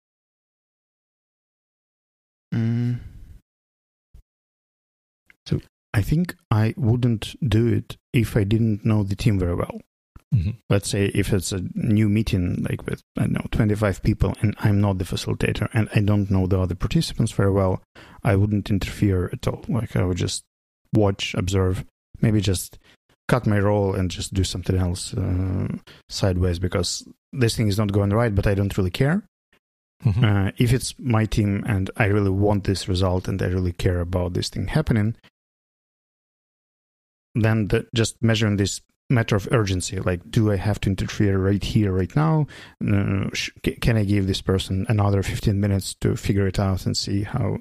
mm. 2.54 3.00
I 5.98 6.04
think 6.04 6.36
I 6.52 6.76
wouldn't 6.78 7.36
do 7.42 7.66
it 7.66 7.98
if 8.14 8.38
I 8.38 8.44
didn't 8.44 8.86
know 8.86 9.02
the 9.02 9.16
team 9.16 9.40
very 9.40 9.56
well. 9.56 9.82
Mm-hmm. 10.36 10.52
Let's 10.70 10.90
say 10.90 11.06
if 11.16 11.32
it's 11.32 11.52
a 11.52 11.64
new 11.74 12.10
meeting, 12.10 12.66
like 12.70 12.86
with, 12.86 13.02
I 13.18 13.22
don't 13.22 13.34
know, 13.34 13.46
25 13.52 14.04
people, 14.04 14.36
and 14.42 14.56
I'm 14.60 14.82
not 14.82 14.98
the 14.98 15.06
facilitator 15.06 15.70
and 15.74 15.88
I 15.96 16.02
don't 16.02 16.30
know 16.30 16.48
the 16.48 16.60
other 16.60 16.76
participants 16.76 17.32
very 17.32 17.52
well, 17.52 17.82
I 18.24 18.36
wouldn't 18.36 18.70
interfere 18.70 19.30
at 19.32 19.48
all. 19.48 19.64
Like 19.70 19.96
I 19.96 20.04
would 20.04 20.18
just 20.18 20.44
watch, 20.94 21.34
observe, 21.34 21.86
maybe 22.22 22.42
just 22.42 22.78
cut 23.28 23.46
my 23.46 23.60
role 23.60 23.94
and 23.94 24.12
just 24.12 24.34
do 24.34 24.44
something 24.44 24.78
else 24.78 25.14
uh, 25.14 25.68
sideways 26.10 26.60
because 26.60 27.08
this 27.34 27.56
thing 27.56 27.68
is 27.68 27.78
not 27.78 27.92
going 27.92 28.10
right, 28.10 28.34
but 28.34 28.48
I 28.48 28.54
don't 28.54 28.78
really 28.78 28.92
care. 28.92 29.24
Mm-hmm. 30.06 30.24
Uh, 30.24 30.52
if 30.58 30.74
it's 30.74 30.94
my 31.00 31.26
team 31.26 31.64
and 31.68 31.90
I 31.98 32.06
really 32.06 32.30
want 32.30 32.66
this 32.66 32.88
result 32.88 33.28
and 33.28 33.42
I 33.42 33.48
really 33.48 33.74
care 33.74 34.00
about 34.00 34.34
this 34.34 34.50
thing 34.50 34.68
happening, 34.68 35.16
then 37.34 37.68
the, 37.68 37.88
just 37.94 38.22
measuring 38.22 38.58
this 38.58 38.82
matter 39.10 39.36
of 39.36 39.48
urgency 39.52 40.00
like 40.00 40.30
do 40.30 40.52
i 40.52 40.56
have 40.56 40.80
to 40.82 40.90
interfere 40.90 41.38
right 41.38 41.64
here 41.64 41.92
right 41.94 42.16
now 42.16 42.46
uh, 42.92 43.30
sh- 43.34 43.52
can 43.82 43.96
i 43.96 44.04
give 44.04 44.28
this 44.28 44.42
person 44.42 44.86
another 44.90 45.24
15 45.24 45.60
minutes 45.60 45.94
to 45.96 46.16
figure 46.16 46.48
it 46.48 46.60
out 46.60 46.86
and 46.86 46.98
see 46.98 47.24
how 47.24 47.58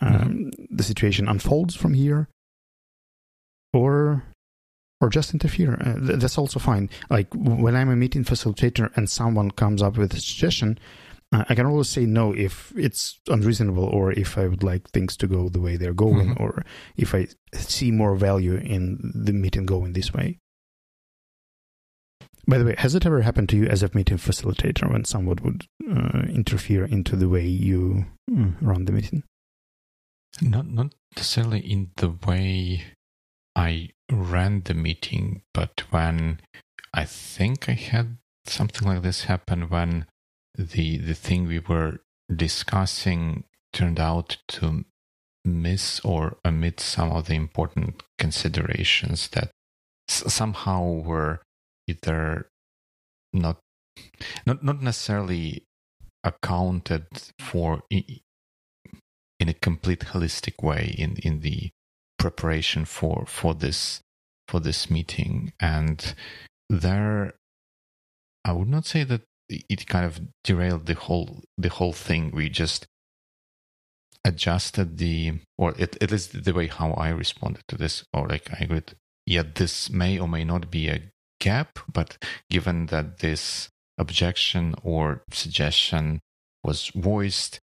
um, 0.00 0.12
mm-hmm. 0.12 0.48
the 0.70 0.84
situation 0.84 1.26
unfolds 1.26 1.74
from 1.74 1.94
here 1.94 2.28
or 3.72 4.22
or 5.00 5.08
just 5.08 5.32
interfere 5.32 5.74
uh, 5.80 6.06
th- 6.06 6.20
that's 6.20 6.38
also 6.38 6.60
fine 6.60 6.88
like 7.10 7.26
when 7.34 7.74
i'm 7.74 7.90
a 7.90 7.96
meeting 7.96 8.22
facilitator 8.22 8.96
and 8.96 9.10
someone 9.10 9.50
comes 9.50 9.82
up 9.82 9.96
with 9.96 10.12
a 10.14 10.20
suggestion 10.20 10.78
uh, 11.30 11.44
I 11.48 11.54
can 11.54 11.66
always 11.66 11.88
say 11.90 12.06
no 12.06 12.32
if 12.34 12.72
it's 12.74 13.20
unreasonable 13.28 13.84
or 13.84 14.12
if 14.12 14.38
I 14.38 14.48
would 14.48 14.62
like 14.62 14.88
things 14.88 15.14
to 15.18 15.26
go 15.26 15.50
the 15.50 15.60
way 15.60 15.76
they're 15.76 15.92
going 15.92 16.28
mm-hmm. 16.28 16.42
or 16.42 16.64
if 16.96 17.14
I 17.14 17.28
see 17.52 17.90
more 17.90 18.16
value 18.16 18.54
in 18.54 19.12
the 19.14 19.34
meeting 19.34 19.66
going 19.66 19.92
this 19.92 20.12
way. 20.14 20.38
By 22.48 22.56
the 22.58 22.64
way, 22.64 22.74
has 22.78 22.94
it 22.94 23.04
ever 23.04 23.20
happened 23.20 23.50
to 23.50 23.56
you 23.58 23.66
as 23.66 23.82
a 23.82 23.90
meeting 23.92 24.16
facilitator 24.16 24.90
when 24.90 25.04
someone 25.04 25.36
would 25.42 25.66
uh, 25.88 26.22
interfere 26.30 26.84
into 26.86 27.14
the 27.14 27.28
way 27.28 27.46
you 27.46 28.06
uh, 28.34 28.46
run 28.62 28.86
the 28.86 28.92
meeting? 28.92 29.22
Not 30.40 30.66
not 30.66 30.94
necessarily 31.14 31.60
in 31.60 31.90
the 31.96 32.08
way 32.26 32.84
I 33.54 33.90
ran 34.10 34.62
the 34.64 34.74
meeting, 34.74 35.42
but 35.52 35.82
when 35.90 36.40
I 36.94 37.04
think 37.04 37.68
I 37.68 37.72
had 37.72 38.16
something 38.46 38.88
like 38.88 39.02
this 39.02 39.24
happen 39.24 39.68
when 39.68 40.06
the 40.56 40.96
the 40.96 41.14
thing 41.14 41.46
we 41.46 41.58
were 41.58 41.98
discussing 42.34 43.44
turned 43.74 44.00
out 44.00 44.38
to 44.48 44.84
miss 45.44 46.00
or 46.00 46.38
omit 46.46 46.80
some 46.80 47.10
of 47.10 47.26
the 47.26 47.34
important 47.34 48.02
considerations 48.18 49.28
that 49.28 49.50
s- 50.08 50.32
somehow 50.32 50.82
were 50.82 51.40
either 51.88 52.48
not 53.32 53.58
not 54.46 54.62
not 54.62 54.82
necessarily 54.82 55.64
accounted 56.24 57.06
for 57.40 57.82
in, 57.90 58.04
in 59.40 59.48
a 59.48 59.54
complete 59.54 60.00
holistic 60.12 60.62
way 60.62 60.94
in 60.98 61.16
in 61.22 61.40
the 61.40 61.70
preparation 62.18 62.84
for 62.84 63.24
for 63.26 63.54
this 63.54 64.00
for 64.48 64.60
this 64.60 64.90
meeting 64.90 65.52
and 65.60 66.14
there 66.68 67.34
i 68.44 68.52
would 68.52 68.68
not 68.68 68.84
say 68.84 69.04
that 69.04 69.22
it 69.48 69.86
kind 69.86 70.04
of 70.04 70.20
derailed 70.44 70.86
the 70.86 70.94
whole 70.94 71.42
the 71.56 71.68
whole 71.68 71.92
thing. 71.92 72.30
We 72.32 72.48
just 72.48 72.86
adjusted 74.24 74.98
the 74.98 75.40
or 75.56 75.74
it, 75.78 76.10
least 76.10 76.44
the 76.44 76.52
way 76.52 76.66
how 76.66 76.92
I 76.92 77.10
responded 77.10 77.62
to 77.68 77.76
this, 77.76 78.04
or 78.12 78.28
like 78.28 78.50
I 78.52 78.64
agreed 78.64 78.94
yeah, 79.26 79.42
this 79.54 79.90
may 79.90 80.18
or 80.18 80.28
may 80.28 80.44
not 80.44 80.70
be 80.70 80.88
a 80.88 81.02
gap, 81.40 81.78
but 81.92 82.18
given 82.50 82.86
that 82.86 83.18
this 83.18 83.68
objection 83.98 84.74
or 84.82 85.22
suggestion 85.30 86.20
was 86.64 86.90
voiced, 86.94 87.60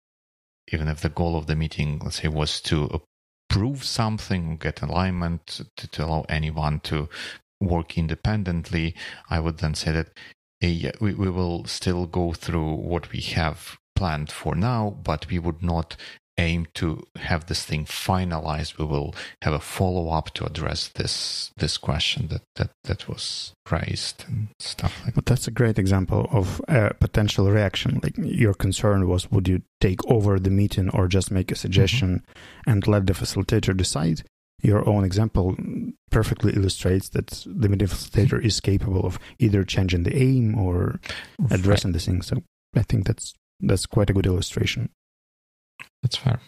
even 0.71 0.87
if 0.87 1.01
the 1.01 1.09
goal 1.09 1.35
of 1.35 1.47
the 1.47 1.55
meeting, 1.55 1.99
let's 2.03 2.21
say, 2.21 2.27
was 2.27 2.61
to 2.61 3.01
approve 3.49 3.83
something, 3.83 4.57
get 4.57 4.81
alignment 4.81 5.61
to, 5.75 5.87
to 5.87 6.05
allow 6.05 6.25
anyone 6.29 6.79
to 6.81 7.09
work 7.59 7.97
independently, 7.97 8.95
I 9.29 9.39
would 9.39 9.57
then 9.57 9.73
say 9.73 9.91
that 9.91 10.07
uh, 10.63 10.91
we, 10.99 11.13
we 11.13 11.29
will 11.29 11.65
still 11.65 12.05
go 12.05 12.33
through 12.33 12.75
what 12.75 13.11
we 13.11 13.21
have 13.21 13.77
planned 13.95 14.31
for 14.31 14.55
now, 14.55 14.97
but 15.03 15.29
we 15.29 15.39
would 15.39 15.63
not 15.63 15.95
aim 16.39 16.67
to 16.73 17.03
have 17.17 17.45
this 17.45 17.63
thing 17.63 17.85
finalized. 17.85 18.77
We 18.77 18.85
will 18.85 19.13
have 19.41 19.53
a 19.53 19.59
follow 19.59 20.09
up 20.09 20.33
to 20.35 20.45
address 20.45 20.87
this 20.87 21.51
this 21.57 21.77
question 21.77 22.27
that 22.27 22.43
that 22.55 22.71
that 22.85 23.07
was 23.07 23.53
raised 23.71 24.25
and 24.27 24.47
stuff 24.59 25.01
like. 25.03 25.13
But 25.15 25.25
that's 25.25 25.47
a 25.47 25.51
great 25.51 25.77
example 25.77 26.27
of 26.31 26.61
a 26.67 26.93
potential 26.93 27.51
reaction. 27.51 27.99
Like 28.01 28.17
your 28.17 28.53
concern 28.53 29.07
was, 29.07 29.31
would 29.31 29.47
you 29.47 29.61
take 29.79 30.05
over 30.07 30.39
the 30.39 30.49
meeting 30.49 30.89
or 30.89 31.07
just 31.07 31.31
make 31.31 31.51
a 31.51 31.55
suggestion 31.55 32.09
mm-hmm. 32.09 32.69
and 32.71 32.87
let 32.87 33.05
the 33.05 33.13
facilitator 33.13 33.75
decide? 33.75 34.23
Your 34.61 34.87
own 34.89 35.05
example 35.05 35.55
perfectly 36.11 36.53
illustrates 36.53 37.09
that 37.09 37.27
the 37.45 37.69
meeting 37.69 37.87
facilitator 37.87 38.43
is 38.43 38.59
capable 38.59 39.05
of 39.05 39.17
either 39.37 39.63
changing 39.63 40.03
the 40.03 40.15
aim 40.15 40.57
or 40.57 40.99
addressing 41.49 41.91
right. 41.91 41.99
the 41.99 42.05
thing. 42.05 42.21
So 42.21 42.43
I 42.75 42.83
think 42.83 43.07
that's 43.07 43.33
that's 43.61 43.85
quite 43.85 44.09
a 44.09 44.13
good 44.13 44.25
illustration. 44.25 44.89
That's 46.03 46.15
fair. 46.15 46.39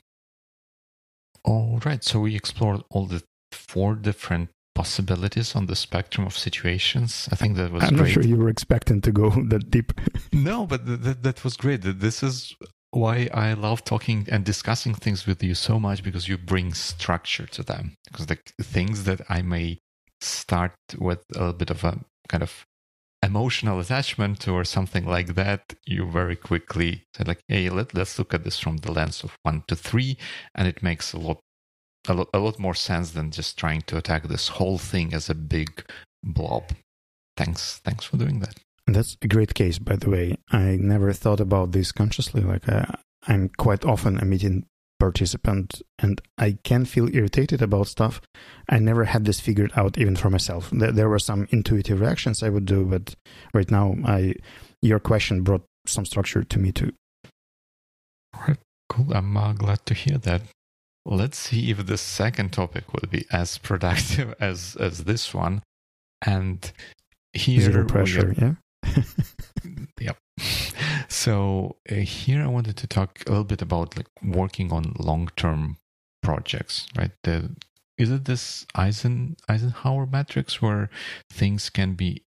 All 1.44 1.80
right. 1.86 2.04
So 2.04 2.20
we 2.20 2.36
explored 2.36 2.84
all 2.92 3.06
the 3.06 3.24
four 3.52 3.96
different 3.96 4.50
possibilities 4.76 5.56
on 5.56 5.66
the 5.66 5.76
spectrum 5.76 6.26
of 6.26 6.38
situations. 6.38 7.28
I 7.32 7.36
think 7.36 7.58
that 7.58 7.72
was 7.72 7.84
I'm 7.84 7.90
great. 7.96 8.00
not 8.00 8.10
sure 8.10 8.24
you 8.24 8.38
were 8.38 8.50
expecting 8.50 9.02
to 9.02 9.12
go 9.12 9.30
that 9.50 9.70
deep. 9.70 9.92
no, 10.32 10.66
but 10.66 10.86
th- 10.86 11.04
th- 11.04 11.18
that 11.22 11.44
was 11.44 11.58
great. 11.58 11.82
This 11.82 12.24
is 12.24 12.56
why 12.92 13.30
I 13.34 13.54
love 13.54 13.84
talking 13.84 14.28
and 14.30 14.44
discussing 14.46 14.94
things 14.94 15.26
with 15.26 15.44
you 15.44 15.56
so 15.56 15.80
much 15.80 16.04
because 16.04 16.28
you 16.28 16.38
bring 16.38 16.74
structure 16.74 17.48
to 17.48 17.64
them. 17.64 17.96
Because 18.12 18.28
the 18.28 18.38
things 18.62 19.04
that 19.06 19.22
I 19.30 19.42
may 19.42 19.80
start 20.22 20.74
with 20.98 21.24
a 21.36 21.40
little 21.40 21.54
bit 21.54 21.70
of 21.70 21.84
a 21.84 22.00
kind 22.30 22.44
of 22.44 22.66
emotional 23.24 23.80
attachment 23.80 24.48
or 24.48 24.64
something 24.64 25.06
like 25.06 25.36
that, 25.36 25.74
you 25.86 26.10
very 26.10 26.36
quickly 26.36 27.04
say 27.16 27.24
like, 27.26 27.42
hey, 27.48 27.70
let, 27.70 27.94
let's 27.94 28.18
look 28.18 28.34
at 28.34 28.44
this 28.44 28.60
from 28.60 28.78
the 28.78 28.92
lens 28.92 29.24
of 29.24 29.36
one 29.44 29.64
to 29.68 29.76
three. 29.76 30.18
And 30.56 30.68
it 30.68 30.82
makes 30.82 31.14
a 31.14 31.20
lot, 31.20 31.40
a 32.08 32.14
lot, 32.14 32.30
a 32.34 32.40
lot 32.40 32.60
more 32.60 32.76
sense 32.76 33.12
than 33.12 33.32
just 33.32 33.58
trying 33.58 33.82
to 33.84 33.98
attack 33.98 34.28
this 34.28 34.48
whole 34.48 34.78
thing 34.78 35.14
as 35.14 35.30
a 35.30 35.36
big 35.36 35.86
blob. 36.24 36.72
Thanks. 37.38 37.80
Thanks 37.84 38.06
for 38.06 38.18
doing 38.18 38.40
that. 38.40 38.56
That's 38.88 39.16
a 39.22 39.28
great 39.28 39.54
case, 39.54 39.80
by 39.80 39.96
the 39.96 40.10
way. 40.10 40.38
I 40.52 40.78
never 40.80 41.14
thought 41.14 41.40
about 41.40 41.72
this 41.72 41.92
consciously. 41.92 42.42
Like, 42.42 42.68
I, 42.68 42.80
uh, 42.80 42.96
I'm 43.28 43.50
quite 43.58 43.86
often 43.86 44.18
a 44.18 44.26
meeting 44.26 44.66
participant 45.02 45.82
and 45.98 46.22
I 46.38 46.60
can 46.64 46.86
feel 46.86 47.14
irritated 47.14 47.60
about 47.60 47.88
stuff. 47.88 48.22
I 48.70 48.78
never 48.78 49.06
had 49.06 49.26
this 49.26 49.40
figured 49.40 49.72
out 49.76 49.98
even 49.98 50.16
for 50.16 50.30
myself. 50.30 50.70
There, 50.72 50.92
there 50.92 51.10
were 51.10 51.18
some 51.18 51.48
intuitive 51.50 52.02
reactions 52.02 52.44
I 52.44 52.50
would 52.50 52.66
do, 52.66 52.86
but 52.86 53.16
right 53.52 53.70
now, 53.72 53.96
I 54.06 54.36
your 54.82 55.00
question 55.00 55.42
brought 55.42 55.64
some 55.88 56.06
structure 56.06 56.44
to 56.44 56.60
me 56.60 56.72
too. 56.72 56.94
All 58.36 58.44
right, 58.48 58.60
cool. 58.90 59.12
I'm 59.12 59.36
uh, 59.36 59.54
glad 59.54 59.84
to 59.88 59.96
hear 59.96 60.20
that. 60.20 60.44
Let's 61.04 61.40
see 61.40 61.72
if 61.72 61.88
the 61.88 61.98
second 61.98 62.54
topic 62.54 62.94
will 62.94 63.10
be 63.10 63.26
as 63.32 63.58
productive 63.58 64.36
as 64.40 64.78
as 64.80 65.06
this 65.06 65.34
one. 65.34 65.64
And 66.24 66.72
here, 67.34 67.62
zero 67.62 67.88
pressure. 67.88 68.36
yeah. 68.38 68.54
yep. 70.00 70.18
So 71.10 71.76
uh, 71.92 71.96
here 71.96 72.42
I 72.42 72.48
wanted 72.48 72.78
to 72.78 72.88
talk 72.88 73.22
a 73.28 73.30
little 73.30 73.44
bit 73.44 73.62
about 73.62 73.98
like 73.98 74.08
working 74.24 74.72
on 74.72 74.96
long-term 74.98 75.78
projects, 76.24 76.88
right? 76.98 77.12
The, 77.24 77.56
is 77.98 78.10
it 78.10 78.26
this 78.26 78.66
Eisen 78.76 79.36
Eisenhower 79.50 80.06
matrix 80.06 80.62
where 80.62 80.90
things 81.30 81.70
can 81.70 81.94
be 81.96 82.24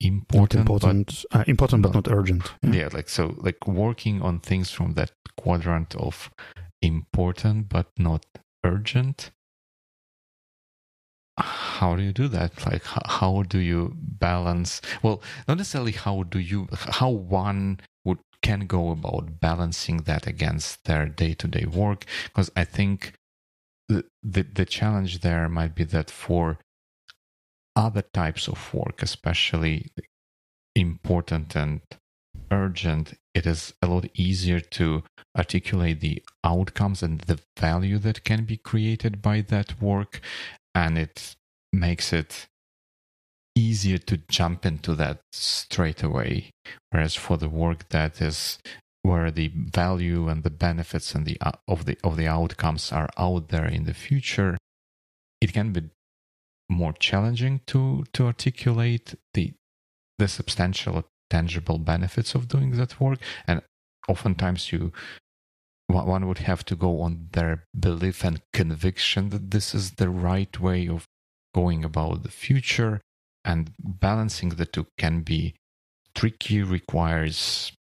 important, 0.00 0.68
not 0.68 0.74
important, 0.74 1.24
but, 1.30 1.38
uh, 1.38 1.44
important 1.46 1.82
but 1.82 1.94
not 1.94 2.08
urgent? 2.08 2.50
Yeah. 2.62 2.72
yeah, 2.72 2.88
like 2.92 3.08
so, 3.08 3.34
like 3.38 3.68
working 3.68 4.22
on 4.22 4.40
things 4.40 4.70
from 4.70 4.94
that 4.94 5.12
quadrant 5.36 5.94
of 5.94 6.30
important 6.80 7.68
but 7.68 7.88
not 7.98 8.24
urgent 8.64 9.30
how 11.38 11.96
do 11.96 12.02
you 12.02 12.12
do 12.12 12.28
that? 12.28 12.64
Like 12.66 12.84
how 12.84 13.42
do 13.42 13.58
you 13.58 13.94
balance 13.96 14.80
well 15.02 15.22
not 15.48 15.58
necessarily 15.58 15.92
how 15.92 16.22
do 16.22 16.38
you 16.38 16.68
how 16.72 17.10
one 17.10 17.80
would 18.04 18.18
can 18.42 18.66
go 18.66 18.90
about 18.90 19.40
balancing 19.40 19.98
that 19.98 20.26
against 20.26 20.84
their 20.84 21.06
day-to-day 21.06 21.66
work? 21.66 22.04
Because 22.26 22.50
i 22.56 22.64
think 22.64 23.14
the, 23.88 24.04
the 24.22 24.42
the 24.42 24.64
challenge 24.64 25.20
there 25.20 25.48
might 25.48 25.74
be 25.74 25.84
that 25.84 26.10
for 26.10 26.58
other 27.76 28.02
types 28.02 28.46
of 28.48 28.72
work 28.72 29.02
especially 29.02 29.90
important 30.76 31.56
and 31.56 31.80
urgent 32.50 33.14
it 33.34 33.46
is 33.46 33.74
a 33.82 33.86
lot 33.86 34.06
easier 34.14 34.60
to 34.60 35.02
articulate 35.36 36.00
the 36.00 36.22
outcomes 36.44 37.02
and 37.02 37.22
the 37.22 37.40
value 37.58 37.98
that 37.98 38.22
can 38.24 38.44
be 38.44 38.56
created 38.56 39.20
by 39.20 39.40
that 39.40 39.80
work 39.82 40.20
and 40.74 40.98
it 40.98 41.36
makes 41.72 42.12
it 42.12 42.46
easier 43.56 43.98
to 43.98 44.18
jump 44.28 44.66
into 44.66 44.94
that 44.94 45.20
straight 45.32 46.02
away. 46.02 46.50
Whereas 46.90 47.14
for 47.14 47.36
the 47.36 47.48
work 47.48 47.88
that 47.90 48.20
is 48.20 48.58
where 49.02 49.30
the 49.30 49.48
value 49.54 50.28
and 50.28 50.42
the 50.42 50.50
benefits 50.50 51.14
and 51.14 51.26
the 51.26 51.36
uh, 51.40 51.52
of 51.68 51.84
the 51.84 51.96
of 52.02 52.16
the 52.16 52.26
outcomes 52.26 52.90
are 52.90 53.10
out 53.18 53.48
there 53.48 53.66
in 53.66 53.84
the 53.84 53.94
future 53.94 54.56
it 55.40 55.52
can 55.52 55.72
be 55.72 55.82
more 56.70 56.94
challenging 56.94 57.60
to 57.66 58.04
to 58.14 58.24
articulate 58.24 59.14
the 59.34 59.52
the 60.18 60.26
substantial 60.26 61.04
tangible 61.30 61.78
benefits 61.78 62.34
of 62.34 62.48
doing 62.48 62.70
that 62.72 63.00
work. 63.00 63.18
And 63.46 63.62
oftentimes 64.08 64.72
you 64.72 64.92
one 65.88 66.26
would 66.26 66.38
have 66.38 66.64
to 66.64 66.76
go 66.76 67.00
on 67.00 67.28
their 67.32 67.64
belief 67.78 68.24
and 68.24 68.40
conviction 68.52 69.28
that 69.30 69.50
this 69.50 69.74
is 69.74 69.92
the 69.92 70.08
right 70.08 70.58
way 70.58 70.88
of 70.88 71.06
going 71.54 71.84
about 71.84 72.22
the 72.22 72.30
future 72.30 73.00
and 73.44 73.72
balancing 73.78 74.50
the 74.50 74.66
two 74.66 74.86
can 74.98 75.20
be 75.20 75.54
tricky 76.14 76.62
requires 76.62 77.72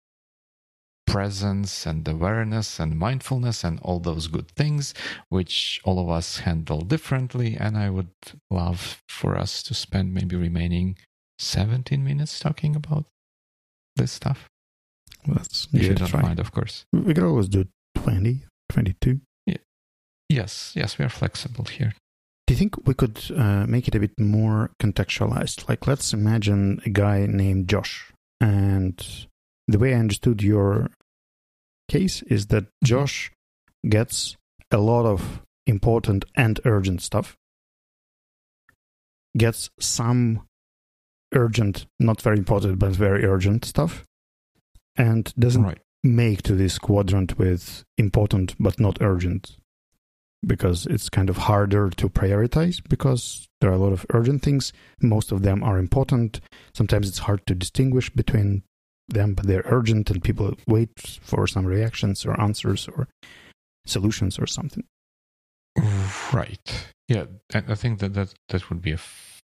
presence 1.07 1.85
and 1.85 2.07
awareness 2.07 2.79
and 2.79 2.97
mindfulness 2.97 3.63
and 3.63 3.79
all 3.81 3.99
those 3.99 4.27
good 4.27 4.49
things 4.51 4.93
which 5.29 5.81
all 5.83 5.99
of 5.99 6.09
us 6.09 6.39
handle 6.39 6.81
differently 6.81 7.57
and 7.59 7.77
i 7.77 7.89
would 7.89 8.09
love 8.49 9.01
for 9.07 9.37
us 9.37 9.61
to 9.61 9.73
spend 9.73 10.13
maybe 10.13 10.35
remaining 10.35 10.95
17 11.39 12.03
minutes 12.03 12.39
talking 12.39 12.75
about 12.75 13.05
this 13.95 14.11
stuff. 14.11 14.49
If 15.27 15.83
you 15.83 15.93
don't 15.93 16.07
try. 16.07 16.21
mind 16.21 16.39
of 16.39 16.51
course. 16.51 16.85
We 16.91 17.13
could 17.13 17.23
always 17.23 17.47
do 17.47 17.65
20, 18.03 18.41
22? 18.69 19.21
Yeah. 19.45 19.57
Yes, 20.29 20.73
yes, 20.75 20.97
we 20.97 21.05
are 21.05 21.09
flexible 21.09 21.65
here. 21.65 21.93
Do 22.45 22.53
you 22.53 22.57
think 22.57 22.85
we 22.85 22.93
could 22.93 23.21
uh, 23.35 23.65
make 23.65 23.87
it 23.87 23.95
a 23.95 23.99
bit 23.99 24.19
more 24.19 24.71
contextualized? 24.81 25.69
Like, 25.69 25.87
let's 25.87 26.13
imagine 26.13 26.81
a 26.85 26.89
guy 26.89 27.25
named 27.25 27.69
Josh. 27.69 28.11
And 28.41 29.01
the 29.67 29.79
way 29.79 29.93
I 29.93 29.99
understood 29.99 30.43
your 30.43 30.89
case 31.89 32.21
is 32.23 32.47
that 32.47 32.65
mm-hmm. 32.65 32.85
Josh 32.85 33.31
gets 33.87 34.35
a 34.71 34.77
lot 34.77 35.05
of 35.05 35.41
important 35.65 36.25
and 36.35 36.59
urgent 36.65 37.01
stuff, 37.01 37.37
gets 39.37 39.69
some 39.79 40.41
urgent, 41.33 41.85
not 41.99 42.21
very 42.21 42.37
important, 42.37 42.79
but 42.79 42.91
very 42.91 43.23
urgent 43.23 43.63
stuff, 43.63 44.03
and 44.97 45.33
doesn't 45.39 45.63
right 45.63 45.79
make 46.03 46.41
to 46.43 46.53
this 46.53 46.77
quadrant 46.77 47.37
with 47.37 47.83
important 47.97 48.55
but 48.59 48.79
not 48.79 48.97
urgent 49.01 49.57
because 50.45 50.85
it's 50.87 51.09
kind 51.09 51.29
of 51.29 51.37
harder 51.37 51.89
to 51.89 52.09
prioritize 52.09 52.81
because 52.89 53.47
there 53.61 53.69
are 53.69 53.75
a 53.75 53.77
lot 53.77 53.93
of 53.93 54.05
urgent 54.13 54.41
things. 54.43 54.73
Most 55.01 55.31
of 55.31 55.41
them 55.41 55.63
are 55.63 55.77
important. 55.77 56.41
Sometimes 56.73 57.07
it's 57.07 57.19
hard 57.19 57.45
to 57.47 57.55
distinguish 57.55 58.09
between 58.09 58.63
them 59.07 59.33
but 59.33 59.47
they're 59.47 59.63
urgent 59.65 60.09
and 60.09 60.23
people 60.23 60.53
wait 60.67 60.91
for 61.21 61.47
some 61.47 61.65
reactions 61.65 62.25
or 62.25 62.39
answers 62.39 62.87
or 62.89 63.07
solutions 63.85 64.37
or 64.37 64.47
something. 64.47 64.83
Right. 66.33 66.87
Yeah 67.07 67.25
i 67.53 67.75
think 67.75 67.99
that 67.99 68.13
that, 68.13 68.33
that 68.49 68.69
would 68.69 68.81
be 68.81 68.93
a 68.93 68.99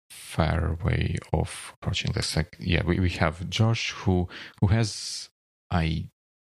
fair 0.09 0.77
way 0.83 1.17
of 1.33 1.73
approaching 1.75 2.11
this. 2.13 2.35
Like 2.35 2.55
yeah 2.59 2.83
we, 2.85 2.99
we 2.99 3.09
have 3.11 3.49
josh 3.49 3.91
who 3.91 4.27
who 4.59 4.67
has 4.67 5.29
I 5.71 6.07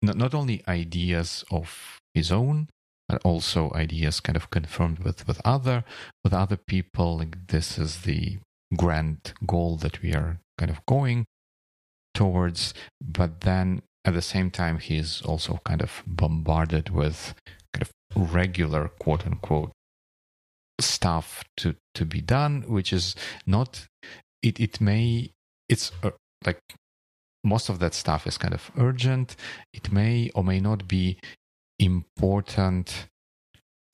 not, 0.02 0.16
not 0.16 0.34
only 0.34 0.62
ideas 0.66 1.44
of 1.50 1.98
his 2.14 2.32
own, 2.32 2.68
but 3.08 3.20
also 3.24 3.72
ideas 3.74 4.20
kind 4.20 4.36
of 4.36 4.50
confirmed 4.50 5.00
with, 5.00 5.26
with 5.26 5.40
other 5.44 5.84
with 6.22 6.32
other 6.32 6.56
people. 6.56 7.18
Like 7.18 7.48
this 7.48 7.78
is 7.78 8.02
the 8.02 8.38
grand 8.76 9.32
goal 9.46 9.76
that 9.78 10.00
we 10.02 10.14
are 10.14 10.38
kind 10.58 10.70
of 10.70 10.84
going 10.86 11.24
towards. 12.14 12.72
But 13.00 13.40
then 13.40 13.82
at 14.04 14.14
the 14.14 14.22
same 14.22 14.50
time, 14.50 14.78
he's 14.78 15.22
also 15.22 15.60
kind 15.64 15.82
of 15.82 16.02
bombarded 16.06 16.90
with 16.90 17.34
kind 17.74 17.82
of 17.82 18.32
regular 18.32 18.88
quote 19.00 19.26
unquote 19.26 19.72
stuff 20.80 21.42
to 21.58 21.74
to 21.94 22.04
be 22.04 22.20
done, 22.20 22.64
which 22.68 22.92
is 22.92 23.14
not. 23.46 23.86
It 24.42 24.58
it 24.58 24.80
may 24.80 25.32
it's 25.68 25.92
uh, 26.02 26.12
like 26.46 26.60
most 27.44 27.68
of 27.68 27.78
that 27.78 27.94
stuff 27.94 28.26
is 28.26 28.38
kind 28.38 28.54
of 28.54 28.70
urgent. 28.78 29.36
It 29.72 29.92
may 29.92 30.30
or 30.34 30.44
may 30.44 30.60
not 30.60 30.86
be 30.86 31.18
important 31.78 33.08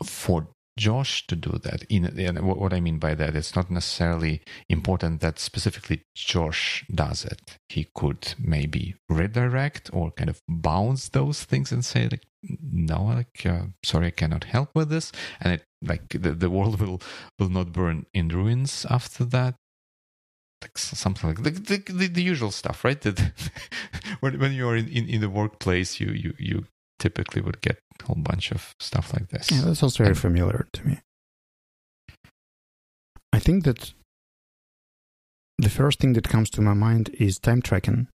for 0.04 0.48
Josh 0.78 1.26
to 1.28 1.36
do 1.36 1.58
that. 1.62 1.84
In, 1.84 2.04
in, 2.18 2.36
what 2.44 2.74
I 2.74 2.80
mean 2.80 2.98
by 2.98 3.14
that, 3.14 3.34
it's 3.34 3.56
not 3.56 3.70
necessarily 3.70 4.42
important 4.68 5.20
that 5.22 5.38
specifically 5.38 6.02
Josh 6.14 6.84
does 6.94 7.24
it. 7.24 7.56
He 7.70 7.88
could 7.94 8.34
maybe 8.38 8.94
redirect 9.08 9.90
or 9.92 10.10
kind 10.10 10.28
of 10.28 10.40
bounce 10.46 11.08
those 11.08 11.44
things 11.44 11.72
and 11.72 11.82
say 11.84 12.08
like, 12.08 12.26
"No, 12.60 13.04
like, 13.04 13.46
uh, 13.46 13.66
sorry, 13.82 14.08
I 14.08 14.10
cannot 14.10 14.44
help 14.44 14.70
with 14.74 14.90
this," 14.90 15.12
and 15.40 15.54
it 15.54 15.64
like 15.82 16.08
the, 16.08 16.32
the 16.32 16.50
world 16.50 16.78
will 16.80 17.00
will 17.38 17.48
not 17.48 17.72
burn 17.72 18.04
in 18.12 18.28
ruins 18.28 18.84
after 18.90 19.24
that. 19.24 19.54
Like 20.62 20.78
something 20.78 21.28
like 21.28 21.42
the 21.42 21.50
the, 21.50 21.92
the, 21.92 22.08
the 22.08 22.22
usual 22.22 22.50
stuff, 22.50 22.84
right? 22.84 23.00
That 23.00 23.32
when 24.20 24.38
when 24.38 24.52
you 24.52 24.68
are 24.68 24.76
in, 24.76 24.88
in, 24.88 25.08
in 25.08 25.20
the 25.20 25.28
workplace, 25.28 26.00
you 26.00 26.10
you 26.10 26.34
you 26.38 26.66
typically 26.98 27.42
would 27.42 27.60
get 27.60 27.78
a 28.00 28.04
whole 28.04 28.16
bunch 28.16 28.52
of 28.52 28.74
stuff 28.80 29.12
like 29.12 29.28
this. 29.28 29.50
Yeah, 29.50 29.62
that 29.62 29.76
sounds 29.76 29.96
very 29.96 30.10
and, 30.10 30.18
familiar 30.18 30.66
to 30.72 30.86
me. 30.86 31.00
I 33.32 33.38
think 33.38 33.64
that 33.64 33.92
the 35.58 35.68
first 35.68 36.00
thing 36.00 36.14
that 36.14 36.28
comes 36.28 36.50
to 36.50 36.62
my 36.62 36.74
mind 36.74 37.10
is 37.18 37.38
time 37.38 37.62
tracking 37.62 38.08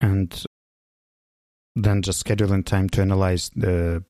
and 0.00 0.44
then 1.74 2.02
just 2.02 2.24
scheduling 2.24 2.64
time 2.64 2.88
to 2.90 3.00
analyze 3.00 3.50
the 3.54 4.04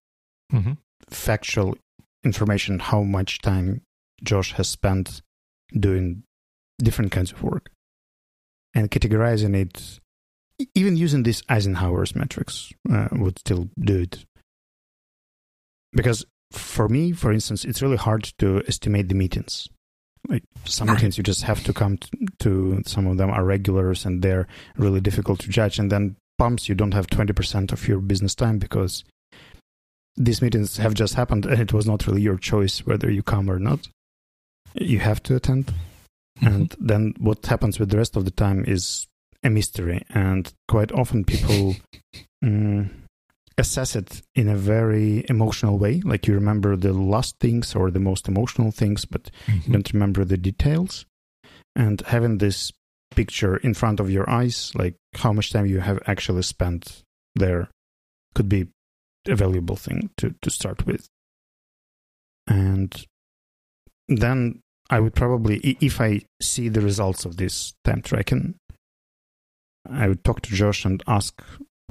mm-hmm. 0.52 0.72
factual 1.08 1.76
information, 2.24 2.78
how 2.78 3.02
much 3.02 3.40
time 3.40 3.82
Josh 4.22 4.52
has 4.52 4.68
spent 4.68 5.22
doing 5.78 6.24
different 6.82 7.12
kinds 7.12 7.32
of 7.32 7.42
work 7.42 7.70
and 8.74 8.90
categorizing 8.90 9.54
it 9.54 10.00
even 10.74 10.96
using 10.96 11.22
this 11.22 11.42
Eisenhower's 11.48 12.14
matrix 12.14 12.72
uh, 12.90 13.08
would 13.12 13.38
still 13.38 13.68
do 13.78 14.00
it. 14.00 14.24
Because 15.92 16.24
for 16.52 16.88
me, 16.88 17.12
for 17.12 17.32
instance, 17.32 17.64
it's 17.64 17.82
really 17.82 17.96
hard 17.96 18.32
to 18.38 18.62
estimate 18.66 19.08
the 19.08 19.14
meetings. 19.14 19.68
Like 20.28 20.44
some 20.64 20.88
meetings, 20.88 21.18
you 21.18 21.24
just 21.24 21.42
have 21.42 21.64
to 21.64 21.72
come 21.72 21.98
to. 22.38 22.82
Some 22.86 23.06
of 23.08 23.16
them 23.16 23.30
are 23.30 23.44
regulars, 23.44 24.06
and 24.06 24.22
they're 24.22 24.46
really 24.76 25.00
difficult 25.00 25.40
to 25.40 25.48
judge. 25.48 25.78
And 25.80 25.90
then 25.90 26.16
pumps, 26.38 26.68
you 26.68 26.76
don't 26.76 26.94
have 26.94 27.08
twenty 27.08 27.32
percent 27.32 27.72
of 27.72 27.88
your 27.88 27.98
business 27.98 28.34
time 28.34 28.58
because 28.58 29.04
these 30.16 30.40
meetings 30.40 30.76
have 30.76 30.94
just 30.94 31.14
happened, 31.14 31.44
and 31.44 31.60
it 31.60 31.72
was 31.72 31.86
not 31.86 32.06
really 32.06 32.22
your 32.22 32.36
choice 32.36 32.86
whether 32.86 33.10
you 33.10 33.22
come 33.22 33.50
or 33.50 33.58
not. 33.58 33.88
You 34.74 35.00
have 35.00 35.22
to 35.24 35.34
attend, 35.34 35.74
mm-hmm. 36.42 36.54
and 36.54 36.76
then 36.78 37.14
what 37.18 37.46
happens 37.46 37.78
with 37.78 37.90
the 37.90 37.96
rest 37.96 38.16
of 38.16 38.24
the 38.24 38.30
time 38.30 38.64
is 38.66 39.06
a 39.42 39.50
mystery, 39.50 40.04
and 40.10 40.52
quite 40.68 40.92
often 40.92 41.24
people 41.24 41.74
um, 42.42 42.90
assess 43.58 43.96
it 43.96 44.22
in 44.34 44.48
a 44.48 44.56
very 44.56 45.24
emotional 45.28 45.78
way. 45.78 46.00
Like 46.04 46.26
you 46.26 46.34
remember 46.34 46.76
the 46.76 46.92
last 46.92 47.38
things 47.38 47.74
or 47.74 47.90
the 47.90 48.00
most 48.00 48.28
emotional 48.28 48.70
things, 48.70 49.04
but 49.04 49.30
mm-hmm. 49.46 49.60
you 49.64 49.72
don't 49.72 49.92
remember 49.92 50.24
the 50.24 50.36
details. 50.36 51.06
And 51.74 52.00
having 52.02 52.38
this 52.38 52.72
picture 53.14 53.56
in 53.56 53.74
front 53.74 54.00
of 54.00 54.10
your 54.10 54.28
eyes, 54.28 54.72
like 54.74 54.96
how 55.14 55.32
much 55.32 55.52
time 55.52 55.66
you 55.66 55.80
have 55.80 55.98
actually 56.06 56.42
spent 56.42 57.02
there, 57.34 57.68
could 58.34 58.48
be 58.48 58.68
a 59.26 59.36
valuable 59.36 59.76
thing 59.76 60.10
to, 60.18 60.34
to 60.42 60.50
start 60.50 60.86
with. 60.86 61.06
And 62.46 63.06
then 64.08 64.60
I 64.92 65.00
would 65.00 65.14
probably, 65.14 65.56
if 65.80 66.02
I 66.02 66.20
see 66.42 66.68
the 66.68 66.82
results 66.82 67.24
of 67.24 67.38
this 67.38 67.72
time 67.82 68.02
tracking, 68.02 68.56
I 69.90 70.06
would 70.06 70.22
talk 70.22 70.42
to 70.42 70.54
Josh 70.54 70.84
and 70.84 71.02
ask 71.06 71.42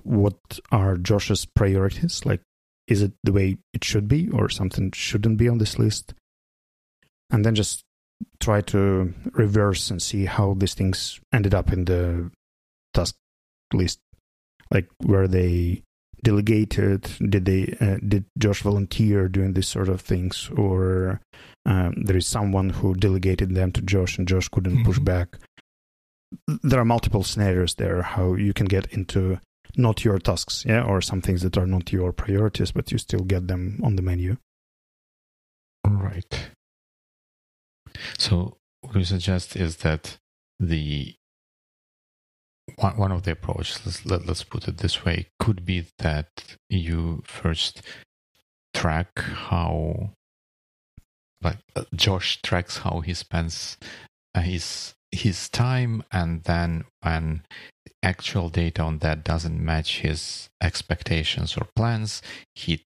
what 0.04 0.38
are 0.72 0.98
Josh's 0.98 1.46
priorities? 1.46 2.24
Like, 2.28 2.42
is 2.88 3.02
it 3.02 3.14
the 3.24 3.34
way 3.34 3.58
it 3.74 3.84
should 3.84 4.08
be, 4.08 4.30
or 4.30 4.50
something 4.50 4.92
shouldn't 4.92 5.38
be 5.38 5.50
on 5.50 5.58
this 5.58 5.80
list? 5.80 6.14
And 7.32 7.44
then 7.44 7.56
just 7.56 7.82
try 8.40 8.62
to 8.62 9.12
reverse 9.32 9.90
and 9.90 10.00
see 10.00 10.26
how 10.26 10.54
these 10.54 10.76
things 10.76 11.20
ended 11.34 11.56
up 11.56 11.74
in 11.74 11.86
the 11.86 12.30
task 12.94 13.16
list. 13.74 14.00
Like, 14.70 14.88
were 15.02 15.28
they 15.28 15.82
delegated? 16.24 17.10
Did 17.18 17.46
they 17.46 17.76
uh, 17.82 17.98
did 18.08 18.26
Josh 18.38 18.62
volunteer 18.62 19.28
doing 19.28 19.54
these 19.54 19.68
sort 19.68 19.90
of 19.90 20.02
things, 20.02 20.52
or 20.56 21.20
um, 21.66 21.94
there 22.04 22.18
is 22.18 22.28
someone 22.28 22.70
who 22.70 22.94
delegated 22.96 23.54
them 23.56 23.72
to 23.74 23.82
Josh 23.82 24.18
and 24.18 24.28
Josh 24.28 24.50
couldn't 24.50 24.74
mm-hmm. 24.74 24.86
push 24.86 25.00
back? 25.00 25.38
there 26.64 26.80
are 26.80 26.86
multiple 26.86 27.24
scenarios 27.24 27.76
there 27.76 28.02
how 28.02 28.36
you 28.36 28.54
can 28.54 28.66
get 28.66 28.88
into 28.94 29.40
not 29.78 30.04
your 30.04 30.20
tasks, 30.20 30.66
yeah, 30.68 30.84
or 30.84 31.02
some 31.02 31.22
things 31.22 31.42
that 31.42 31.58
are 31.58 31.66
not 31.66 31.92
your 31.92 32.12
priorities, 32.12 32.72
but 32.72 32.92
you 32.92 32.98
still 32.98 33.22
get 33.22 33.48
them 33.48 33.80
on 33.84 33.96
the 33.96 34.02
menu. 34.02 34.38
Right. 35.88 36.50
So 38.18 38.58
what 38.82 38.96
we 38.96 39.04
suggest 39.04 39.56
is 39.56 39.78
that 39.78 40.18
the 40.60 41.16
one, 42.76 42.98
one 42.98 43.12
of 43.12 43.24
the 43.24 43.32
approaches, 43.32 43.80
let's, 43.86 44.06
let, 44.06 44.26
let's 44.26 44.44
put 44.44 44.68
it 44.68 44.78
this 44.78 45.06
way, 45.06 45.28
could 45.40 45.66
be 45.66 45.86
that 46.00 46.58
you 46.70 47.24
first 47.26 47.82
track 48.74 49.20
how, 49.20 50.12
like 51.42 51.58
uh, 51.76 51.84
Josh 51.96 52.42
tracks 52.42 52.80
how 52.80 53.02
he 53.02 53.14
spends 53.14 53.78
uh, 54.36 54.42
his 54.42 54.94
his 55.12 55.50
time 55.50 56.04
and 56.12 56.44
then 56.44 56.86
when 57.02 57.44
actual 58.02 58.50
data 58.50 58.82
on 58.82 59.00
that 59.00 59.24
doesn't 59.24 59.64
match 59.64 60.00
his 60.00 60.50
expectations 60.62 61.58
or 61.58 61.68
plans 61.76 62.22
he 62.56 62.86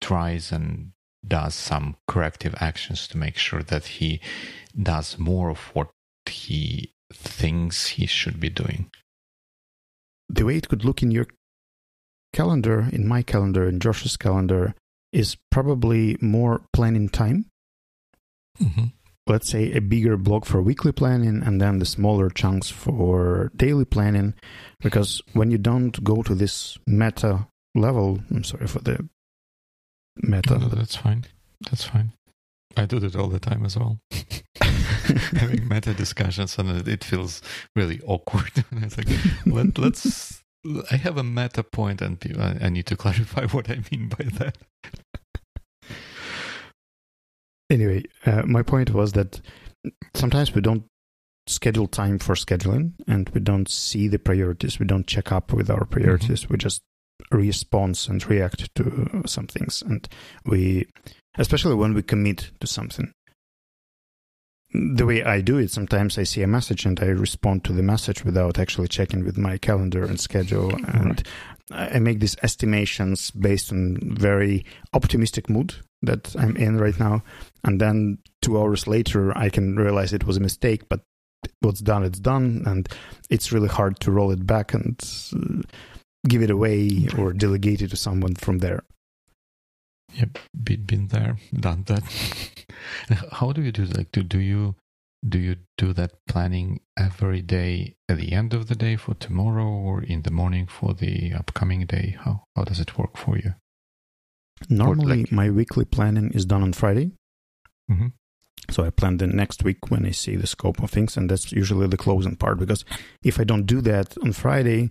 tries 0.00 0.50
and 0.50 0.92
does 1.26 1.54
some 1.54 1.96
corrective 2.08 2.54
actions 2.60 3.06
to 3.06 3.18
make 3.18 3.36
sure 3.36 3.62
that 3.62 3.84
he 3.84 4.20
does 4.80 5.18
more 5.18 5.50
of 5.50 5.58
what 5.74 5.90
he 6.26 6.92
thinks 7.12 7.88
he 7.88 8.06
should 8.06 8.40
be 8.40 8.48
doing. 8.48 8.90
The 10.28 10.44
way 10.44 10.56
it 10.56 10.68
could 10.68 10.84
look 10.84 11.02
in 11.02 11.10
your 11.10 11.26
calendar 12.32 12.88
in 12.92 13.06
my 13.06 13.22
calendar 13.22 13.68
in 13.68 13.80
josh's 13.80 14.16
calendar 14.16 14.74
is 15.12 15.36
probably 15.50 16.16
more 16.20 16.62
planning 16.72 17.08
time 17.08 17.46
mm-hmm. 18.60 18.84
Let's 19.26 19.48
say 19.48 19.72
a 19.72 19.80
bigger 19.80 20.16
block 20.16 20.44
for 20.44 20.60
weekly 20.60 20.90
planning 20.90 21.42
and 21.44 21.60
then 21.60 21.78
the 21.78 21.86
smaller 21.86 22.30
chunks 22.30 22.68
for 22.68 23.52
daily 23.54 23.84
planning 23.84 24.34
because 24.80 25.22
when 25.34 25.52
you 25.52 25.58
don't 25.58 26.02
go 26.02 26.22
to 26.22 26.34
this 26.34 26.78
meta 26.84 27.46
level 27.76 28.18
i'm 28.30 28.42
sorry 28.42 28.66
for 28.66 28.80
the 28.80 29.08
meta 30.16 30.58
no, 30.58 30.68
that's 30.68 30.96
fine. 30.96 31.26
That's 31.70 31.84
fine. 31.84 32.12
I 32.76 32.86
do 32.86 32.98
that 33.00 33.14
all 33.14 33.28
the 33.28 33.38
time 33.38 33.64
as 33.64 33.76
well. 33.76 34.00
Having 35.36 35.68
meta 35.68 35.94
discussions 35.94 36.58
and 36.58 36.88
it 36.88 37.04
feels 37.04 37.42
really 37.76 38.00
awkward. 38.04 38.64
It's 38.72 38.96
like 38.96 39.08
Let, 39.46 39.78
let's 39.78 40.42
i 40.90 40.96
have 40.96 41.16
a 41.16 41.24
meta 41.24 41.62
point 41.62 42.02
and 42.02 42.18
i 42.60 42.68
need 42.68 42.84
to 42.84 42.94
clarify 42.94 43.46
what 43.50 43.70
i 43.70 43.80
mean 43.90 44.08
by 44.08 44.24
that 44.38 44.58
anyway, 47.70 48.04
uh, 48.26 48.42
my 48.44 48.62
point 48.62 48.90
was 48.90 49.12
that 49.12 49.40
sometimes 50.14 50.54
we 50.54 50.60
don't 50.60 50.84
schedule 51.46 51.86
time 51.86 52.18
for 52.18 52.34
scheduling 52.34 52.92
and 53.06 53.28
we 53.30 53.40
don't 53.40 53.68
see 53.68 54.08
the 54.08 54.18
priorities. 54.18 54.78
We 54.78 54.86
don't 54.86 55.06
check 55.06 55.32
up 55.32 55.52
with 55.52 55.70
our 55.70 55.84
priorities. 55.84 56.42
Mm-hmm. 56.42 56.54
We 56.54 56.58
just 56.58 56.82
respond 57.30 58.06
and 58.08 58.24
react 58.28 58.74
to 58.74 59.22
some 59.26 59.46
things. 59.46 59.82
And 59.82 60.08
we, 60.44 60.88
especially 61.38 61.74
when 61.74 61.94
we 61.94 62.02
commit 62.02 62.50
to 62.60 62.66
something, 62.66 63.12
the 64.72 65.06
way 65.06 65.24
I 65.24 65.40
do 65.40 65.58
it, 65.58 65.70
sometimes 65.70 66.16
I 66.16 66.22
see 66.22 66.42
a 66.42 66.46
message 66.46 66.86
and 66.86 66.98
I 67.00 67.06
respond 67.06 67.64
to 67.64 67.72
the 67.72 67.82
message 67.82 68.24
without 68.24 68.58
actually 68.58 68.88
checking 68.88 69.24
with 69.24 69.36
my 69.36 69.58
calendar 69.58 70.04
and 70.04 70.18
schedule. 70.18 70.72
And. 70.86 71.22
I 71.72 72.00
make 72.00 72.18
these 72.18 72.36
estimations 72.42 73.30
based 73.30 73.70
on 73.70 73.96
very 74.02 74.64
optimistic 74.92 75.48
mood 75.48 75.76
that 76.02 76.34
I'm 76.38 76.56
in 76.56 76.78
right 76.78 76.98
now. 76.98 77.22
And 77.64 77.80
then 77.80 78.18
two 78.42 78.58
hours 78.58 78.86
later, 78.86 79.36
I 79.36 79.48
can 79.48 79.76
realize 79.76 80.12
it 80.12 80.26
was 80.26 80.36
a 80.36 80.40
mistake, 80.40 80.88
but 80.88 81.00
what's 81.60 81.80
done, 81.80 82.04
it's 82.04 82.18
done. 82.18 82.62
And 82.66 82.88
it's 83.28 83.52
really 83.52 83.68
hard 83.68 84.00
to 84.00 84.10
roll 84.10 84.30
it 84.30 84.46
back 84.46 84.74
and 84.74 84.98
uh, 85.34 85.62
give 86.28 86.42
it 86.42 86.50
away 86.50 87.08
or 87.18 87.32
delegate 87.32 87.82
it 87.82 87.90
to 87.90 87.96
someone 87.96 88.34
from 88.34 88.58
there. 88.58 88.82
Yep, 90.14 90.38
been, 90.64 91.08
there, 91.08 91.36
done 91.54 91.84
that. 91.86 92.02
How 93.32 93.52
do 93.52 93.62
you 93.62 93.70
do 93.70 93.86
that? 93.86 94.10
Do, 94.10 94.22
do 94.22 94.38
you 94.38 94.74
do 95.28 95.38
you 95.38 95.56
do 95.76 95.92
that 95.92 96.14
planning 96.26 96.80
every 96.98 97.42
day 97.42 97.94
at 98.08 98.16
the 98.16 98.32
end 98.32 98.54
of 98.54 98.68
the 98.68 98.74
day 98.74 98.96
for 98.96 99.14
tomorrow 99.14 99.66
or 99.66 100.02
in 100.02 100.22
the 100.22 100.30
morning 100.30 100.66
for 100.66 100.94
the 100.94 101.32
upcoming 101.34 101.84
day? 101.86 102.16
How 102.18 102.44
how 102.56 102.64
does 102.64 102.80
it 102.80 102.98
work 102.98 103.16
for 103.16 103.36
you? 103.36 103.54
Normally, 104.68 105.22
like, 105.22 105.32
my 105.32 105.50
weekly 105.50 105.84
planning 105.84 106.30
is 106.32 106.44
done 106.44 106.62
on 106.62 106.72
Friday, 106.72 107.12
Mm-hmm. 107.90 108.06
So 108.70 108.84
I 108.84 108.90
plan 108.90 109.16
the 109.16 109.26
next 109.26 109.64
week 109.64 109.90
when 109.90 110.06
I 110.06 110.12
see 110.12 110.36
the 110.36 110.46
scope 110.46 110.82
of 110.82 110.90
things, 110.90 111.16
and 111.16 111.28
that's 111.28 111.50
usually 111.50 111.88
the 111.88 111.96
closing 111.96 112.36
part. 112.36 112.58
Because 112.58 112.84
if 113.24 113.40
I 113.40 113.44
don't 113.44 113.66
do 113.66 113.80
that 113.80 114.16
on 114.22 114.32
Friday, 114.32 114.90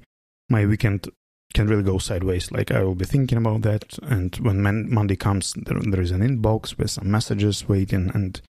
my 0.50 0.66
weekend 0.66 1.08
can 1.54 1.68
really 1.68 1.84
go 1.84 1.98
sideways. 1.98 2.52
Like 2.52 2.72
I 2.72 2.84
will 2.84 2.96
be 2.96 3.06
thinking 3.06 3.38
about 3.38 3.62
that, 3.62 3.98
and 4.04 4.36
when 4.38 4.62
man- 4.62 4.94
Monday 4.94 5.16
comes, 5.16 5.54
there, 5.54 5.80
there 5.80 6.02
is 6.02 6.12
an 6.12 6.22
inbox 6.22 6.78
with 6.78 6.92
some 6.92 7.10
messages 7.10 7.70
waiting, 7.70 8.12
and 8.14 8.42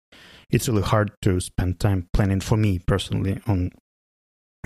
it's 0.50 0.68
really 0.68 0.82
hard 0.82 1.12
to 1.22 1.38
spend 1.38 1.78
time 1.78 2.08
planning 2.12 2.40
for 2.40 2.56
me 2.56 2.80
personally 2.80 3.40
on 3.46 3.70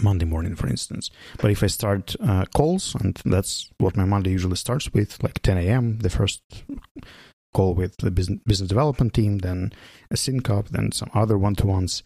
Monday 0.03 0.25
morning, 0.25 0.57
for 0.57 0.67
instance. 0.67 1.11
But 1.39 1.51
if 1.51 1.63
I 1.63 1.69
start 1.69 2.17
uh, 2.21 2.45
calls, 2.55 2.95
and 2.97 3.21
that's 3.25 3.71
what 3.79 3.97
my 3.97 4.05
Monday 4.05 4.31
usually 4.31 4.57
starts 4.57 4.93
with, 4.93 5.23
like 5.23 5.41
10 5.43 5.59
a.m., 5.59 5.99
the 5.99 6.11
first 6.11 6.43
call 7.55 7.75
with 7.75 7.97
the 7.99 8.11
business, 8.11 8.41
business 8.45 8.69
development 8.69 9.15
team, 9.15 9.39
then 9.39 9.73
a 10.11 10.17
sync 10.17 10.51
up, 10.51 10.69
then 10.69 10.93
some 10.93 11.11
other 11.15 11.39
one 11.39 11.55
to 11.57 11.67
ones. 11.67 12.03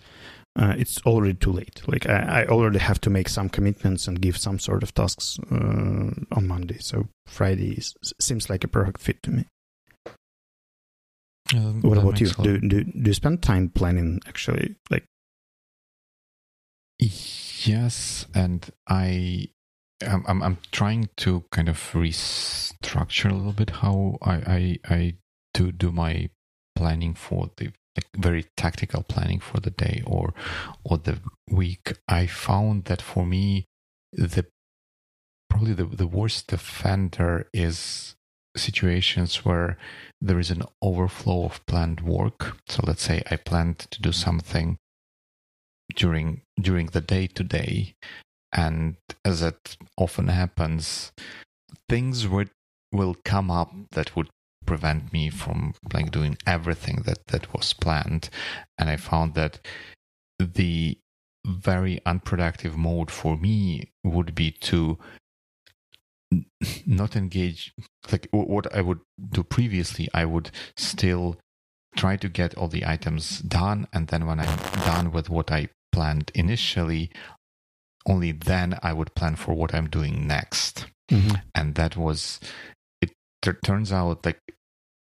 Uh, 0.57 0.75
it's 0.77 1.01
already 1.07 1.35
too 1.35 1.53
late. 1.53 1.83
Like 1.87 2.09
I, 2.09 2.43
I, 2.43 2.47
already 2.47 2.81
have 2.81 3.01
to 3.03 3.11
make 3.11 3.29
some 3.29 3.49
commitments 3.49 4.09
and 4.09 4.21
give 4.21 4.37
some 4.37 4.59
sort 4.59 4.83
of 4.83 4.93
tasks 4.93 5.39
uh, 5.53 6.11
on 6.33 6.49
Monday. 6.49 6.79
So 6.81 7.09
Friday 7.27 7.75
is, 7.75 7.95
seems 8.21 8.51
like 8.51 8.65
a 8.65 8.69
perfect 8.69 9.01
fit 9.01 9.23
to 9.23 9.31
me. 9.31 9.47
Um, 11.55 11.81
what 11.83 11.97
about 11.97 12.21
you? 12.21 12.29
Do, 12.29 12.59
do 12.59 12.85
do 12.85 13.03
you 13.05 13.15
spend 13.15 13.43
time 13.43 13.71
planning 13.71 14.21
actually? 14.27 14.75
Like 14.91 15.05
yes, 16.99 18.27
and 18.35 18.71
I 18.89 19.49
I'm, 20.07 20.25
I'm, 20.29 20.43
I'm 20.43 20.59
trying 20.71 21.09
to 21.19 21.45
kind 21.51 21.69
of 21.69 21.79
restructure 21.93 23.31
a 23.31 23.35
little 23.35 23.53
bit 23.53 23.71
how 23.71 24.19
I, 24.23 24.35
I, 24.35 24.79
I 24.95 25.15
do 25.55 25.73
do 25.73 25.91
my 25.91 26.31
planning 26.77 27.15
for 27.15 27.51
the 27.57 27.73
like 27.97 28.07
very 28.17 28.47
tactical 28.57 29.03
planning 29.03 29.41
for 29.41 29.59
the 29.59 29.71
day 29.71 30.03
or 30.07 30.33
or 30.85 30.99
the 30.99 31.19
week. 31.51 31.95
I 32.07 32.27
found 32.27 32.85
that 32.85 33.03
for 33.03 33.27
me 33.27 33.67
the 34.13 34.47
probably 35.51 35.75
the, 35.75 35.85
the 35.85 36.07
worst 36.07 36.53
offender 36.53 37.49
is 37.53 38.15
situations 38.57 39.45
where 39.45 39.77
there 40.21 40.39
is 40.39 40.51
an 40.51 40.63
overflow 40.81 41.45
of 41.45 41.65
planned 41.67 42.01
work. 42.01 42.57
So 42.69 42.83
let's 42.87 43.03
say 43.03 43.23
I 43.31 43.37
planned 43.37 43.79
to 43.91 44.01
do 44.01 44.13
something 44.13 44.79
during 45.95 46.43
during 46.61 46.87
the 46.87 47.01
day 47.01 47.27
to 47.27 47.43
day 47.43 47.95
and 48.53 48.97
as 49.25 49.43
it 49.43 49.77
often 49.97 50.29
happens 50.29 51.13
things 51.89 52.27
would 52.27 52.51
will 52.93 53.17
come 53.25 53.51
up 53.51 53.73
that 53.93 54.15
would 54.17 54.29
prevent 54.69 55.13
me 55.15 55.31
from 55.31 55.73
like 55.95 56.11
doing 56.11 56.37
everything 56.47 57.03
that 57.07 57.27
that 57.29 57.53
was 57.55 57.73
planned. 57.73 58.29
And 58.79 58.91
i 58.91 58.97
found 58.97 59.35
that 59.35 59.61
the 60.39 60.99
very 61.47 62.01
unproductive 62.05 62.77
mode 62.77 63.11
for 63.11 63.37
me 63.37 63.91
would 64.05 64.35
be 64.35 64.51
to 64.51 64.99
not 66.87 67.17
engage 67.17 67.73
like 68.13 68.29
what 68.33 68.67
i 68.75 68.83
would 68.83 69.01
do 69.31 69.43
previously 69.43 70.07
i 70.13 70.25
would 70.27 70.51
still 70.77 71.39
try 71.97 72.17
to 72.17 72.29
get 72.29 72.55
all 72.55 72.69
the 72.69 72.85
items 72.85 73.39
done. 73.39 73.89
And 73.95 74.09
then 74.09 74.27
when 74.27 74.39
i'm 74.41 74.59
done 74.93 75.11
with 75.11 75.31
what 75.31 75.51
i 75.51 75.69
planned 75.93 76.31
initially 76.35 77.11
only 78.07 78.33
then 78.33 78.79
I 78.83 78.93
would 78.93 79.15
plan 79.15 79.37
for 79.37 79.55
what 79.55 79.75
I'm 79.75 79.89
doing 79.89 80.27
next. 80.27 80.87
Mm-hmm. 81.11 81.37
And 81.55 81.75
that 81.75 81.97
was, 81.97 82.41
it 83.01 83.13
t- 83.43 83.53
turns 83.65 83.93
out 83.93 84.25
like, 84.25 84.41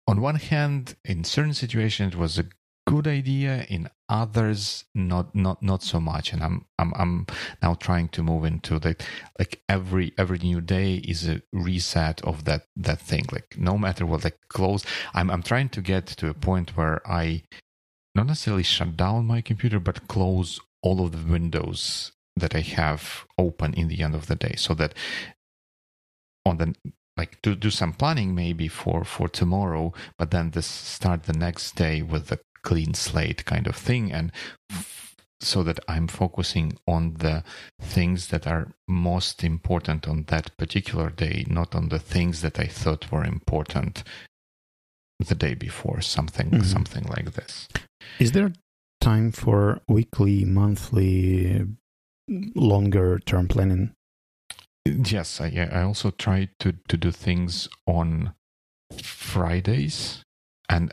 on 0.06 0.20
one 0.20 0.36
hand, 0.36 0.96
in 1.04 1.24
certain 1.24 1.54
situations, 1.54 2.14
it 2.14 2.18
was 2.18 2.38
a 2.38 2.44
good 2.86 3.06
idea. 3.06 3.64
In 3.68 3.88
others, 4.08 4.84
not 4.94 5.34
not 5.34 5.62
not 5.62 5.82
so 5.82 5.98
much. 5.98 6.32
And 6.32 6.42
I'm 6.42 6.66
I'm 6.78 6.92
I'm 6.94 7.26
now 7.62 7.74
trying 7.74 8.08
to 8.08 8.22
move 8.22 8.44
into 8.44 8.78
like 8.78 9.02
like 9.38 9.62
every 9.68 10.12
every 10.18 10.38
new 10.38 10.60
day 10.60 10.96
is 10.96 11.26
a 11.26 11.40
reset 11.52 12.20
of 12.22 12.44
that 12.44 12.66
that 12.76 13.00
thing. 13.00 13.24
Like 13.32 13.56
no 13.56 13.78
matter 13.78 14.04
what, 14.04 14.24
like 14.24 14.38
close. 14.48 14.84
I'm 15.14 15.30
I'm 15.30 15.42
trying 15.42 15.70
to 15.70 15.80
get 15.80 16.06
to 16.06 16.28
a 16.28 16.34
point 16.34 16.76
where 16.76 17.00
I 17.10 17.44
not 18.14 18.26
necessarily 18.26 18.62
shut 18.62 18.96
down 18.96 19.26
my 19.26 19.40
computer, 19.40 19.80
but 19.80 20.08
close 20.08 20.60
all 20.82 21.04
of 21.04 21.12
the 21.12 21.32
windows 21.32 22.12
that 22.36 22.54
I 22.54 22.60
have 22.60 23.26
open 23.38 23.74
in 23.74 23.88
the 23.88 24.02
end 24.02 24.14
of 24.14 24.26
the 24.26 24.36
day, 24.36 24.54
so 24.56 24.74
that 24.74 24.94
on 26.44 26.58
the 26.58 26.74
like 27.16 27.40
to 27.42 27.54
do 27.54 27.70
some 27.70 27.92
planning 27.92 28.34
maybe 28.34 28.68
for 28.68 29.04
for 29.04 29.28
tomorrow, 29.28 29.92
but 30.18 30.30
then 30.30 30.50
this 30.50 30.66
start 30.66 31.24
the 31.24 31.32
next 31.32 31.76
day 31.76 32.02
with 32.02 32.30
a 32.32 32.40
clean 32.62 32.94
slate 32.94 33.44
kind 33.44 33.66
of 33.66 33.76
thing, 33.76 34.12
and 34.12 34.32
f- 34.70 35.16
so 35.40 35.62
that 35.62 35.78
I'm 35.86 36.08
focusing 36.08 36.78
on 36.88 37.14
the 37.14 37.44
things 37.80 38.28
that 38.28 38.46
are 38.46 38.72
most 38.88 39.44
important 39.44 40.08
on 40.08 40.24
that 40.24 40.56
particular 40.56 41.10
day, 41.10 41.44
not 41.48 41.74
on 41.74 41.88
the 41.88 41.98
things 41.98 42.40
that 42.40 42.58
I 42.58 42.66
thought 42.66 43.12
were 43.12 43.24
important 43.24 44.02
the 45.20 45.34
day 45.34 45.54
before. 45.54 46.00
Something 46.00 46.50
mm-hmm. 46.50 46.62
something 46.62 47.04
like 47.04 47.34
this. 47.34 47.68
Is 48.18 48.32
there 48.32 48.52
time 49.00 49.32
for 49.32 49.80
weekly, 49.88 50.44
monthly 50.44 51.66
longer 52.28 53.18
term 53.18 53.48
planning? 53.48 53.92
Yes, 54.86 55.40
I, 55.40 55.68
I 55.72 55.82
also 55.82 56.10
try 56.10 56.48
to, 56.60 56.74
to 56.88 56.96
do 56.96 57.10
things 57.10 57.68
on 57.86 58.34
Fridays, 59.02 60.22
and 60.68 60.92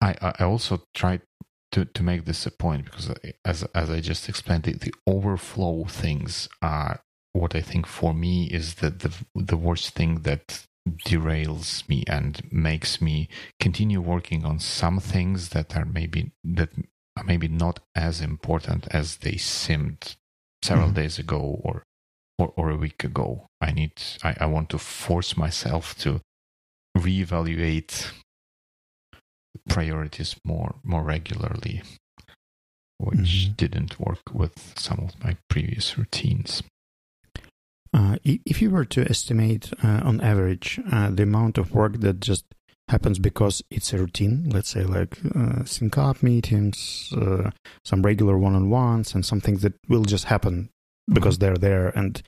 I 0.00 0.14
I 0.20 0.44
also 0.44 0.82
try 0.94 1.20
to, 1.72 1.84
to 1.84 2.02
make 2.02 2.24
this 2.24 2.46
a 2.46 2.50
point 2.50 2.84
because 2.84 3.12
as 3.44 3.64
as 3.74 3.90
I 3.90 4.00
just 4.00 4.28
explained, 4.28 4.64
the, 4.64 4.74
the 4.74 4.94
overflow 5.06 5.84
things 5.84 6.48
are 6.62 7.00
what 7.32 7.54
I 7.54 7.60
think 7.60 7.86
for 7.86 8.14
me 8.14 8.46
is 8.46 8.76
the, 8.76 8.90
the 8.90 9.12
the 9.34 9.56
worst 9.56 9.90
thing 9.94 10.22
that 10.22 10.64
derails 10.88 11.88
me 11.88 12.04
and 12.06 12.40
makes 12.50 13.00
me 13.00 13.28
continue 13.60 14.00
working 14.00 14.44
on 14.44 14.58
some 14.58 15.00
things 15.00 15.50
that 15.50 15.76
are 15.76 15.84
maybe 15.84 16.32
that 16.44 16.70
maybe 17.24 17.48
not 17.48 17.80
as 17.94 18.20
important 18.20 18.86
as 18.90 19.18
they 19.18 19.36
seemed 19.36 20.16
several 20.62 20.90
mm. 20.90 20.94
days 20.94 21.18
ago 21.18 21.60
or, 21.62 21.82
or 22.38 22.52
or 22.56 22.70
a 22.70 22.76
week 22.76 23.04
ago. 23.04 23.46
I 23.60 23.72
need 23.72 23.92
I, 24.22 24.36
I 24.40 24.46
want 24.46 24.70
to 24.70 24.78
force 24.78 25.36
myself 25.36 25.96
to 25.98 26.20
reevaluate 26.96 28.12
priorities 29.68 30.36
more 30.44 30.76
more 30.82 31.02
regularly, 31.02 31.82
which 32.98 33.18
mm-hmm. 33.18 33.52
didn't 33.54 34.00
work 34.00 34.32
with 34.32 34.74
some 34.78 34.98
of 35.00 35.22
my 35.22 35.36
previous 35.48 35.98
routines. 35.98 36.62
Uh, 37.94 38.16
if 38.24 38.60
you 38.60 38.70
were 38.70 38.84
to 38.84 39.08
estimate 39.08 39.72
uh, 39.82 40.00
on 40.04 40.20
average 40.20 40.78
uh, 40.92 41.10
the 41.10 41.22
amount 41.22 41.58
of 41.58 41.72
work 41.72 42.00
that 42.00 42.20
just 42.20 42.44
happens 42.88 43.18
because 43.18 43.62
it's 43.70 43.92
a 43.92 43.98
routine. 43.98 44.48
Let's 44.50 44.70
say 44.70 44.82
like 44.82 45.18
uh, 45.34 45.64
sync 45.64 45.96
up 45.98 46.22
meetings, 46.22 47.12
uh, 47.16 47.50
some 47.84 48.02
regular 48.02 48.38
one-on-ones, 48.38 49.14
and 49.14 49.24
some 49.24 49.40
things 49.40 49.62
that 49.62 49.74
will 49.88 50.04
just 50.04 50.24
happen 50.24 50.70
because 51.10 51.38
mm-hmm. 51.38 51.46
they're 51.46 51.56
there, 51.56 51.88
and 51.98 52.22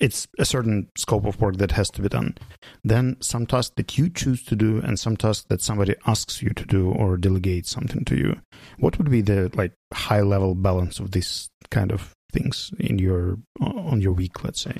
it's 0.00 0.26
a 0.38 0.44
certain 0.44 0.88
scope 0.96 1.26
of 1.26 1.40
work 1.40 1.56
that 1.56 1.72
has 1.72 1.90
to 1.90 2.02
be 2.02 2.08
done. 2.08 2.36
Then 2.82 3.16
some 3.20 3.46
tasks 3.46 3.74
that 3.76 3.98
you 3.98 4.08
choose 4.08 4.42
to 4.44 4.56
do, 4.56 4.80
and 4.80 4.98
some 4.98 5.16
tasks 5.16 5.46
that 5.48 5.60
somebody 5.60 5.94
asks 6.06 6.42
you 6.42 6.50
to 6.50 6.64
do 6.64 6.90
or 6.90 7.16
delegate 7.16 7.66
something 7.66 8.04
to 8.06 8.16
you. 8.16 8.40
What 8.78 8.96
would 8.96 9.10
be 9.10 9.20
the 9.20 9.50
like 9.54 9.72
high-level 9.92 10.54
balance 10.56 10.98
of 10.98 11.10
this 11.10 11.50
kind 11.70 11.92
of 11.92 12.14
things 12.30 12.72
in 12.78 12.98
your 12.98 13.38
on 13.60 14.00
your 14.00 14.12
week? 14.12 14.42
Let's 14.44 14.60
say. 14.60 14.76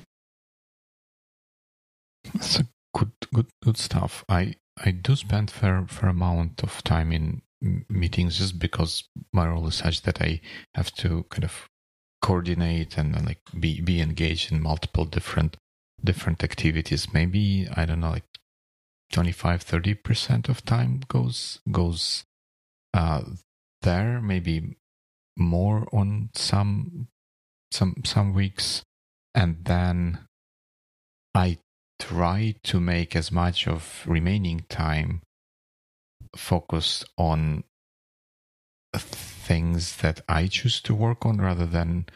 That's 2.34 2.60
a 2.60 2.66
good 2.94 3.12
good 3.32 3.46
good 3.62 3.76
stuff 3.76 4.24
i 4.28 4.54
i 4.84 4.90
do 4.90 5.14
spend 5.16 5.50
fair 5.50 5.84
fair 5.88 6.08
amount 6.08 6.62
of 6.62 6.82
time 6.84 7.12
in 7.12 7.42
meetings 7.88 8.38
just 8.38 8.58
because 8.58 9.04
my 9.32 9.46
role 9.46 9.66
is 9.66 9.76
such 9.76 10.02
that 10.02 10.20
i 10.20 10.40
have 10.74 10.92
to 10.92 11.24
kind 11.30 11.44
of 11.44 11.68
coordinate 12.22 12.98
and, 12.98 13.14
and 13.14 13.26
like 13.26 13.40
be 13.58 13.80
be 13.80 14.00
engaged 14.00 14.52
in 14.52 14.62
multiple 14.62 15.04
different 15.04 15.56
different 16.02 16.42
activities 16.42 17.12
maybe 17.12 17.68
i 17.76 17.84
don't 17.84 18.00
know 18.00 18.10
like 18.10 18.24
25 19.12 19.64
30% 19.64 20.48
of 20.48 20.64
time 20.64 21.00
goes 21.08 21.60
goes 21.70 22.24
uh 22.94 23.22
there 23.82 24.20
maybe 24.20 24.76
more 25.36 25.88
on 25.92 26.30
some 26.34 27.08
some 27.70 27.94
some 28.04 28.34
weeks 28.34 28.82
and 29.34 29.64
then 29.64 30.20
i 31.34 31.58
try 31.98 32.54
to 32.62 32.80
make 32.80 33.14
as 33.14 33.30
much 33.30 33.68
of 33.68 34.04
remaining 34.06 34.64
time 34.68 35.20
focused 36.36 37.04
on 37.18 37.62
things 38.96 39.96
that 39.96 40.20
I 40.28 40.46
choose 40.46 40.80
to 40.82 40.94
work 40.94 41.24
on 41.24 41.38
rather 41.38 41.66
than 41.66 42.06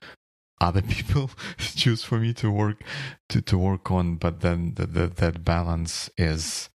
other 0.60 0.82
people 0.96 1.30
choose 1.58 2.02
for 2.02 2.18
me 2.18 2.32
to 2.34 2.50
work 2.50 2.82
to, 3.28 3.40
to 3.42 3.58
work 3.58 3.90
on 3.90 4.16
but 4.16 4.40
then 4.40 4.74
the, 4.74 4.86
the, 4.86 5.06
that 5.08 5.44
balance 5.44 6.10
is 6.16 6.70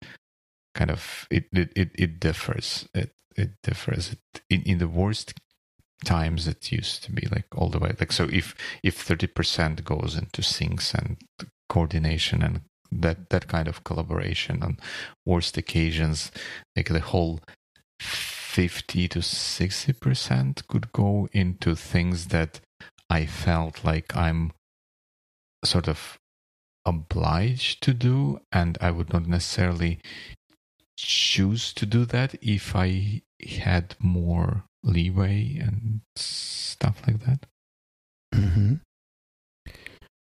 kind 0.74 0.91
of 0.91 1.26
it 1.31 1.47
it 1.53 1.72
it, 1.74 1.91
it 1.95 2.20
differs. 2.20 2.89
It 2.95 3.12
it 3.37 3.51
differs. 3.62 4.12
It, 4.12 4.43
in 4.49 4.62
in 4.62 4.79
the 4.79 4.89
worst 4.89 5.35
times 6.05 6.46
it 6.46 6.70
used 6.70 7.03
to 7.05 7.12
be 7.12 7.26
like 7.30 7.46
all 7.57 7.68
the 7.68 7.78
way 7.78 7.92
like 7.99 8.12
so 8.12 8.28
if 8.32 8.55
if 8.82 9.07
30% 9.07 9.84
goes 9.84 10.16
into 10.16 10.42
syncs 10.42 10.94
and 10.94 11.16
coordination 11.68 12.42
and 12.42 12.61
that 12.90 13.30
that 13.30 13.49
kind 13.49 13.68
of 13.68 13.84
collaboration 13.84 14.62
on 14.62 14.78
worst 15.26 15.57
occasions 15.57 16.30
like 16.76 16.88
the 16.88 17.01
whole 17.01 17.40
50 18.01 19.09
to 19.09 19.18
60% 19.18 20.66
could 20.68 20.92
go 20.92 21.28
into 21.32 21.74
things 21.74 22.26
that 22.26 22.61
i 23.11 23.26
felt 23.26 23.84
like 23.84 24.16
i'm 24.16 24.53
sort 25.64 25.88
of 25.88 26.16
obliged 26.86 27.82
to 27.82 27.92
do 27.92 28.40
and 28.53 28.78
i 28.80 28.90
would 28.90 29.12
not 29.12 29.26
necessarily 29.26 29.99
choose 30.96 31.72
to 31.74 31.84
do 31.84 32.05
that 32.05 32.34
if 32.40 32.74
i 32.74 33.20
had 33.61 33.94
more 34.01 34.64
leeway 34.89 35.59
and 35.59 36.01
stuff 36.16 37.01
like 37.07 37.20
that. 37.20 37.47
Mm-hmm. 38.34 38.74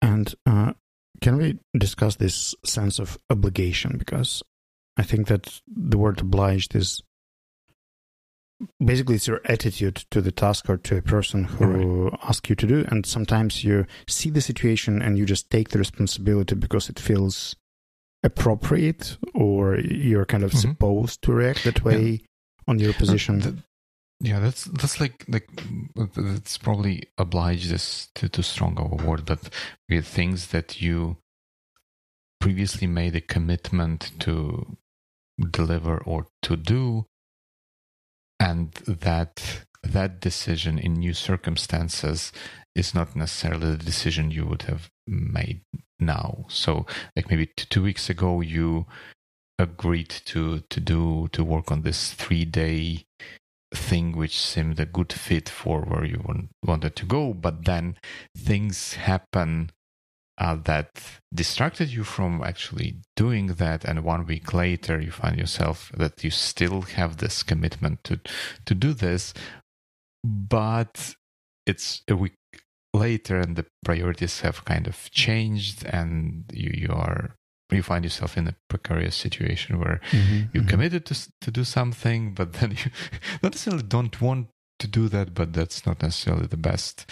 And 0.02 0.36
uh, 0.46 0.74
can 1.22 1.38
we 1.38 1.60
discuss 1.78 2.16
this 2.16 2.54
sense 2.66 3.00
of 3.00 3.18
obligation? 3.30 3.98
Because 3.98 4.44
I 4.98 5.04
think 5.04 5.28
that 5.28 5.62
the 5.68 5.98
word 5.98 6.22
obliged 6.22 6.76
is 6.76 7.02
basically 8.84 9.16
it's 9.16 9.28
your 9.28 9.42
attitude 9.46 10.04
to 10.12 10.22
the 10.22 10.32
task 10.32 10.70
or 10.70 10.78
to 10.78 10.98
a 10.98 11.02
person 11.02 11.46
who 11.46 12.10
right. 12.10 12.20
asks 12.24 12.50
you 12.50 12.56
to 12.56 12.68
do. 12.68 12.86
And 12.90 13.06
sometimes 13.06 13.64
you 13.64 13.86
see 14.08 14.30
the 14.30 14.42
situation 14.42 15.02
and 15.02 15.18
you 15.18 15.26
just 15.26 15.50
take 15.50 15.70
the 15.70 15.80
responsibility 15.80 16.56
because 16.56 16.90
it 16.90 17.00
feels 17.00 17.56
appropriate 18.24 19.18
or 19.34 19.78
you're 19.80 20.26
kind 20.26 20.44
of 20.44 20.52
mm-hmm. 20.52 20.72
supposed 20.72 21.22
to 21.24 21.34
react 21.34 21.64
that 21.66 21.84
way 21.84 22.02
yeah. 22.02 22.18
on 22.68 22.80
your 22.80 22.94
position. 22.94 23.64
Yeah, 24.20 24.40
that's 24.40 24.66
that's 24.66 25.00
like 25.00 25.26
like 25.28 25.48
that's 26.06 26.58
probably 26.58 27.04
obliged 27.18 27.72
is 27.72 28.10
too 28.16 28.42
strong 28.42 28.78
of 28.78 28.92
a 29.02 29.06
word, 29.06 29.26
but 29.26 29.50
with 29.90 30.08
things 30.08 30.48
that 30.48 30.82
you 30.82 31.18
previously 32.40 32.88
made 32.88 33.16
a 33.16 33.22
commitment 33.22 34.12
to 34.20 34.78
deliver 35.52 35.98
or 36.00 36.28
to 36.44 36.56
do, 36.56 37.06
and 38.40 38.74
that 38.88 39.66
that 39.84 40.20
decision 40.22 40.80
in 40.80 40.94
new 40.96 41.14
circumstances 41.14 42.32
is 42.76 42.96
not 42.96 43.16
necessarily 43.16 43.72
the 43.72 43.84
decision 43.86 44.32
you 44.32 44.46
would 44.46 44.64
have 44.64 44.90
made 45.08 45.62
now. 46.00 46.46
So, 46.50 46.86
like 47.16 47.30
maybe 47.30 47.48
two 47.56 47.84
weeks 47.84 48.10
ago, 48.10 48.42
you 48.42 48.86
agreed 49.60 50.10
to 50.10 50.62
to 50.70 50.80
do 50.80 51.28
to 51.34 51.44
work 51.44 51.72
on 51.72 51.82
this 51.84 52.14
three 52.14 52.46
day 52.46 53.06
thing 53.74 54.16
which 54.16 54.40
seemed 54.40 54.80
a 54.80 54.86
good 54.86 55.12
fit 55.12 55.50
for 55.50 55.82
where 55.82 56.06
you 56.06 56.22
wanted 56.64 56.96
to 56.96 57.06
go, 57.06 57.34
but 57.34 57.66
then 57.66 57.98
things 58.38 58.94
happen 58.94 59.72
uh, 60.38 60.56
that 60.64 60.90
distracted 61.34 61.90
you 61.90 62.04
from 62.04 62.44
actually 62.44 62.98
doing 63.16 63.48
that, 63.48 63.84
and 63.86 64.04
one 64.04 64.26
week 64.26 64.54
later 64.54 65.00
you 65.00 65.12
find 65.12 65.38
yourself 65.38 65.92
that 65.96 66.24
you 66.24 66.32
still 66.32 66.82
have 66.82 67.18
this 67.18 67.44
commitment 67.44 68.04
to 68.04 68.20
to 68.66 68.74
do 68.74 68.94
this, 68.94 69.34
but 70.24 71.16
it's 71.66 72.02
a 72.08 72.16
week 72.16 72.34
later 72.94 73.40
and 73.40 73.56
the 73.56 73.66
priorities 73.84 74.42
have 74.42 74.66
kind 74.66 74.88
of 74.88 75.10
changed 75.12 75.84
and 75.86 76.46
you, 76.54 76.72
you 76.74 76.94
are 76.94 77.36
you 77.72 77.84
find 77.84 78.04
yourself 78.04 78.38
in 78.38 78.48
a 78.48 78.56
precarious 78.70 79.16
situation 79.16 79.80
where 79.80 80.00
mm-hmm, 80.12 80.36
you 80.54 80.62
mm-hmm. 80.62 80.68
committed 80.68 81.06
to 81.08 81.16
to 81.42 81.52
do 81.52 81.64
something, 81.64 82.34
but 82.34 82.54
then 82.54 82.72
you 82.72 82.92
not 83.44 83.54
necessarily 83.54 83.84
don't 83.84 84.22
want 84.22 84.48
to 84.80 84.88
do 84.88 85.08
that, 85.10 85.34
but 85.34 85.54
that's 85.54 85.86
not 85.86 86.02
necessarily 86.02 86.48
the 86.48 86.58
best 86.58 87.10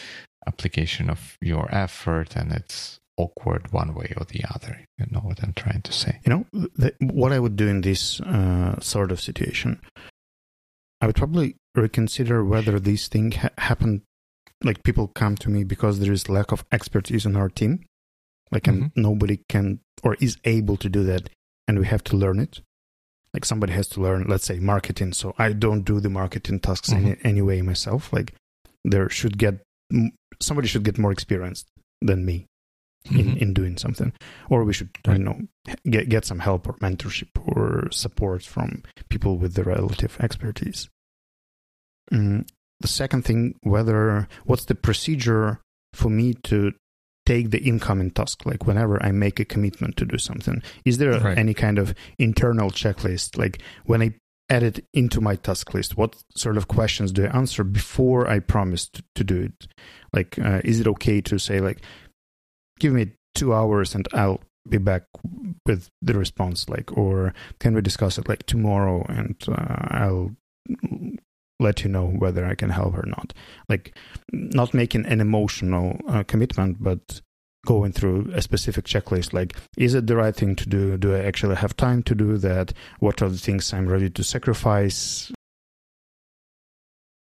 application 0.47 1.09
of 1.09 1.37
your 1.41 1.73
effort, 1.73 2.35
and 2.35 2.51
it's 2.51 2.99
awkward 3.17 3.71
one 3.71 3.93
way 3.93 4.13
or 4.17 4.25
the 4.25 4.43
other. 4.53 4.85
You 4.97 5.05
know 5.11 5.19
what 5.19 5.43
I'm 5.43 5.53
trying 5.53 5.81
to 5.83 5.93
say? 5.93 6.19
You 6.25 6.29
know 6.33 6.45
the, 6.75 6.93
what 6.99 7.31
I 7.31 7.39
would 7.39 7.55
do 7.55 7.67
in 7.67 7.81
this 7.81 8.19
uh, 8.21 8.79
sort 8.79 9.11
of 9.11 9.21
situation. 9.21 9.81
I 10.99 11.07
would 11.07 11.15
probably 11.15 11.55
reconsider 11.75 12.43
whether 12.43 12.79
this 12.79 13.07
thing 13.07 13.31
ha- 13.31 13.49
happen. 13.57 14.03
Like 14.63 14.83
people 14.83 15.07
come 15.07 15.35
to 15.37 15.49
me 15.49 15.63
because 15.63 15.99
there 15.99 16.13
is 16.13 16.29
lack 16.29 16.51
of 16.51 16.63
expertise 16.71 17.25
in 17.25 17.35
our 17.35 17.49
team, 17.49 17.83
like, 18.51 18.63
mm-hmm. 18.63 18.83
and 18.83 18.91
nobody 18.95 19.41
can 19.49 19.79
or 20.03 20.15
is 20.19 20.37
able 20.45 20.77
to 20.77 20.89
do 20.89 21.03
that, 21.03 21.29
and 21.67 21.79
we 21.79 21.85
have 21.85 22.03
to 22.05 22.17
learn 22.17 22.39
it. 22.39 22.61
Like 23.33 23.45
somebody 23.45 23.73
has 23.73 23.87
to 23.89 24.01
learn, 24.01 24.25
let's 24.27 24.45
say, 24.45 24.59
marketing. 24.59 25.13
So 25.13 25.33
I 25.37 25.53
don't 25.53 25.83
do 25.83 25.99
the 25.99 26.09
marketing 26.09 26.59
tasks 26.59 26.89
mm-hmm. 26.89 27.25
any, 27.25 27.41
way 27.41 27.61
myself. 27.61 28.11
Like 28.11 28.33
there 28.83 29.09
should 29.09 29.37
get 29.37 29.61
somebody 30.41 30.67
should 30.67 30.83
get 30.83 30.97
more 30.97 31.11
experienced 31.11 31.67
than 32.01 32.25
me 32.25 32.47
in, 33.09 33.17
mm-hmm. 33.17 33.37
in 33.37 33.53
doing 33.53 33.77
something, 33.77 34.11
or 34.49 34.63
we 34.63 34.73
should 34.73 34.89
right. 35.07 35.17
you 35.17 35.23
know 35.23 35.39
get 35.89 36.09
get 36.09 36.25
some 36.25 36.39
help 36.39 36.67
or 36.67 36.73
mentorship 36.73 37.29
or 37.45 37.89
support 37.91 38.43
from 38.43 38.83
people 39.09 39.37
with 39.37 39.53
the 39.53 39.63
relative 39.63 40.17
expertise. 40.19 40.89
Mm, 42.11 42.47
the 42.81 42.87
second 42.87 43.23
thing, 43.23 43.55
whether 43.61 44.27
what's 44.43 44.65
the 44.65 44.75
procedure 44.75 45.61
for 45.93 46.09
me 46.09 46.33
to 46.33 46.73
take 47.32 47.51
the 47.51 47.59
incoming 47.59 48.11
task 48.11 48.45
like 48.45 48.67
whenever 48.67 49.01
i 49.03 49.11
make 49.11 49.39
a 49.39 49.45
commitment 49.45 49.95
to 49.95 50.05
do 50.05 50.17
something 50.17 50.61
is 50.84 50.97
there 50.97 51.17
right. 51.19 51.38
any 51.38 51.53
kind 51.53 51.77
of 51.79 51.93
internal 52.19 52.69
checklist 52.69 53.38
like 53.38 53.61
when 53.86 54.01
i 54.01 54.13
add 54.49 54.63
it 54.63 54.86
into 54.93 55.21
my 55.21 55.36
task 55.36 55.73
list 55.73 55.95
what 55.95 56.11
sort 56.36 56.57
of 56.57 56.67
questions 56.67 57.11
do 57.13 57.25
i 57.25 57.38
answer 57.38 57.63
before 57.63 58.27
i 58.27 58.38
promise 58.38 58.89
to, 58.89 59.01
to 59.15 59.23
do 59.23 59.38
it 59.43 59.67
like 60.11 60.38
uh, 60.39 60.59
is 60.65 60.79
it 60.82 60.88
okay 60.88 61.21
to 61.21 61.39
say 61.39 61.61
like 61.61 61.79
give 62.79 62.91
me 62.91 63.11
two 63.34 63.53
hours 63.53 63.95
and 63.95 64.07
i'll 64.13 64.41
be 64.67 64.77
back 64.77 65.03
with 65.65 65.88
the 66.01 66.13
response 66.13 66.67
like 66.67 66.95
or 66.97 67.34
can 67.59 67.73
we 67.73 67.82
discuss 67.82 68.17
it 68.17 68.27
like 68.27 68.45
tomorrow 68.45 69.05
and 69.07 69.38
uh, 69.47 69.88
i'll 69.91 70.32
let 71.62 71.84
you 71.84 71.89
know 71.89 72.07
whether 72.07 72.45
I 72.45 72.55
can 72.55 72.70
help 72.70 72.95
or 72.95 73.05
not. 73.05 73.34
Like 73.70 73.95
not 74.32 74.74
making 74.74 75.05
an 75.05 75.22
emotional 75.22 75.99
uh, 76.07 76.24
commitment, 76.24 76.82
but 76.82 77.22
going 77.66 77.91
through 77.91 78.32
a 78.34 78.41
specific 78.41 78.86
checklist 78.86 79.34
like 79.34 79.55
is 79.78 79.93
it 79.93 80.07
the 80.07 80.16
right 80.16 80.36
thing 80.36 80.55
to 80.55 80.68
do? 80.68 80.97
Do 80.97 81.16
i 81.16 81.20
actually 81.20 81.55
have 81.55 81.76
time 81.78 82.03
to 82.03 82.16
do 82.16 82.38
that? 82.38 82.74
What 82.99 83.22
are 83.22 83.30
the 83.30 83.38
things 83.38 83.72
i'm 83.74 83.88
ready 83.88 84.09
to 84.09 84.24
sacrifice? 84.24 85.32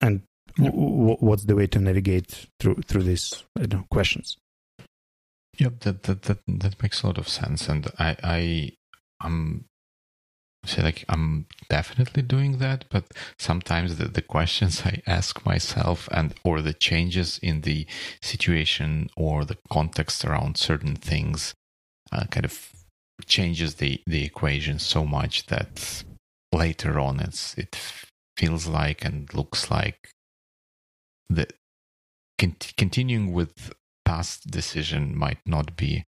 And 0.01 0.23
w- 0.57 1.17
what's 1.19 1.45
the 1.45 1.57
way 1.57 1.67
to 1.69 1.79
navigate 1.81 2.47
through 2.61 2.83
through 2.87 3.03
these 3.03 3.45
know, 3.57 3.85
questions? 3.91 4.37
Yep 5.59 5.81
that, 5.81 6.05
that 6.05 6.23
that 6.23 6.39
that 6.47 6.83
makes 6.83 7.03
a 7.03 7.09
lot 7.09 7.19
of 7.19 7.29
sense. 7.29 7.69
And 7.69 7.89
i 7.99 8.17
i 8.23 8.71
i'm 9.21 9.65
say 10.65 10.83
like 10.83 11.05
i'm 11.09 11.47
definitely 11.69 12.23
doing 12.23 12.59
that 12.59 12.85
but 12.91 13.05
sometimes 13.39 13.97
the, 13.97 14.07
the 14.07 14.23
questions 14.23 14.83
i 14.85 15.01
ask 15.07 15.45
myself 15.47 16.09
and 16.13 16.35
or 16.45 16.61
the 16.61 16.75
changes 16.75 17.39
in 17.43 17.63
the 17.63 17.87
situation 18.23 19.09
or 19.17 19.45
the 19.45 19.57
context 19.71 20.25
around 20.25 20.57
certain 20.57 20.97
things 20.97 21.55
uh, 22.13 22.25
kind 22.31 22.45
of 22.45 22.71
changes 23.27 23.77
the 23.77 24.01
the 24.07 24.25
equation 24.25 24.79
so 24.79 25.05
much 25.05 25.47
that 25.47 26.05
later 26.53 26.99
on 26.99 27.21
it's 27.21 27.57
it 27.57 27.77
feels 28.37 28.67
like 28.67 29.05
and 29.05 29.33
looks 29.35 29.71
like 29.71 30.11
the 31.29 31.47
con- 32.39 32.57
continuing 32.77 33.33
with 33.33 33.73
past 34.05 34.51
decision 34.51 35.17
might 35.17 35.39
not 35.47 35.77
be 35.77 36.05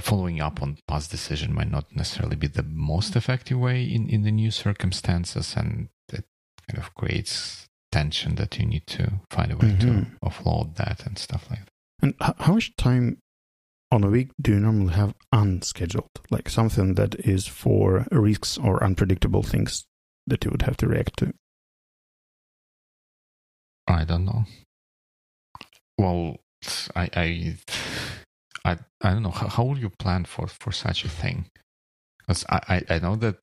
following 0.00 0.40
up 0.40 0.62
on 0.62 0.78
past 0.86 1.10
decision 1.10 1.54
might 1.54 1.70
not 1.70 1.94
necessarily 1.94 2.36
be 2.36 2.46
the 2.46 2.62
most 2.62 3.16
effective 3.16 3.58
way 3.58 3.82
in, 3.82 4.08
in 4.08 4.22
the 4.22 4.30
new 4.30 4.50
circumstances 4.50 5.54
and 5.56 5.88
it 6.12 6.24
kind 6.70 6.78
of 6.78 6.94
creates 6.94 7.66
tension 7.90 8.36
that 8.36 8.58
you 8.58 8.66
need 8.66 8.86
to 8.86 9.20
find 9.30 9.52
a 9.52 9.56
way 9.56 9.68
mm-hmm. 9.68 10.02
to 10.02 10.06
offload 10.24 10.76
that 10.76 11.04
and 11.06 11.18
stuff 11.18 11.46
like 11.50 11.60
that. 11.60 11.68
And 12.00 12.14
how 12.20 12.54
much 12.54 12.74
time 12.76 13.18
on 13.90 14.02
a 14.02 14.08
week 14.08 14.30
do 14.40 14.52
you 14.52 14.60
normally 14.60 14.94
have 14.94 15.14
unscheduled? 15.32 16.10
Like 16.30 16.48
something 16.48 16.94
that 16.94 17.14
is 17.20 17.46
for 17.46 18.06
risks 18.10 18.58
or 18.58 18.82
unpredictable 18.82 19.42
things 19.42 19.84
that 20.26 20.44
you 20.44 20.50
would 20.50 20.62
have 20.62 20.76
to 20.78 20.88
react 20.88 21.18
to? 21.18 21.34
I 23.86 24.04
don't 24.04 24.24
know. 24.24 24.44
Well 25.98 26.38
i 26.94 27.10
i 27.16 27.56
I 28.64 28.78
I 29.00 29.12
don't 29.12 29.22
know 29.22 29.30
how, 29.30 29.48
how 29.48 29.64
will 29.64 29.78
you 29.78 29.90
plan 29.90 30.24
for 30.24 30.46
for 30.46 30.72
such 30.72 31.04
a 31.04 31.08
thing? 31.08 31.50
Because 32.18 32.44
I, 32.48 32.60
I 32.88 32.94
I 32.94 32.98
know 32.98 33.16
that 33.16 33.36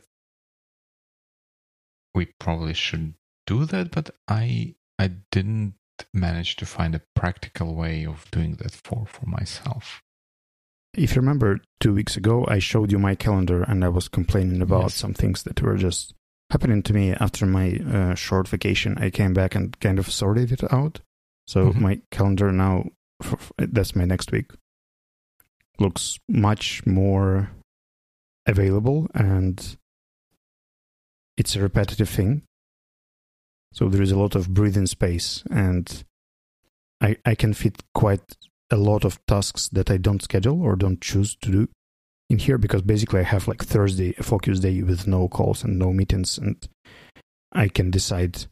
we 2.16 2.26
probably 2.40 2.74
should 2.74 3.14
do 3.46 3.66
that, 3.66 3.92
but 3.92 4.12
I 4.28 4.76
I 4.98 5.12
didn't 5.32 5.76
manage 6.14 6.56
to 6.58 6.66
find 6.66 6.96
a 6.96 7.02
practical 7.16 7.76
way 7.76 8.06
of 8.06 8.30
doing 8.32 8.56
that 8.56 8.72
for 8.72 9.06
for 9.06 9.26
myself. 9.26 10.02
if 10.96 11.16
you 11.16 11.22
remember 11.22 11.60
two 11.80 11.94
weeks 11.94 12.18
ago, 12.18 12.46
I 12.48 12.60
showed 12.60 12.92
you 12.92 13.00
my 13.00 13.16
calendar 13.16 13.64
and 13.64 13.84
I 13.86 13.90
was 13.90 14.08
complaining 14.08 14.62
about 14.62 14.84
yes. 14.84 14.96
some 14.96 15.14
things 15.14 15.44
that 15.44 15.62
were 15.62 15.78
just 15.78 16.14
happening 16.50 16.82
to 16.84 16.94
me 16.94 17.14
after 17.14 17.46
my 17.46 17.80
uh, 17.80 18.16
short 18.16 18.48
vacation. 18.48 18.98
I 18.98 19.10
came 19.12 19.34
back 19.34 19.56
and 19.56 19.80
kind 19.80 20.00
of 20.00 20.10
sorted 20.12 20.52
it 20.52 20.74
out. 20.74 21.02
So 21.48 21.68
mm-hmm. 21.68 21.84
my 21.84 22.02
calendar 22.12 22.52
now, 22.52 22.86
for, 23.22 23.38
that's 23.58 23.96
my 23.96 24.06
next 24.06 24.32
week, 24.32 24.52
looks 25.80 26.20
much 26.28 26.86
more 26.86 27.52
available 28.46 29.08
and 29.14 29.78
it's 31.38 31.56
a 31.56 31.62
repetitive 31.62 32.10
thing. 32.10 32.44
So 33.72 33.88
there 33.88 34.02
is 34.02 34.12
a 34.12 34.18
lot 34.18 34.36
of 34.36 34.54
breathing 34.54 34.88
space 34.88 35.44
and 35.50 36.04
I, 37.02 37.18
I 37.26 37.36
can 37.36 37.54
fit 37.54 37.84
quite 37.94 38.36
a 38.72 38.78
lot 38.78 39.06
of 39.06 39.24
tasks 39.26 39.70
that 39.70 39.90
I 39.90 39.98
don't 39.98 40.22
schedule 40.22 40.62
or 40.62 40.76
don't 40.76 41.02
choose 41.02 41.36
to 41.42 41.52
do 41.52 41.68
in 42.30 42.40
here 42.40 42.58
because 42.58 42.82
basically 42.82 43.22
I 43.22 43.24
have 43.24 43.48
like 43.48 43.64
Thursday 43.64 44.14
a 44.18 44.24
focus 44.24 44.60
day 44.60 44.82
with 44.84 45.08
no 45.08 45.28
calls 45.28 45.64
and 45.64 45.80
no 45.80 45.94
meetings 45.94 46.38
and 46.38 46.68
I 47.52 47.68
can 47.68 47.90
decide 47.90 48.46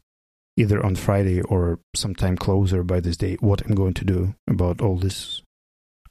either 0.56 0.84
on 0.84 0.96
Friday 0.96 1.40
or 1.42 1.78
sometime 1.94 2.36
closer 2.36 2.82
by 2.82 3.00
this 3.00 3.16
day 3.16 3.36
what 3.40 3.62
I'm 3.64 3.74
going 3.74 3.94
to 3.94 4.04
do 4.04 4.34
about 4.48 4.80
all 4.80 4.96
this 4.96 5.42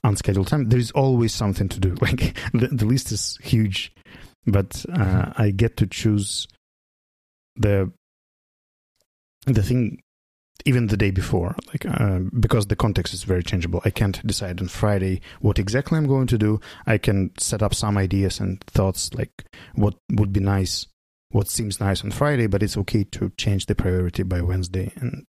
unscheduled 0.04 0.48
time. 0.48 0.70
There 0.70 0.80
is 0.80 0.92
always 0.92 1.34
something 1.34 1.70
to 1.70 1.80
do. 1.80 1.96
Like 2.02 2.36
the, 2.54 2.68
the 2.72 2.86
list 2.86 3.12
is 3.12 3.38
huge, 3.42 3.94
but 4.46 4.86
uh, 4.92 4.98
mm-hmm. 4.98 5.42
I 5.42 5.52
get 5.52 5.78
to 5.78 5.88
choose 5.88 6.48
the 7.56 7.92
the 9.46 9.64
thing 9.64 10.02
even 10.66 10.88
the 10.88 10.98
day 10.98 11.12
before, 11.12 11.56
like 11.68 11.86
uh, 11.86 12.20
because 12.40 12.68
the 12.68 12.76
context 12.76 13.14
is 13.14 13.24
very 13.24 13.44
changeable. 13.44 13.82
I 13.86 13.90
can't 13.90 14.26
decide 14.26 14.60
on 14.60 14.68
Friday 14.68 15.22
what 15.40 15.60
exactly 15.60 15.98
I'm 15.98 16.08
going 16.08 16.28
to 16.28 16.38
do. 16.38 16.60
I 16.86 16.98
can 16.98 17.32
set 17.38 17.64
up 17.64 17.74
some 17.74 17.98
ideas 17.98 18.40
and 18.40 18.62
thoughts, 18.66 19.14
like 19.14 19.46
what 19.76 19.96
would 20.12 20.34
be 20.34 20.40
nice, 20.40 20.88
what 21.30 21.48
seems 21.48 21.80
nice 21.80 22.04
on 22.04 22.12
Friday, 22.12 22.48
but 22.48 22.64
it's 22.64 22.78
okay 22.78 23.04
to 23.06 23.32
change 23.38 23.68
the 23.68 23.76
priority 23.76 24.24
by 24.24 24.42
Wednesday. 24.42 24.92
And 24.98 25.26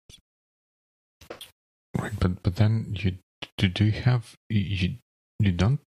right, 1.97 2.13
but 2.19 2.41
but 2.43 2.55
then 2.55 2.95
you 2.97 3.17
do, 3.57 3.67
do 3.67 3.85
you 3.85 3.91
have 3.91 4.35
you 4.49 4.95
you 5.39 5.51
don't? 5.51 5.79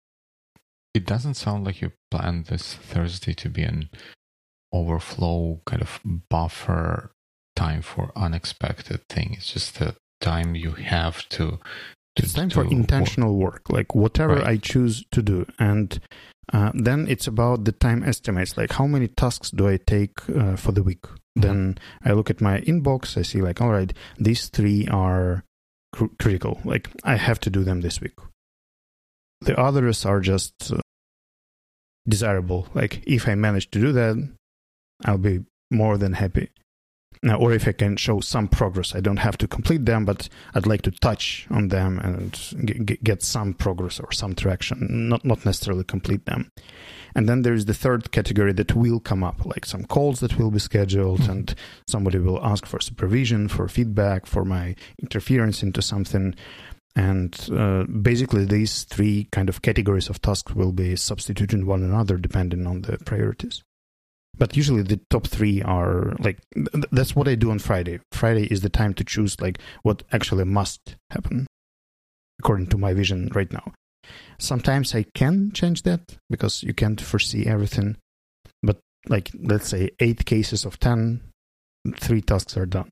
It 0.95 1.07
doesn't 1.07 1.35
sound 1.35 1.65
like 1.65 1.81
you 1.81 1.93
plan 2.11 2.45
this 2.49 2.75
Thursday 2.75 3.35
to 3.35 3.49
be 3.49 3.63
an 3.63 3.89
overflow 4.73 5.61
kind 5.67 5.83
of 5.83 6.01
buffer 6.29 7.13
time 7.57 7.83
for 7.83 8.13
unexpected 8.17 9.01
things. 9.09 9.39
It's 9.39 9.53
just 9.53 9.79
the 9.79 9.97
time 10.21 10.55
you 10.55 10.73
have 10.73 11.29
to. 11.31 11.59
to 12.17 12.23
it's 12.23 12.33
time 12.33 12.49
to 12.51 12.55
for 12.57 12.65
intentional 12.65 13.37
work, 13.37 13.69
work 13.69 13.71
like 13.71 13.95
whatever 13.95 14.37
right. 14.37 14.47
I 14.47 14.57
choose 14.57 15.05
to 15.13 15.23
do, 15.23 15.47
and 15.59 16.01
uh, 16.53 16.73
then 16.75 17.07
it's 17.09 17.27
about 17.27 17.65
the 17.65 17.73
time 17.73 18.03
estimates. 18.03 18.57
Like 18.57 18.73
how 18.73 18.87
many 18.87 19.09
tasks 19.09 19.51
do 19.51 19.69
I 19.69 19.79
take 19.79 20.29
uh, 20.31 20.57
for 20.57 20.73
the 20.73 20.83
week? 20.83 21.03
Mm-hmm. 21.03 21.41
Then 21.41 21.79
I 22.05 22.13
look 22.13 22.31
at 22.31 22.41
my 22.41 22.61
inbox. 22.61 23.17
I 23.17 23.23
see 23.23 23.41
like, 23.43 23.61
all 23.61 23.71
right, 23.71 23.93
these 24.19 24.49
three 24.49 24.87
are 24.89 25.45
cr- 25.93 26.15
critical. 26.21 26.61
Like 26.65 26.89
I 27.05 27.17
have 27.17 27.41
to 27.41 27.51
do 27.51 27.65
them 27.65 27.81
this 27.81 28.01
week. 28.01 28.15
The 29.41 29.59
others 29.59 30.05
are 30.05 30.21
just 30.21 30.73
uh, 30.73 30.81
desirable. 32.09 32.69
Like 32.75 33.03
if 33.07 33.29
I 33.29 33.35
manage 33.35 33.71
to 33.71 33.81
do 33.81 33.93
that, 33.93 34.17
I'll 35.05 35.19
be 35.19 35.45
more 35.71 35.99
than 35.99 36.15
happy 36.15 36.51
or 37.27 37.53
if 37.53 37.67
I 37.67 37.73
can 37.73 37.97
show 37.97 38.21
some 38.21 38.49
progress. 38.49 38.95
I 38.95 39.01
don't 39.01 39.19
have 39.19 39.39
to 39.39 39.49
complete 39.49 39.85
them, 39.85 40.05
but 40.05 40.29
I'd 40.55 40.67
like 40.67 40.83
to 40.83 40.91
touch 40.91 41.47
on 41.51 41.69
them 41.69 41.99
and 41.99 42.33
g- 42.33 42.99
get 43.03 43.23
some 43.23 43.55
progress 43.55 44.01
or 44.01 44.13
some 44.13 44.35
traction, 44.35 45.09
not, 45.09 45.25
not 45.25 45.45
necessarily 45.45 45.85
complete 45.85 46.27
them. 46.27 46.51
And 47.15 47.29
then 47.29 47.43
there 47.43 47.55
is 47.55 47.65
the 47.65 47.75
third 47.75 48.13
category 48.13 48.53
that 48.53 48.75
will 48.75 49.01
come 49.01 49.25
up, 49.25 49.45
like 49.45 49.67
some 49.67 49.85
calls 49.85 50.21
that 50.21 50.39
will 50.39 50.51
be 50.51 50.59
scheduled, 50.59 51.21
mm-hmm. 51.21 51.33
and 51.33 51.55
somebody 51.87 52.19
will 52.19 52.45
ask 52.45 52.67
for 52.67 52.81
supervision, 52.81 53.49
for 53.49 53.69
feedback, 53.69 54.27
for 54.27 54.45
my 54.45 54.77
interference 55.01 55.63
into 55.63 55.83
something. 55.83 56.35
And 56.95 57.49
uh, 57.53 57.85
basically, 57.85 58.45
these 58.45 58.85
three 58.85 59.29
kind 59.31 59.49
of 59.49 59.63
categories 59.63 60.09
of 60.09 60.21
tasks 60.21 60.55
will 60.55 60.73
be 60.73 60.97
substituting 60.97 61.67
one 61.67 61.83
another 61.83 62.17
depending 62.17 62.67
on 62.67 62.83
the 62.83 62.99
priorities 62.99 63.63
but 64.39 64.57
usually 64.57 64.83
the 64.83 65.01
top 65.11 65.27
three 65.27 65.63
are 65.63 66.15
like 66.19 66.39
th- 66.55 66.87
that's 66.93 67.15
what 67.15 67.29
i 67.29 67.35
do 67.35 67.51
on 67.51 67.59
friday. 67.59 68.01
Friday 68.13 68.47
is 68.47 68.61
the 68.61 68.69
time 68.69 68.95
to 68.95 69.05
choose 69.05 69.41
like 69.41 69.59
what 69.83 70.03
actually 70.13 70.45
must 70.45 70.97
happen 71.11 71.47
according 72.41 72.69
to 72.69 72.79
my 72.79 72.95
vision 72.95 73.29
right 73.35 73.53
now. 73.53 73.73
Sometimes 74.39 74.95
i 74.95 75.05
can 75.15 75.51
change 75.53 75.83
that 75.83 76.17
because 76.31 76.63
you 76.63 76.75
can't 76.75 77.01
foresee 77.01 77.47
everything 77.47 77.97
but 78.63 78.79
like 79.09 79.31
let's 79.41 79.69
say 79.69 79.91
eight 80.01 80.25
cases 80.25 80.65
of 80.65 80.79
ten 80.79 81.21
three 81.97 82.21
tasks 82.21 82.57
are 82.57 82.67
done. 82.67 82.91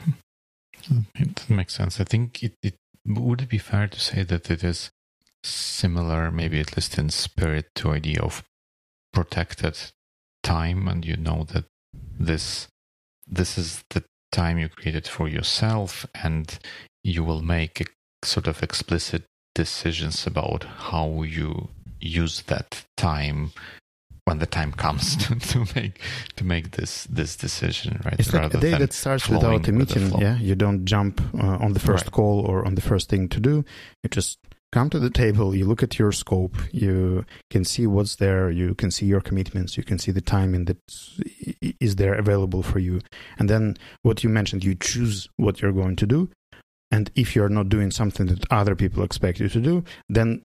Hmm. 0.00 0.10
Hmm. 0.86 1.00
It 1.14 1.48
makes 1.50 1.74
sense. 1.74 2.00
I 2.00 2.04
think 2.04 2.42
it, 2.42 2.54
it 2.62 2.74
would 3.06 3.42
it 3.42 3.48
be 3.48 3.58
fair 3.58 3.88
to 3.88 4.00
say 4.00 4.22
that 4.22 4.50
it 4.50 4.62
is 4.62 4.90
similar 5.44 6.30
maybe 6.30 6.60
at 6.60 6.76
least 6.76 6.98
in 6.98 7.08
spirit 7.08 7.66
to 7.74 7.90
idea 7.90 8.20
of 8.20 8.44
protected 9.12 9.76
time 10.42 10.88
and 10.88 11.04
you 11.04 11.16
know 11.16 11.44
that 11.52 11.64
this 12.18 12.68
this 13.26 13.56
is 13.56 13.82
the 13.90 14.04
time 14.30 14.58
you 14.58 14.68
created 14.68 15.06
for 15.06 15.28
yourself 15.28 16.06
and 16.14 16.58
you 17.04 17.22
will 17.22 17.42
make 17.42 17.80
a 17.80 18.26
sort 18.26 18.46
of 18.46 18.62
explicit 18.62 19.24
decisions 19.54 20.26
about 20.26 20.64
how 20.64 21.22
you 21.22 21.68
use 22.00 22.42
that 22.42 22.84
time 22.96 23.52
when 24.24 24.38
the 24.38 24.46
time 24.46 24.72
comes 24.72 25.16
to, 25.26 25.34
to 25.34 25.66
make 25.74 26.00
to 26.36 26.44
make 26.44 26.72
this 26.72 27.04
this 27.04 27.36
decision 27.36 28.00
right? 28.04 28.18
It's 28.18 28.32
like 28.32 28.54
a 28.54 28.58
day 28.58 28.78
that 28.78 28.92
starts 28.92 29.28
without 29.28 29.68
a 29.68 29.72
meeting 29.72 30.10
yeah? 30.18 30.38
You 30.38 30.54
don't 30.54 30.84
jump 30.84 31.20
uh, 31.34 31.58
on 31.60 31.72
the 31.72 31.80
first 31.80 32.06
right. 32.06 32.12
call 32.12 32.40
or 32.46 32.64
on 32.64 32.74
the 32.74 32.80
first 32.80 33.08
thing 33.08 33.28
to 33.28 33.40
do. 33.40 33.64
You 34.02 34.08
just 34.10 34.38
come 34.72 34.88
to 34.90 34.98
the 34.98 35.10
table, 35.10 35.54
you 35.54 35.66
look 35.66 35.82
at 35.82 35.98
your 35.98 36.12
scope, 36.12 36.56
you 36.72 37.24
can 37.50 37.64
see 37.64 37.86
what's 37.86 38.16
there, 38.16 38.50
you 38.50 38.74
can 38.74 38.90
see 38.90 39.06
your 39.06 39.20
commitments, 39.20 39.76
you 39.76 39.82
can 39.84 39.98
see 39.98 40.10
the 40.10 40.20
timing 40.20 40.64
that 40.64 40.78
is 41.78 41.96
there 41.96 42.14
available 42.14 42.62
for 42.62 42.78
you. 42.78 43.00
And 43.38 43.50
then 43.50 43.76
what 44.02 44.24
you 44.24 44.30
mentioned, 44.30 44.64
you 44.64 44.74
choose 44.74 45.28
what 45.36 45.60
you're 45.60 45.72
going 45.72 45.96
to 45.96 46.06
do. 46.06 46.30
And 46.90 47.10
if 47.14 47.36
you're 47.36 47.48
not 47.48 47.68
doing 47.68 47.90
something 47.90 48.26
that 48.26 48.50
other 48.50 48.74
people 48.74 49.02
expect 49.02 49.40
you 49.40 49.48
to 49.50 49.60
do, 49.60 49.84
then 50.08 50.42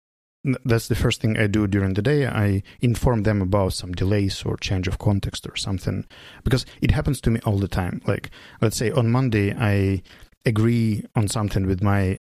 that's 0.63 0.87
the 0.87 0.95
first 0.95 1.21
thing 1.21 1.37
I 1.37 1.47
do 1.47 1.65
during 1.67 1.93
the 1.93 2.01
day. 2.01 2.27
I 2.27 2.61
inform 2.81 3.23
them 3.23 3.41
about 3.41 3.73
some 3.73 3.93
delays 3.93 4.43
or 4.43 4.57
change 4.57 4.87
of 4.87 4.99
context 4.99 5.47
or 5.47 5.55
something 5.55 6.05
because 6.43 6.65
it 6.81 6.91
happens 6.91 7.19
to 7.21 7.31
me 7.31 7.39
all 7.45 7.57
the 7.57 7.67
time. 7.67 8.01
Like, 8.05 8.29
let's 8.61 8.77
say 8.77 8.91
on 8.91 9.11
Monday, 9.11 9.55
I 9.55 10.03
agree 10.45 11.03
on 11.15 11.27
something 11.27 11.65
with 11.65 11.81
my 11.81 12.17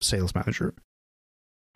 sales 0.00 0.34
manager. 0.34 0.74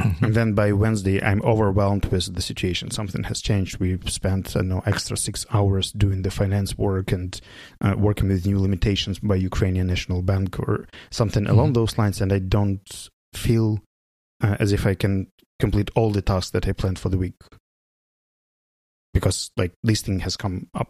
And 0.23 0.35
then 0.35 0.55
by 0.55 0.73
Wednesday, 0.73 1.23
I'm 1.23 1.43
overwhelmed 1.43 2.07
with 2.07 2.35
the 2.35 2.43
situation. 2.43 2.91
Something 2.91 3.25
has 3.25 3.41
changed. 3.41 3.79
We've 3.79 4.09
spent, 4.11 4.57
I 4.57 4.61
know, 4.61 4.83
extra 4.87 5.17
six 5.17 5.47
hours 5.53 5.93
doing 5.93 6.23
the 6.23 6.31
finance 6.31 6.77
work 6.79 7.13
and 7.13 7.39
uh, 7.81 7.95
working 7.97 8.29
with 8.29 8.47
new 8.47 8.59
limitations 8.59 9.19
by 9.19 9.37
Ukrainian 9.37 9.87
National 9.87 10.23
Bank 10.23 10.59
or 10.59 10.87
something 11.11 11.45
mm-hmm. 11.45 11.53
along 11.53 11.73
those 11.73 11.99
lines. 11.99 12.21
And 12.21 12.33
I 12.33 12.39
don't 12.39 13.09
feel 13.35 13.81
uh, 14.43 14.57
as 14.59 14.73
if 14.73 14.87
I 14.87 14.95
can 14.95 15.29
complete 15.59 15.91
all 15.95 16.11
the 16.11 16.23
tasks 16.23 16.51
that 16.51 16.67
I 16.67 16.73
planned 16.73 16.99
for 16.99 17.09
the 17.09 17.19
week 17.19 17.35
because, 19.13 19.51
like, 19.57 19.73
this 19.83 20.03
thing 20.03 20.21
has 20.21 20.37
come 20.37 20.69
up. 20.75 20.89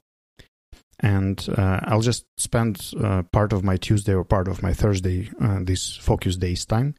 And 1.02 1.44
uh, 1.56 1.80
I'll 1.84 2.02
just 2.02 2.26
spend 2.36 2.92
uh, 3.02 3.22
part 3.32 3.54
of 3.54 3.64
my 3.64 3.78
Tuesday 3.78 4.12
or 4.14 4.22
part 4.22 4.48
of 4.48 4.62
my 4.62 4.74
Thursday, 4.74 5.30
uh, 5.40 5.60
this 5.62 5.96
focus 5.96 6.36
days 6.36 6.66
time, 6.66 6.94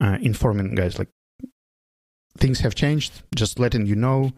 uh, 0.00 0.16
informing 0.22 0.74
guys 0.74 0.98
like 0.98 1.10
things 2.38 2.60
have 2.60 2.74
changed. 2.74 3.22
Just 3.34 3.58
letting 3.58 3.86
you 3.86 3.96
know. 3.96 4.32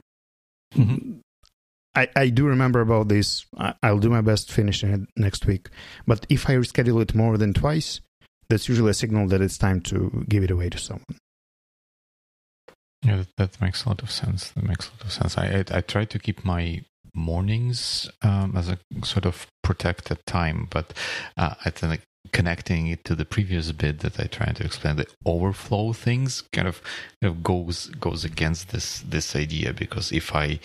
Mm-hmm. 0.75 1.19
I, 1.95 2.09
I 2.17 2.29
do 2.29 2.47
remember 2.47 2.81
about 2.81 3.09
this. 3.09 3.47
I, 3.57 3.75
I'll 3.83 3.99
do 3.99 4.11
my 4.11 4.21
best 4.21 4.51
finishing 4.51 4.93
it 4.93 5.01
next 5.17 5.47
week. 5.47 5.69
But 6.07 6.27
if 6.29 6.49
I 6.49 6.55
reschedule 6.55 7.01
it 7.03 7.15
more 7.15 7.39
than 7.39 7.55
twice, 7.55 8.01
that's 8.49 8.69
usually 8.69 8.91
a 8.91 8.95
signal 8.95 9.29
that 9.29 9.41
it's 9.41 9.59
time 9.59 9.81
to 9.83 10.25
give 10.29 10.43
it 10.43 10.51
away 10.51 10.71
to 10.71 10.79
someone. 10.79 11.19
Yeah, 13.05 13.17
that, 13.17 13.37
that 13.37 13.61
makes 13.61 13.85
a 13.85 13.91
lot 13.91 14.03
of 14.03 14.11
sense. 14.11 14.51
That 14.51 14.65
makes 14.65 14.89
a 14.89 14.93
lot 14.93 15.05
of 15.05 15.13
sense. 15.13 15.39
I 15.39 15.59
I, 15.59 15.79
I 15.79 15.81
try 15.83 16.05
to 16.05 16.19
keep 16.19 16.45
my 16.45 16.83
mornings 17.15 18.11
um, 18.23 18.57
as 18.57 18.69
a 18.69 18.79
sort 19.05 19.25
of 19.25 19.47
protected 19.63 20.19
time, 20.27 20.67
but 20.71 20.93
uh, 21.37 21.55
I 21.65 21.71
think 21.71 22.01
connecting 22.33 22.87
it 22.89 23.05
to 23.05 23.15
the 23.15 23.25
previous 23.25 23.71
bit 23.73 24.01
that 24.01 24.19
I 24.19 24.25
tried 24.25 24.57
to 24.57 24.65
explain, 24.65 24.97
the 24.97 25.07
overflow 25.25 25.93
things 25.93 26.43
kind 26.53 26.69
of, 26.69 26.83
kind 27.23 27.35
of 27.35 27.43
goes 27.43 27.87
goes 27.87 28.25
against 28.25 28.71
this 28.71 29.01
this 29.01 29.37
idea 29.37 29.73
because 29.73 30.13
if 30.13 30.35
I 30.35 30.61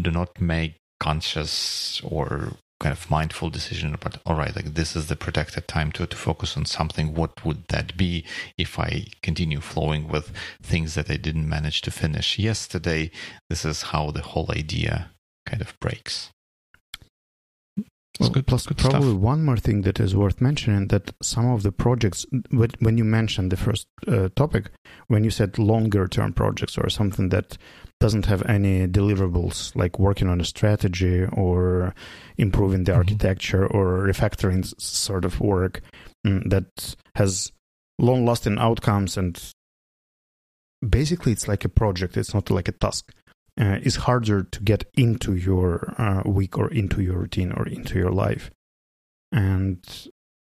do 0.00 0.10
not 0.10 0.40
make 0.40 0.76
conscious 1.00 2.00
or 2.04 2.52
kind 2.80 2.92
of 2.92 3.10
mindful 3.10 3.50
decision 3.50 3.92
about 3.92 4.18
all 4.24 4.36
right 4.36 4.54
like 4.54 4.74
this 4.74 4.94
is 4.94 5.08
the 5.08 5.16
protected 5.16 5.66
time 5.66 5.90
to, 5.90 6.06
to 6.06 6.16
focus 6.16 6.56
on 6.56 6.64
something 6.64 7.12
what 7.12 7.44
would 7.44 7.66
that 7.68 7.96
be 7.96 8.24
if 8.56 8.78
i 8.78 9.04
continue 9.20 9.60
flowing 9.60 10.06
with 10.06 10.32
things 10.62 10.94
that 10.94 11.10
i 11.10 11.16
didn't 11.16 11.48
manage 11.48 11.80
to 11.80 11.90
finish 11.90 12.38
yesterday? 12.38 13.10
This 13.50 13.64
is 13.64 13.82
how 13.82 14.10
the 14.12 14.22
whole 14.22 14.48
idea 14.52 15.10
kind 15.46 15.60
of 15.60 15.78
breaks 15.80 16.30
well, 18.18 18.30
good, 18.30 18.46
plus, 18.46 18.66
good 18.66 18.78
probably 18.78 19.10
stuff. 19.10 19.20
one 19.20 19.44
more 19.44 19.56
thing 19.56 19.82
that 19.82 20.00
is 20.00 20.14
worth 20.14 20.40
mentioning 20.40 20.88
that 20.88 21.12
some 21.22 21.46
of 21.50 21.62
the 21.62 21.72
projects, 21.72 22.26
when 22.50 22.98
you 22.98 23.04
mentioned 23.04 23.52
the 23.52 23.56
first 23.56 23.86
uh, 24.06 24.28
topic, 24.34 24.70
when 25.06 25.24
you 25.24 25.30
said 25.30 25.58
longer 25.58 26.08
term 26.08 26.32
projects 26.32 26.76
or 26.76 26.88
something 26.88 27.28
that 27.28 27.56
doesn't 28.00 28.26
have 28.26 28.42
any 28.46 28.86
deliverables, 28.86 29.74
like 29.76 29.98
working 29.98 30.28
on 30.28 30.40
a 30.40 30.44
strategy 30.44 31.24
or 31.32 31.94
improving 32.36 32.84
the 32.84 32.92
mm-hmm. 32.92 32.98
architecture 32.98 33.66
or 33.66 34.06
refactoring 34.06 34.64
sort 34.80 35.24
of 35.24 35.40
work 35.40 35.80
mm, 36.26 36.48
that 36.50 36.96
has 37.14 37.52
long 37.98 38.24
lasting 38.24 38.58
outcomes 38.58 39.16
and 39.16 39.52
basically 40.88 41.32
it's 41.32 41.48
like 41.48 41.64
a 41.64 41.68
project, 41.68 42.16
it's 42.16 42.34
not 42.34 42.50
like 42.50 42.68
a 42.68 42.72
task 42.72 43.12
uh, 43.58 43.78
is 43.82 43.96
harder 43.96 44.42
to 44.42 44.62
get 44.62 44.84
into 44.94 45.34
your 45.34 45.94
uh, 45.98 46.22
week 46.24 46.56
or 46.56 46.70
into 46.70 47.02
your 47.02 47.18
routine 47.18 47.52
or 47.52 47.66
into 47.66 47.98
your 47.98 48.12
life. 48.12 48.50
And 49.32 49.84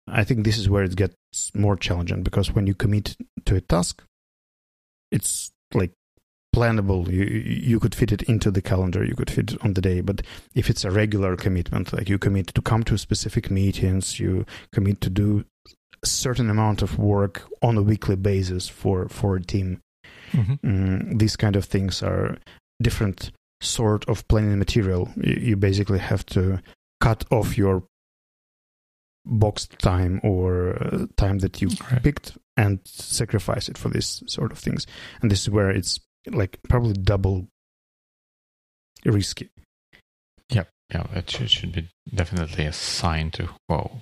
I 0.07 0.23
think 0.23 0.43
this 0.43 0.57
is 0.57 0.69
where 0.69 0.83
it 0.83 0.95
gets 0.95 1.15
more 1.53 1.75
challenging 1.75 2.23
because 2.23 2.51
when 2.51 2.67
you 2.67 2.75
commit 2.75 3.15
to 3.45 3.55
a 3.55 3.61
task, 3.61 4.03
it's 5.11 5.51
like 5.73 5.91
plannable. 6.55 7.09
You 7.09 7.23
you 7.23 7.79
could 7.79 7.95
fit 7.95 8.11
it 8.11 8.23
into 8.23 8.51
the 8.51 8.61
calendar. 8.61 9.03
You 9.03 9.15
could 9.15 9.29
fit 9.29 9.53
it 9.53 9.63
on 9.63 9.73
the 9.73 9.81
day. 9.81 10.01
But 10.01 10.21
if 10.53 10.69
it's 10.69 10.83
a 10.85 10.91
regular 10.91 11.35
commitment, 11.35 11.93
like 11.93 12.09
you 12.09 12.17
commit 12.17 12.47
to 12.47 12.61
come 12.61 12.83
to 12.85 12.97
specific 12.97 13.49
meetings, 13.49 14.19
you 14.19 14.45
commit 14.73 15.01
to 15.01 15.09
do 15.09 15.45
a 16.03 16.07
certain 16.07 16.49
amount 16.49 16.81
of 16.81 16.99
work 16.99 17.43
on 17.61 17.77
a 17.77 17.81
weekly 17.81 18.15
basis 18.15 18.67
for 18.67 19.07
for 19.09 19.35
a 19.35 19.43
team. 19.43 19.81
Mm-hmm. 20.31 20.53
Mm, 20.67 21.19
these 21.19 21.35
kind 21.35 21.55
of 21.55 21.65
things 21.65 22.03
are 22.03 22.37
different 22.81 23.31
sort 23.61 24.07
of 24.07 24.27
planning 24.27 24.59
material. 24.59 25.09
You 25.15 25.55
basically 25.55 25.99
have 25.99 26.25
to 26.27 26.61
cut 27.01 27.25
off 27.31 27.57
your 27.57 27.83
boxed 29.25 29.77
time 29.79 30.21
or 30.23 30.77
uh, 30.81 31.05
time 31.17 31.39
that 31.39 31.61
you 31.61 31.69
right. 31.91 32.01
picked 32.01 32.37
and 32.55 32.79
sacrifice 32.85 33.67
it 33.69 33.77
for 33.77 33.89
this 33.89 34.23
sort 34.27 34.51
of 34.51 34.59
things. 34.59 34.87
And 35.21 35.29
this 35.29 35.41
is 35.41 35.49
where 35.49 35.69
it's 35.69 35.99
like 36.27 36.59
probably 36.67 36.93
double 36.93 37.47
risky. 39.05 39.49
Yeah, 40.49 40.63
yeah, 40.91 41.07
it 41.13 41.29
should, 41.29 41.51
should 41.51 41.73
be 41.73 41.89
definitely 42.13 42.65
a 42.65 42.73
sign 42.73 43.31
to 43.31 43.49
whoa 43.67 44.01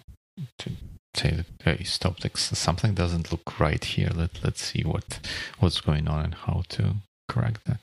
to 0.59 0.71
say 1.15 1.31
that 1.31 1.77
hey, 1.77 1.83
stop. 1.83 2.23
Like 2.23 2.37
something 2.37 2.93
doesn't 2.93 3.31
look 3.31 3.59
right 3.59 3.83
here. 3.83 4.11
Let 4.13 4.43
let's 4.43 4.63
see 4.63 4.83
what 4.83 5.19
what's 5.59 5.81
going 5.81 6.07
on 6.07 6.23
and 6.25 6.35
how 6.35 6.63
to 6.69 6.95
correct 7.27 7.65
that. 7.65 7.79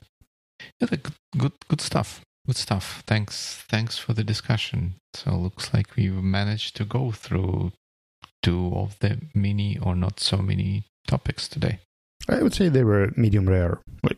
Yeah, 0.79 0.87
good, 1.37 1.53
good 1.67 1.81
stuff. 1.81 2.21
Good 2.45 2.57
stuff. 2.57 3.03
Thanks, 3.07 3.63
thanks 3.69 3.97
for 3.97 4.13
the 4.13 4.23
discussion. 4.23 4.95
So 5.13 5.31
looks 5.31 5.73
like 5.73 5.95
we've 5.95 6.11
managed 6.11 6.75
to 6.77 6.85
go 6.85 7.11
through 7.11 7.71
two 8.41 8.73
of 8.75 8.99
the 8.99 9.19
many 9.33 9.77
or 9.79 9.95
not 9.95 10.19
so 10.19 10.37
many 10.37 10.83
topics 11.07 11.47
today. 11.47 11.79
I 12.29 12.41
would 12.41 12.53
say 12.53 12.69
they 12.69 12.83
were 12.83 13.11
medium 13.15 13.47
rare, 13.47 13.79
like 14.01 14.17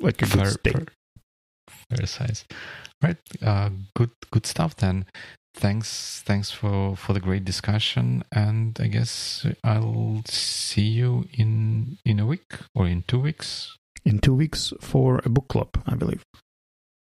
like 0.00 0.22
a 0.22 0.26
fair, 0.26 0.44
good 0.44 0.52
steak. 0.52 0.72
Fair, 0.72 1.96
fair 1.96 2.06
size. 2.06 2.44
Right. 3.02 3.18
Uh, 3.42 3.70
good, 3.94 4.10
good 4.30 4.46
stuff. 4.46 4.76
Then 4.76 5.06
thanks 5.54 6.22
thanks 6.24 6.50
for 6.50 6.96
for 6.96 7.12
the 7.12 7.20
great 7.20 7.44
discussion 7.44 8.24
and 8.32 8.78
i 8.80 8.86
guess 8.86 9.46
i'll 9.64 10.22
see 10.24 10.80
you 10.80 11.28
in 11.34 11.98
in 12.06 12.18
a 12.18 12.26
week 12.26 12.54
or 12.74 12.86
in 12.86 13.04
two 13.06 13.18
weeks 13.18 13.76
in 14.04 14.18
two 14.18 14.34
weeks 14.34 14.72
for 14.80 15.20
a 15.24 15.28
book 15.28 15.48
club, 15.48 15.82
I 15.86 15.94
believe. 15.94 16.22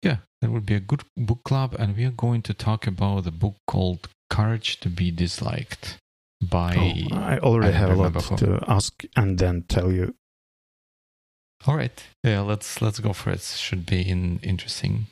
Yeah, 0.04 0.18
that 0.42 0.52
would 0.52 0.66
be 0.66 0.76
a 0.76 0.80
good 0.80 1.04
book 1.16 1.44
club, 1.44 1.76
and 1.78 1.96
we 1.96 2.06
are 2.06 2.12
going 2.12 2.42
to 2.44 2.54
talk 2.54 2.88
about 2.88 3.24
the 3.24 3.32
book 3.32 3.56
called 3.68 4.08
Courage 4.30 4.80
to 4.82 4.90
Be 4.90 5.12
Disliked 5.12 5.98
by. 6.42 7.08
Oh, 7.12 7.16
I 7.16 7.40
already 7.40 7.74
I 7.74 7.78
have 7.78 7.92
a 7.92 7.96
lot 7.96 8.24
who. 8.24 8.38
to 8.38 8.64
ask 8.68 9.04
and 9.16 9.38
then 9.38 9.64
tell 9.68 9.92
you. 9.92 10.14
All 11.66 11.76
right, 11.76 12.04
yeah, 12.24 12.42
let's 12.42 12.82
let's 12.82 13.00
go 13.00 13.14
for 13.14 13.32
it. 13.32 13.42
Should 13.42 13.86
be 13.86 14.10
an 14.12 14.40
interesting, 14.44 15.08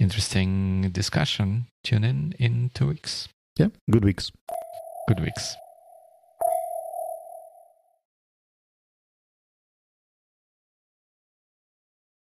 interesting 0.00 0.90
discussion. 0.90 1.66
Tune 1.84 2.02
in 2.02 2.34
in 2.38 2.70
two 2.74 2.88
weeks. 2.88 3.28
Yeah, 3.56 3.68
good 3.90 4.04
weeks. 4.04 4.32
Good 5.08 5.20
weeks. 5.20 5.56